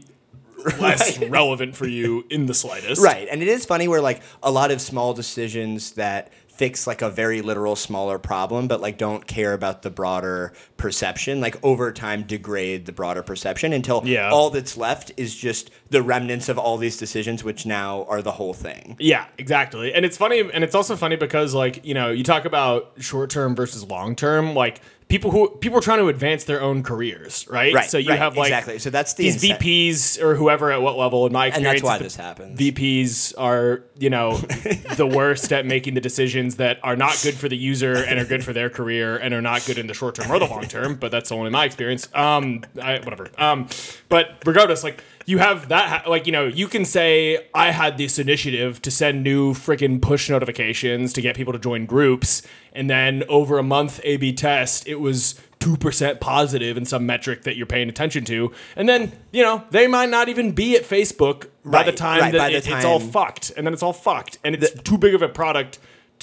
less 0.80 1.18
relevant 1.18 1.76
for 1.76 1.86
you 1.86 2.24
in 2.30 2.46
the 2.46 2.54
slightest. 2.54 3.02
Right. 3.02 3.28
And 3.30 3.42
it 3.42 3.48
is 3.48 3.64
funny 3.66 3.88
where 3.88 4.00
like 4.00 4.22
a 4.42 4.50
lot 4.50 4.70
of 4.70 4.80
small 4.80 5.14
decisions 5.14 5.92
that 5.92 6.32
fix 6.48 6.86
like 6.86 7.02
a 7.02 7.10
very 7.10 7.42
literal 7.42 7.76
smaller 7.76 8.18
problem 8.18 8.66
but 8.66 8.80
like 8.80 8.96
don't 8.96 9.26
care 9.26 9.52
about 9.52 9.82
the 9.82 9.90
broader 9.90 10.54
perception 10.78 11.38
like 11.38 11.54
over 11.62 11.92
time 11.92 12.22
degrade 12.22 12.86
the 12.86 12.92
broader 12.92 13.22
perception 13.22 13.74
until 13.74 14.00
Yeah. 14.06 14.30
all 14.30 14.48
that's 14.48 14.74
left 14.74 15.12
is 15.18 15.36
just 15.36 15.70
the 15.90 16.00
remnants 16.00 16.48
of 16.48 16.56
all 16.58 16.78
these 16.78 16.96
decisions 16.96 17.44
which 17.44 17.66
now 17.66 18.06
are 18.08 18.22
the 18.22 18.32
whole 18.32 18.54
thing. 18.54 18.96
Yeah, 18.98 19.26
exactly. 19.36 19.92
And 19.92 20.06
it's 20.06 20.16
funny, 20.16 20.40
and 20.40 20.64
it's 20.64 20.74
also 20.74 20.96
funny 20.96 21.16
because, 21.16 21.52
like, 21.52 21.84
you 21.84 21.92
know, 21.92 22.10
you 22.10 22.24
talk 22.24 22.46
about 22.46 22.92
short 22.98 23.28
term 23.30 23.54
versus 23.54 23.84
long 23.84 24.16
term, 24.16 24.54
like. 24.54 24.80
People 25.08 25.30
who 25.30 25.48
people 25.60 25.78
are 25.78 25.82
trying 25.82 25.98
to 26.00 26.08
advance 26.08 26.42
their 26.44 26.60
own 26.60 26.82
careers, 26.82 27.46
right? 27.48 27.72
Right, 27.72 27.88
So 27.88 27.96
you 27.96 28.10
right, 28.10 28.18
have 28.18 28.36
like 28.36 28.48
exactly. 28.48 28.80
So 28.80 28.90
that's 28.90 29.14
the 29.14 29.30
these 29.30 29.40
VPs 29.40 30.20
or 30.20 30.34
whoever 30.34 30.72
at 30.72 30.82
what 30.82 30.98
level. 30.98 31.26
In 31.26 31.32
my 31.32 31.46
And 31.46 31.54
experience, 31.54 31.82
that's 31.82 31.88
why 31.88 31.98
this 31.98 32.16
happens. 32.16 32.58
VPs 32.58 33.34
are, 33.38 33.84
you 33.96 34.10
know, 34.10 34.36
the 34.96 35.06
worst 35.06 35.52
at 35.52 35.64
making 35.64 35.94
the 35.94 36.00
decisions 36.00 36.56
that 36.56 36.80
are 36.82 36.96
not 36.96 37.16
good 37.22 37.34
for 37.34 37.48
the 37.48 37.56
user 37.56 37.94
and 37.94 38.18
are 38.18 38.24
good 38.24 38.42
for 38.42 38.52
their 38.52 38.68
career 38.68 39.16
and 39.16 39.32
are 39.32 39.40
not 39.42 39.64
good 39.64 39.78
in 39.78 39.86
the 39.86 39.94
short 39.94 40.16
term 40.16 40.28
or 40.30 40.40
the 40.40 40.46
long 40.46 40.64
term. 40.64 40.96
But 40.96 41.12
that's 41.12 41.30
only 41.30 41.50
my 41.50 41.66
experience. 41.66 42.08
Um, 42.12 42.64
I, 42.82 42.98
whatever. 42.98 43.28
Um, 43.38 43.68
but 44.08 44.42
regardless, 44.44 44.82
like 44.82 45.04
you 45.26 45.38
have 45.38 45.68
that, 45.68 46.08
like 46.08 46.26
you 46.26 46.32
know, 46.32 46.46
you 46.46 46.68
can 46.68 46.84
say 46.84 47.46
I 47.54 47.72
had 47.72 47.98
this 47.98 48.18
initiative 48.18 48.80
to 48.82 48.90
send 48.90 49.22
new 49.22 49.52
freaking 49.52 50.00
push 50.00 50.30
notifications 50.30 51.12
to 51.14 51.20
get 51.20 51.36
people 51.36 51.52
to 51.52 51.58
join 51.58 51.84
groups, 51.84 52.42
and 52.72 52.88
then 52.88 53.24
over 53.28 53.58
a 53.58 53.62
month 53.62 54.00
A/B 54.04 54.32
test, 54.32 54.86
it 54.88 55.00
was. 55.00 55.38
2% 55.58 56.20
positive 56.20 56.76
in 56.76 56.84
some 56.84 57.06
metric 57.06 57.42
that 57.42 57.56
you're 57.56 57.66
paying 57.66 57.88
attention 57.88 58.24
to. 58.26 58.52
And 58.76 58.86
then, 58.88 59.12
you 59.32 59.42
know, 59.42 59.64
they 59.70 59.88
might 59.88 60.10
not 60.10 60.28
even 60.28 60.52
be 60.52 60.76
at 60.76 60.82
Facebook 60.84 61.46
by 61.64 61.82
the 61.82 61.92
time 61.92 62.20
right, 62.20 62.32
that 62.32 62.38
by 62.38 62.50
the 62.50 62.56
it- 62.58 62.66
it's 62.68 62.84
all 62.84 63.00
fucked, 63.00 63.52
and 63.56 63.66
then 63.66 63.72
it's 63.72 63.82
all 63.82 63.94
fucked, 63.94 64.38
and 64.44 64.54
it's 64.54 64.70
too 64.82 64.98
big 64.98 65.14
of 65.14 65.22
a 65.22 65.28
product 65.30 65.78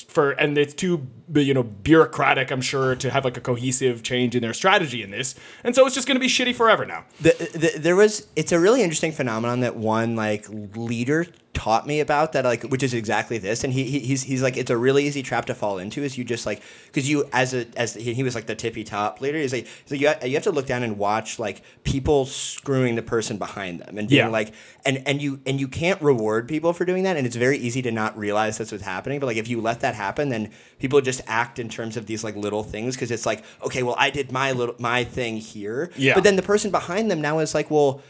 for, 0.08 0.32
and 0.32 0.56
it's 0.58 0.76
too 0.76 1.08
you 1.42 1.54
know 1.54 1.64
bureaucratic. 1.64 2.52
I'm 2.52 2.62
sure 2.62 2.96
to 2.96 3.10
have 3.10 3.26
like 3.26 3.38
a 3.38 3.42
cohesive 3.42 4.04
change 4.04 4.36
in 4.36 4.42
their 4.42 4.54
strategy 4.54 5.02
in 5.04 5.12
this, 5.12 5.36
and 5.64 5.76
so 5.76 5.86
it's 5.86 5.96
just 5.96 6.08
going 6.08 6.16
to 6.16 6.20
be 6.22 6.28
shitty 6.28 6.56
forever 6.56 6.86
now. 6.86 7.06
the, 7.22 7.32
the, 7.54 7.80
there 7.80 7.96
was 7.96 8.28
it's 8.36 8.52
a 8.52 8.60
really 8.60 8.82
interesting 8.82 9.12
phenomenon 9.12 9.62
that 9.62 9.76
one 9.76 10.16
like 10.16 10.46
leader 10.50 11.28
taught 11.54 11.86
me 11.86 12.00
about 12.00 12.34
that 12.34 12.44
like 12.46 12.64
which 12.64 12.82
is 12.82 12.96
exactly 12.96 13.38
this 13.38 13.64
and 13.64 13.74
he, 13.74 13.84
he 13.84 14.00
he's 14.00 14.24
he's 14.24 14.42
like 14.42 14.58
it's 14.58 14.72
a 14.72 14.76
really 14.78 15.06
easy 15.06 15.22
trap 15.22 15.46
to 15.46 15.54
fall 15.54 15.78
into 15.78 16.02
is 16.02 16.18
you 16.18 16.24
just 16.24 16.48
like 16.48 16.64
because 16.88 17.08
you 17.08 17.30
as 17.32 17.54
a 17.54 17.68
as 17.78 17.94
he, 17.94 18.12
he 18.16 18.24
was 18.24 18.34
like 18.34 18.48
the 18.48 18.56
tippy 18.56 18.84
top 18.84 19.22
leader 19.22 19.38
he's 19.38 19.54
like 19.54 19.68
so 19.86 19.94
you, 19.94 20.08
ha- 20.08 20.18
you 20.26 20.34
have 20.34 20.42
to 20.42 20.50
look 20.52 20.66
down 20.66 20.82
and 20.82 20.98
watch 20.98 21.38
like 21.38 21.62
people 21.84 22.26
screwing 22.26 22.96
the 22.96 23.04
person 23.04 23.38
behind 23.38 23.80
them 23.82 24.00
and 24.00 24.10
being 24.10 24.26
Yeah. 24.26 24.30
like 24.30 24.52
and 24.84 25.04
and 25.06 25.22
you 25.22 25.42
and 25.46 25.60
you 25.60 25.68
can't 25.68 26.02
reward 26.02 26.48
people 26.48 26.74
for 26.74 26.86
doing 26.86 27.04
that 27.04 27.18
and 27.18 27.28
it's 27.28 27.36
very 27.36 27.60
easy 27.60 27.84
to 27.84 27.92
not 27.92 28.18
realize 28.18 28.58
that's 28.58 28.72
what's 28.72 28.84
happening 28.84 29.20
but 29.20 29.28
like 29.28 29.38
if 29.38 29.48
you 29.48 29.62
let 29.62 29.82
that 29.82 29.94
happen 29.94 30.30
then 30.30 30.50
people 30.80 31.02
just 31.02 31.22
act 31.28 31.60
in 31.60 31.70
terms 31.70 31.98
of 31.98 32.06
these 32.06 32.24
like 32.24 32.36
little 32.36 32.64
things 32.64 32.96
because 32.96 33.12
it's 33.12 33.26
like 33.26 33.44
okay 33.66 33.84
well 33.84 33.96
i 33.98 34.10
did 34.10 34.32
my 34.32 34.52
little 34.52 34.76
my 34.80 35.04
thing 35.04 35.38
here 35.38 35.92
Yeah. 35.96 36.14
but 36.16 36.24
then 36.24 36.36
the 36.36 36.42
person 36.42 36.72
behind 36.72 37.10
them 37.12 37.22
now 37.22 37.40
is 37.40 37.54
like 37.54 37.70
well 37.72 38.02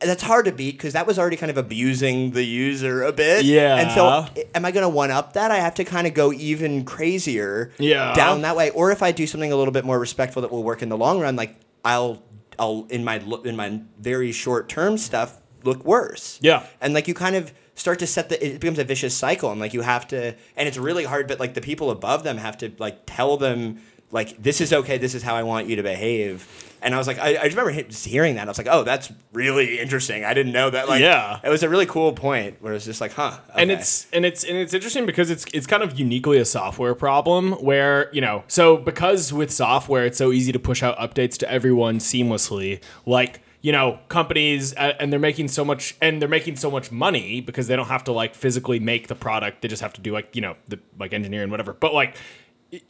that's 0.00 0.22
hard 0.22 0.44
to 0.44 0.52
beat 0.52 0.76
because 0.76 0.92
that 0.92 1.06
was 1.08 1.18
already 1.18 1.36
kind 1.36 1.50
of 1.50 1.56
abusing 1.58 2.30
the 2.30 2.44
user 2.44 3.02
a 3.02 3.10
bit. 3.10 3.44
Yeah. 3.44 3.78
And 3.78 3.90
so, 3.90 4.26
eh, 4.40 4.44
am 4.54 4.64
I 4.64 4.70
going 4.70 4.84
to 4.84 4.88
one 4.88 5.10
up 5.10 5.32
that? 5.32 5.50
I 5.50 5.56
have 5.56 5.74
to 5.74 5.84
kind 5.84 6.06
of 6.06 6.14
go 6.14 6.32
even 6.32 6.84
crazier 6.84 7.72
Yeah. 7.78 8.14
down 8.14 8.42
that 8.42 8.54
way. 8.54 8.70
Or 8.70 8.92
if 8.92 9.02
I 9.02 9.10
do 9.10 9.26
something 9.26 9.50
a 9.50 9.56
little 9.56 9.72
bit 9.72 9.84
more 9.84 9.98
respectful 9.98 10.40
that 10.42 10.52
will 10.52 10.62
work 10.62 10.82
in 10.82 10.88
the 10.88 10.96
long 10.96 11.20
run, 11.20 11.34
like 11.34 11.56
I'll, 11.84 12.22
I'll 12.60 12.86
in 12.90 13.02
my 13.02 13.16
in 13.44 13.56
my 13.56 13.80
very 13.98 14.30
short 14.30 14.68
term 14.68 14.98
stuff 14.98 15.38
look 15.64 15.84
worse. 15.84 16.38
Yeah. 16.42 16.64
And 16.80 16.94
like 16.94 17.08
you 17.08 17.14
kind 17.14 17.34
of 17.34 17.52
start 17.78 17.98
to 18.00 18.06
set 18.06 18.28
the 18.28 18.36
it 18.46 18.60
becomes 18.60 18.78
a 18.78 18.84
vicious 18.84 19.14
cycle 19.14 19.50
and 19.50 19.60
like 19.60 19.72
you 19.72 19.80
have 19.82 20.06
to 20.08 20.34
and 20.56 20.68
it's 20.68 20.76
really 20.78 21.04
hard 21.04 21.26
but 21.28 21.38
like 21.40 21.54
the 21.54 21.60
people 21.60 21.90
above 21.90 22.24
them 22.24 22.36
have 22.36 22.58
to 22.58 22.70
like 22.78 22.98
tell 23.06 23.36
them 23.36 23.80
like 24.10 24.42
this 24.42 24.60
is 24.60 24.72
okay 24.72 24.98
this 24.98 25.14
is 25.14 25.22
how 25.22 25.34
i 25.34 25.42
want 25.42 25.66
you 25.68 25.76
to 25.76 25.82
behave. 25.82 26.46
And 26.80 26.94
i 26.94 26.98
was 26.98 27.06
like 27.06 27.18
i, 27.18 27.30
I 27.36 27.44
just 27.48 27.56
remember 27.56 27.82
just 27.82 28.06
hearing 28.06 28.36
that 28.36 28.46
i 28.46 28.50
was 28.50 28.56
like 28.58 28.68
oh 28.70 28.82
that's 28.84 29.12
really 29.32 29.78
interesting. 29.78 30.24
I 30.24 30.32
didn't 30.34 30.52
know 30.52 30.70
that 30.70 30.88
like 30.88 31.00
Yeah. 31.02 31.38
it 31.44 31.48
was 31.50 31.62
a 31.62 31.68
really 31.68 31.86
cool 31.86 32.12
point 32.12 32.56
where 32.62 32.72
it's 32.72 32.84
just 32.84 33.00
like 33.00 33.12
huh 33.12 33.38
and 33.54 33.70
it's 33.70 34.06
and 34.12 34.24
it's 34.24 34.44
and 34.44 34.56
it's 34.56 34.72
interesting 34.74 35.04
because 35.06 35.30
it's 35.30 35.44
it's 35.52 35.66
kind 35.66 35.82
of 35.82 35.98
uniquely 35.98 36.38
a 36.38 36.44
software 36.44 36.94
problem 36.94 37.52
where 37.70 38.08
you 38.14 38.20
know 38.20 38.44
so 38.48 38.76
because 38.76 39.32
with 39.32 39.50
software 39.50 40.06
it's 40.06 40.18
so 40.18 40.32
easy 40.32 40.52
to 40.52 40.58
push 40.58 40.82
out 40.82 40.96
updates 40.98 41.36
to 41.38 41.50
everyone 41.50 41.98
seamlessly 41.98 42.80
like 43.06 43.40
you 43.68 43.72
know 43.76 43.98
companies 44.08 44.74
uh, 44.76 44.94
and 45.00 45.06
they're 45.12 45.26
making 45.30 45.48
so 45.48 45.62
much 45.70 45.84
and 46.00 46.12
they're 46.20 46.34
making 46.38 46.56
so 46.64 46.70
much 46.76 46.86
money 47.06 47.40
because 47.48 47.66
they 47.68 47.76
don't 47.78 47.88
have 47.96 48.04
to 48.04 48.12
like 48.22 48.32
physically 48.44 48.80
make 48.92 49.04
the 49.12 49.14
product. 49.26 49.54
They 49.62 49.68
just 49.74 49.82
have 49.86 49.92
to 49.98 50.00
do 50.06 50.10
like 50.18 50.28
you 50.36 50.42
know 50.46 50.54
the 50.72 50.78
like 51.02 51.12
engineering 51.12 51.50
whatever. 51.50 51.72
But 51.74 51.92
like 52.00 52.16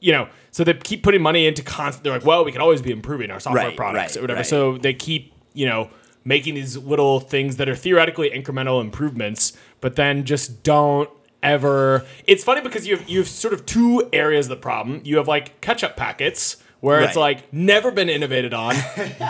you 0.00 0.12
know 0.16 0.24
so 0.50 0.64
they 0.64 0.74
keep 0.74 1.02
putting 1.02 1.22
money 1.22 1.46
into 1.46 1.62
constant 1.62 2.02
they're 2.04 2.12
like 2.18 2.24
well 2.24 2.44
we 2.44 2.52
can 2.52 2.60
always 2.60 2.82
be 2.82 2.90
improving 2.90 3.30
our 3.30 3.40
software 3.40 3.66
Right, 3.68 3.76
products 3.76 4.12
right, 4.12 4.18
or 4.18 4.22
whatever. 4.22 4.38
right. 4.38 4.46
so 4.46 4.76
they 4.76 4.92
keep 4.92 5.32
you 5.54 5.66
know 5.66 5.88
making 6.24 6.54
these 6.56 6.76
little 6.76 7.20
things 7.20 7.56
that 7.58 7.68
are 7.68 7.76
theoretically 7.76 8.28
incremental 8.30 8.80
improvements 8.80 9.52
but 9.80 9.94
then 9.94 10.24
just 10.24 10.64
don't 10.64 11.08
ever 11.44 12.04
it's 12.26 12.42
funny 12.42 12.60
because 12.60 12.88
you 12.88 12.96
have 12.96 13.08
you 13.08 13.18
have 13.20 13.28
sort 13.28 13.54
of 13.54 13.64
two 13.66 14.08
areas 14.12 14.46
of 14.46 14.50
the 14.50 14.56
problem. 14.68 15.00
You 15.04 15.16
have 15.18 15.28
like 15.28 15.60
ketchup 15.60 15.94
packets 15.96 16.56
where 16.80 17.00
it's 17.02 17.16
like 17.16 17.52
never 17.52 17.90
been 17.90 18.08
innovated 18.08 18.54
on, 18.54 18.74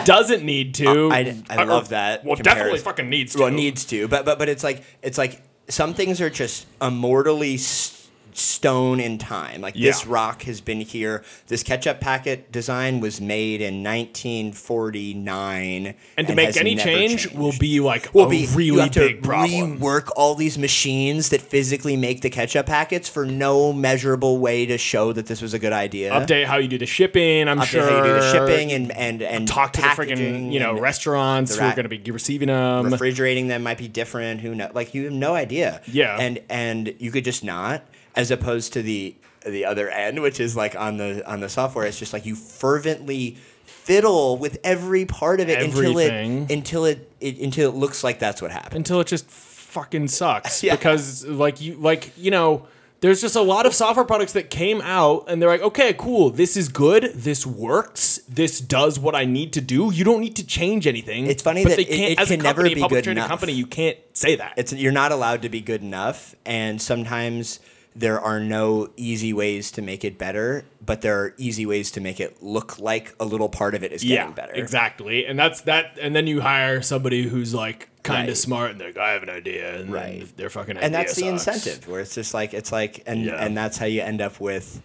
doesn't 0.04 0.44
need 0.44 0.74
to. 0.76 1.08
I, 1.12 1.42
I 1.48 1.56
uh, 1.56 1.62
Or- 1.62 1.66
love 1.66 1.88
that. 1.90 2.24
Well, 2.24 2.36
definitely 2.36 2.78
fucking 2.80 3.08
needs 3.08 3.32
to. 3.34 3.40
Well, 3.40 3.50
needs 3.50 3.84
to, 3.86 4.08
but 4.08 4.24
but 4.24 4.38
but 4.38 4.48
it's 4.48 4.64
like 4.64 4.82
it's 5.02 5.18
like 5.18 5.42
some 5.68 5.94
things 5.94 6.20
are 6.20 6.30
just 6.30 6.66
immortally 6.80 7.54
s- 7.54 7.97
stone 8.38 9.00
in 9.00 9.18
time. 9.18 9.60
Like 9.60 9.74
this 9.74 10.06
rock 10.06 10.42
has 10.42 10.60
been 10.60 10.80
here. 10.80 11.22
This 11.46 11.62
ketchup 11.62 12.00
packet 12.00 12.50
design 12.52 13.00
was 13.00 13.20
made 13.20 13.60
in 13.60 13.82
1949, 13.82 15.94
and 16.16 16.26
to 16.26 16.34
make 16.34 16.56
any 16.56 16.76
change 16.76 17.22
changed. 17.22 17.38
will 17.38 17.52
be 17.58 17.80
like 17.80 18.12
will 18.14 18.26
a 18.26 18.30
be 18.30 18.48
really 18.54 18.88
big 18.88 19.22
problem. 19.22 19.78
rework 19.78 20.08
all 20.16 20.34
these 20.34 20.58
machines 20.58 21.28
that 21.30 21.40
physically 21.40 21.96
make 21.96 22.22
the 22.22 22.30
ketchup 22.30 22.66
packets 22.66 23.08
for 23.08 23.24
no 23.24 23.72
measurable 23.72 24.38
way 24.38 24.66
to 24.66 24.78
show 24.78 25.12
that 25.12 25.26
this 25.26 25.42
was 25.42 25.54
a 25.54 25.58
good 25.58 25.72
idea. 25.72 26.12
Update 26.12 26.46
how 26.46 26.56
you 26.56 26.68
do 26.68 26.78
the 26.78 26.86
shipping. 26.86 27.48
I'm 27.48 27.58
Update 27.58 27.64
sure 27.64 27.82
how 27.82 27.98
you 27.98 28.04
do 28.04 28.12
the 28.12 28.32
shipping 28.32 28.72
and 28.72 28.92
and 28.92 29.22
and 29.22 29.48
talk 29.48 29.72
to 29.74 29.80
the 29.80 29.88
freaking 29.88 30.52
you 30.52 30.60
know 30.60 30.78
restaurants 30.78 31.56
who 31.56 31.64
are 31.64 31.74
going 31.74 31.88
to 31.88 31.96
be 31.96 32.10
receiving 32.10 32.48
them. 32.48 32.92
refrigerating 32.92 33.48
them 33.48 33.62
might 33.62 33.78
be 33.78 33.88
different. 33.88 34.40
Who 34.40 34.54
know? 34.54 34.70
Like 34.74 34.94
you 34.94 35.04
have 35.04 35.12
no 35.12 35.34
idea. 35.34 35.80
Yeah. 35.86 36.16
And 36.18 36.40
and 36.48 36.94
you 36.98 37.10
could 37.10 37.24
just 37.24 37.44
not, 37.44 37.82
as 38.18 38.30
opposed 38.30 38.72
to 38.74 38.82
the 38.82 39.14
the 39.46 39.64
other 39.64 39.88
end, 39.88 40.20
which 40.20 40.40
is 40.40 40.56
like 40.56 40.74
on 40.76 40.96
the 40.98 41.26
on 41.30 41.40
the 41.40 41.48
software. 41.48 41.86
It's 41.86 41.98
just 41.98 42.12
like 42.12 42.26
you 42.26 42.34
fervently 42.34 43.38
fiddle 43.64 44.36
with 44.36 44.58
every 44.64 45.04
part 45.06 45.40
of 45.40 45.48
it 45.48 45.58
Everything. 45.58 46.42
until 46.48 46.48
it 46.48 46.50
until 46.50 46.84
it, 46.84 47.12
it 47.20 47.38
until 47.38 47.70
it 47.70 47.74
looks 47.76 48.04
like 48.04 48.18
that's 48.18 48.42
what 48.42 48.50
happened. 48.50 48.76
until 48.76 49.00
it 49.00 49.06
just 49.06 49.30
fucking 49.30 50.08
sucks 50.08 50.62
Yeah. 50.62 50.74
because 50.76 51.24
like 51.26 51.60
you 51.60 51.74
like 51.74 52.12
you 52.16 52.30
know 52.30 52.66
there's 53.00 53.20
just 53.20 53.36
a 53.36 53.40
lot 53.42 53.64
of 53.64 53.74
software 53.74 54.04
products 54.04 54.32
that 54.32 54.50
came 54.50 54.80
out 54.82 55.24
and 55.28 55.40
they're 55.40 55.48
like 55.48 55.62
okay 55.62 55.94
cool 55.94 56.30
this 56.30 56.56
is 56.56 56.68
good 56.68 57.12
this 57.14 57.46
works 57.46 58.18
this 58.28 58.60
does 58.60 58.98
what 58.98 59.14
i 59.14 59.24
need 59.24 59.52
to 59.52 59.60
do 59.60 59.90
you 59.92 60.04
don't 60.04 60.20
need 60.20 60.36
to 60.36 60.44
change 60.46 60.86
anything 60.86 61.26
It's 61.26 61.42
funny 61.42 61.62
but 61.64 61.70
that 61.70 61.76
they 61.76 61.82
it- 61.84 61.96
can't 61.96 62.12
it 62.12 62.18
as 62.20 62.30
a 62.30 62.34
can 62.36 62.42
never 62.42 62.62
company, 62.62 62.74
be 62.74 62.80
public 62.80 62.98
good 62.98 63.04
traded 63.04 63.18
enough. 63.18 63.28
company 63.28 63.52
you 63.52 63.66
can't 63.66 63.96
say 64.14 64.36
that 64.36 64.54
It's 64.56 64.72
you're 64.72 64.92
not 64.92 65.12
allowed 65.12 65.42
to 65.42 65.48
be 65.48 65.60
good 65.60 65.82
enough, 65.82 66.34
and 66.44 66.80
sometimes 66.82 67.60
there 67.98 68.20
are 68.20 68.38
no 68.38 68.88
easy 68.96 69.32
ways 69.32 69.70
to 69.72 69.82
make 69.82 70.04
it 70.04 70.18
better, 70.18 70.64
but 70.84 71.00
there 71.02 71.18
are 71.20 71.34
easy 71.36 71.66
ways 71.66 71.90
to 71.92 72.00
make 72.00 72.20
it 72.20 72.42
look 72.42 72.78
like 72.78 73.14
a 73.18 73.24
little 73.24 73.48
part 73.48 73.74
of 73.74 73.82
it 73.82 73.92
is 73.92 74.02
getting 74.02 74.28
yeah 74.28 74.30
better. 74.30 74.52
exactly 74.54 75.26
and 75.26 75.38
that's 75.38 75.62
that 75.62 75.98
and 76.00 76.14
then 76.14 76.26
you 76.26 76.40
hire 76.40 76.80
somebody 76.80 77.22
who's 77.24 77.52
like 77.52 77.88
kind 78.04 78.22
of 78.22 78.28
Right. 78.28 78.36
smart 78.36 78.70
and 78.70 78.80
they're 78.80 78.88
like 78.88 78.96
i 78.98 79.10
have 79.10 79.22
an 79.24 79.28
idea 79.30 79.80
and 79.80 79.92
Right. 79.92 80.20
then 80.20 80.28
they're 80.36 80.48
fucking 80.48 80.76
and 80.78 80.94
that's 80.94 81.16
the 81.16 81.26
incentive 81.26 81.86
where 81.88 82.00
it's 82.00 82.14
just 82.14 82.32
like 82.32 82.54
it's 82.54 82.70
like 82.72 83.02
and 83.06 83.24
Yeah. 83.24 83.34
and 83.44 83.56
that's 83.56 83.76
how 83.78 83.86
you 83.86 84.00
end 84.00 84.20
up 84.22 84.40
with 84.40 84.80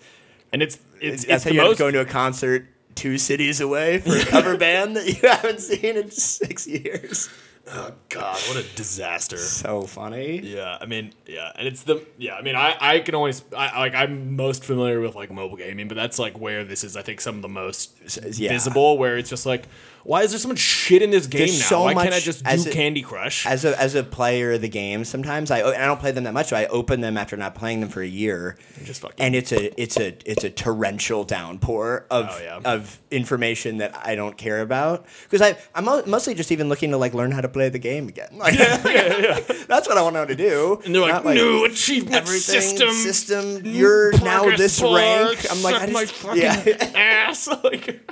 and 0.52 0.62
it's 0.64 0.78
it's, 1.00 1.24
that's 1.26 1.34
it's 1.36 1.44
how 1.46 1.52
you 1.52 1.62
most 1.70 1.78
going 1.80 1.94
to 1.94 2.02
a 2.02 2.06
concert 2.06 2.66
two 2.96 3.18
cities 3.18 3.62
away 3.62 4.00
for 4.00 4.16
a 4.18 4.26
cover 4.26 4.58
band 4.66 4.96
that 4.98 5.08
you 5.08 5.30
haven't 5.30 5.60
seen 5.62 5.96
in 5.98 6.10
six 6.12 6.68
years 6.68 7.30
oh 7.72 7.92
god 8.10 8.36
what 8.50 8.58
a 8.58 8.76
disaster 8.76 9.38
so 9.38 9.84
funny 9.84 10.40
Yeah, 10.42 10.78
I 10.82 10.86
mean, 10.86 11.14
yeah, 11.26 11.52
and 11.56 11.68
it's 11.68 11.84
the 11.84 12.06
yeah. 12.18 12.36
I 12.36 12.42
mean, 12.42 12.56
I 12.56 12.76
I 12.80 13.00
can 13.00 13.16
always 13.16 13.44
I 13.56 13.80
like 13.80 13.96
I'm 13.96 14.36
most 14.36 14.64
familiar 14.66 15.00
with 15.00 15.16
like 15.16 15.32
mobile 15.32 15.58
gaming, 15.58 15.88
but 15.88 15.96
that's 15.96 16.20
like 16.20 16.38
where 16.40 16.64
this 16.66 16.84
is. 16.84 16.98
I 16.98 17.02
think 17.02 17.22
some 17.22 17.38
of 17.38 17.42
the 17.42 17.48
most 17.50 17.94
yeah. 18.38 18.50
visible. 18.52 18.98
Where 18.98 19.18
it's 19.18 19.30
just 19.30 19.46
like, 19.46 19.68
why 20.04 20.22
is 20.24 20.32
there 20.32 20.40
so 20.40 20.50
much 20.50 20.60
shit 20.60 21.02
in 21.02 21.10
this 21.12 21.26
game 21.28 21.40
There's 21.48 21.60
now? 21.60 21.66
so 21.66 21.82
why 21.84 21.94
can't 21.94 22.14
I 22.14 22.20
just 22.20 22.44
do 22.44 22.70
a- 22.70 22.74
Candy 22.74 23.02
Crush? 23.02 23.46
as 23.48 23.64
a 23.64 23.80
as 23.82 23.96
a 23.96 24.04
player 24.04 24.52
of 24.54 24.62
the 24.62 24.70
game 24.70 25.06
sometimes 25.06 25.50
i 25.52 25.60
and 25.60 25.82
i 25.82 25.86
don't 25.86 26.00
play 26.00 26.12
them 26.12 26.26
that 26.26 26.34
much 26.34 26.48
so 26.50 26.56
i 26.58 26.66
open 26.68 27.00
them 27.02 27.18
after 27.18 27.38
not 27.38 27.56
playing 27.56 27.80
them 27.80 27.90
for 27.90 28.02
a 28.02 28.08
year 28.08 28.58
just 28.84 29.02
fucking- 29.02 29.16
and 29.20 29.36
it's 29.36 29.52
a 29.52 29.82
it's 29.82 29.98
a 29.98 30.16
it's 30.30 30.44
a 30.44 30.50
torrential 30.50 31.24
downpour 31.24 32.06
of 32.12 32.28
Oh, 32.30 32.40
yeah. 32.44 32.60
of 32.66 33.00
information 33.12 33.78
that 33.78 33.96
i 34.06 34.16
don't 34.16 34.38
care 34.38 34.60
about 34.62 35.06
because 35.30 35.42
i 35.42 35.58
i'm 35.76 35.86
mostly 36.10 36.34
just 36.34 36.52
even 36.52 36.68
looking 36.70 36.92
to 36.92 36.98
like 36.98 37.14
learn 37.14 37.32
how 37.32 37.42
to 37.42 37.48
play 37.54 37.70
the 37.70 37.80
game 37.80 38.08
again. 38.08 38.30
Like 38.44 38.58
that's 39.68 39.88
what 39.88 39.98
i 39.98 40.02
want 40.02 40.16
to 40.16 40.22
know 40.22 40.26
to 40.26 40.36
do. 40.36 40.82
And 40.84 40.94
they're 40.94 41.02
like, 41.02 41.24
Not, 41.24 41.34
new 41.34 41.66
achievement 41.66 42.28
system. 42.28 42.92
system. 42.92 43.62
You're 43.64 44.12
now 44.20 44.56
this 44.58 44.82
bar, 44.82 44.98
rank. 44.98 45.46
I'm 45.50 45.62
like 45.64 45.82
I 45.82 45.86
my 45.86 46.06
fucking 46.06 46.42
yeah. 46.42 46.92
ass. 46.96 47.48
like, 47.48 48.12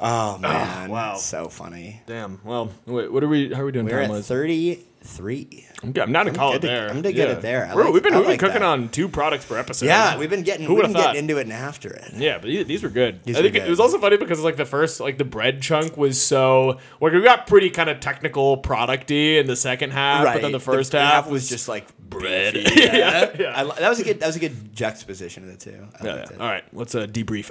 oh 0.00 0.38
man 0.38 0.90
wow. 0.90 1.14
so 1.16 1.48
funny 1.48 2.00
damn. 2.06 2.40
Well, 2.44 2.70
wait, 2.86 3.12
what 3.12 3.22
are 3.24 3.28
we? 3.28 3.52
How 3.52 3.62
are 3.62 3.66
we 3.66 3.72
doing? 3.72 3.86
we're 3.86 3.98
at 4.00 4.24
33 4.24 5.64
I'm 5.82 5.92
good. 5.92 6.02
I'm 6.02 6.10
not 6.12 6.24
to 6.24 6.32
call 6.32 6.50
it 6.50 6.54
good 6.54 6.62
to- 6.62 6.66
there. 6.66 6.82
I'm 6.88 6.94
going 6.94 7.02
to 7.04 7.12
get 7.12 7.30
it 7.30 7.40
there. 7.40 7.70
Bro, 7.72 7.84
like- 7.84 7.94
we've 7.94 8.02
been, 8.02 8.16
we've 8.16 8.26
been 8.26 8.38
cooking 8.38 8.60
that. 8.60 8.62
on 8.64 8.88
two 8.88 9.08
products 9.08 9.44
per 9.44 9.56
episode. 9.56 9.86
yeah 9.86 10.18
we've 10.18 10.28
been 10.30 10.42
getting 10.42 10.66
Who 10.66 10.74
we've 10.74 10.84
been 10.84 10.92
thought? 10.92 11.14
getting 11.14 11.20
into 11.28 11.38
it 11.38 11.42
and 11.42 11.52
after 11.52 11.88
it 11.90 12.12
Yeah, 12.16 12.38
but 12.38 12.46
these, 12.48 12.82
were 12.82 12.88
good. 12.88 13.22
These 13.24 13.36
I 13.36 13.42
think 13.42 13.54
it 13.54 13.68
was 13.68 13.80
also 13.80 13.98
funny 13.98 14.16
because 14.16 14.40
like 14.40 14.56
the 14.56 14.64
first, 14.64 15.00
like 15.00 15.18
the 15.18 15.24
bread 15.24 15.62
chunk 15.62 15.96
was 15.96 16.20
so 16.20 16.78
like 17.00 17.12
we 17.12 17.22
got 17.22 17.46
pretty 17.46 17.70
kind 17.70 17.88
of 17.90 18.00
technical 18.00 18.60
producty 18.60 19.38
in 19.38 19.46
the 19.46 19.56
second 19.56 19.90
half, 19.92 20.24
but 20.24 20.42
then 20.42 20.52
the 20.52 20.60
first 20.60 20.92
half, 20.92 21.28
was 21.28 21.48
just 21.48 21.68
like 21.68 21.86
bread. 21.98 22.54
beefy, 22.54 22.80
yeah, 22.82 23.30
yeah. 23.38 23.60
I, 23.60 23.64
that 23.80 23.88
was 23.88 24.00
a 24.00 24.04
good. 24.04 24.20
That 24.20 24.26
was 24.26 24.36
a 24.36 24.40
good 24.40 24.74
juxtaposition 24.74 25.44
of 25.44 25.50
the 25.58 25.70
two. 25.70 25.86
I 26.00 26.04
Yeah, 26.04 26.14
yeah. 26.14 26.22
it. 26.22 26.40
All 26.40 26.46
right, 26.48 26.64
let's 26.72 26.94
uh, 26.94 27.06
debrief 27.06 27.50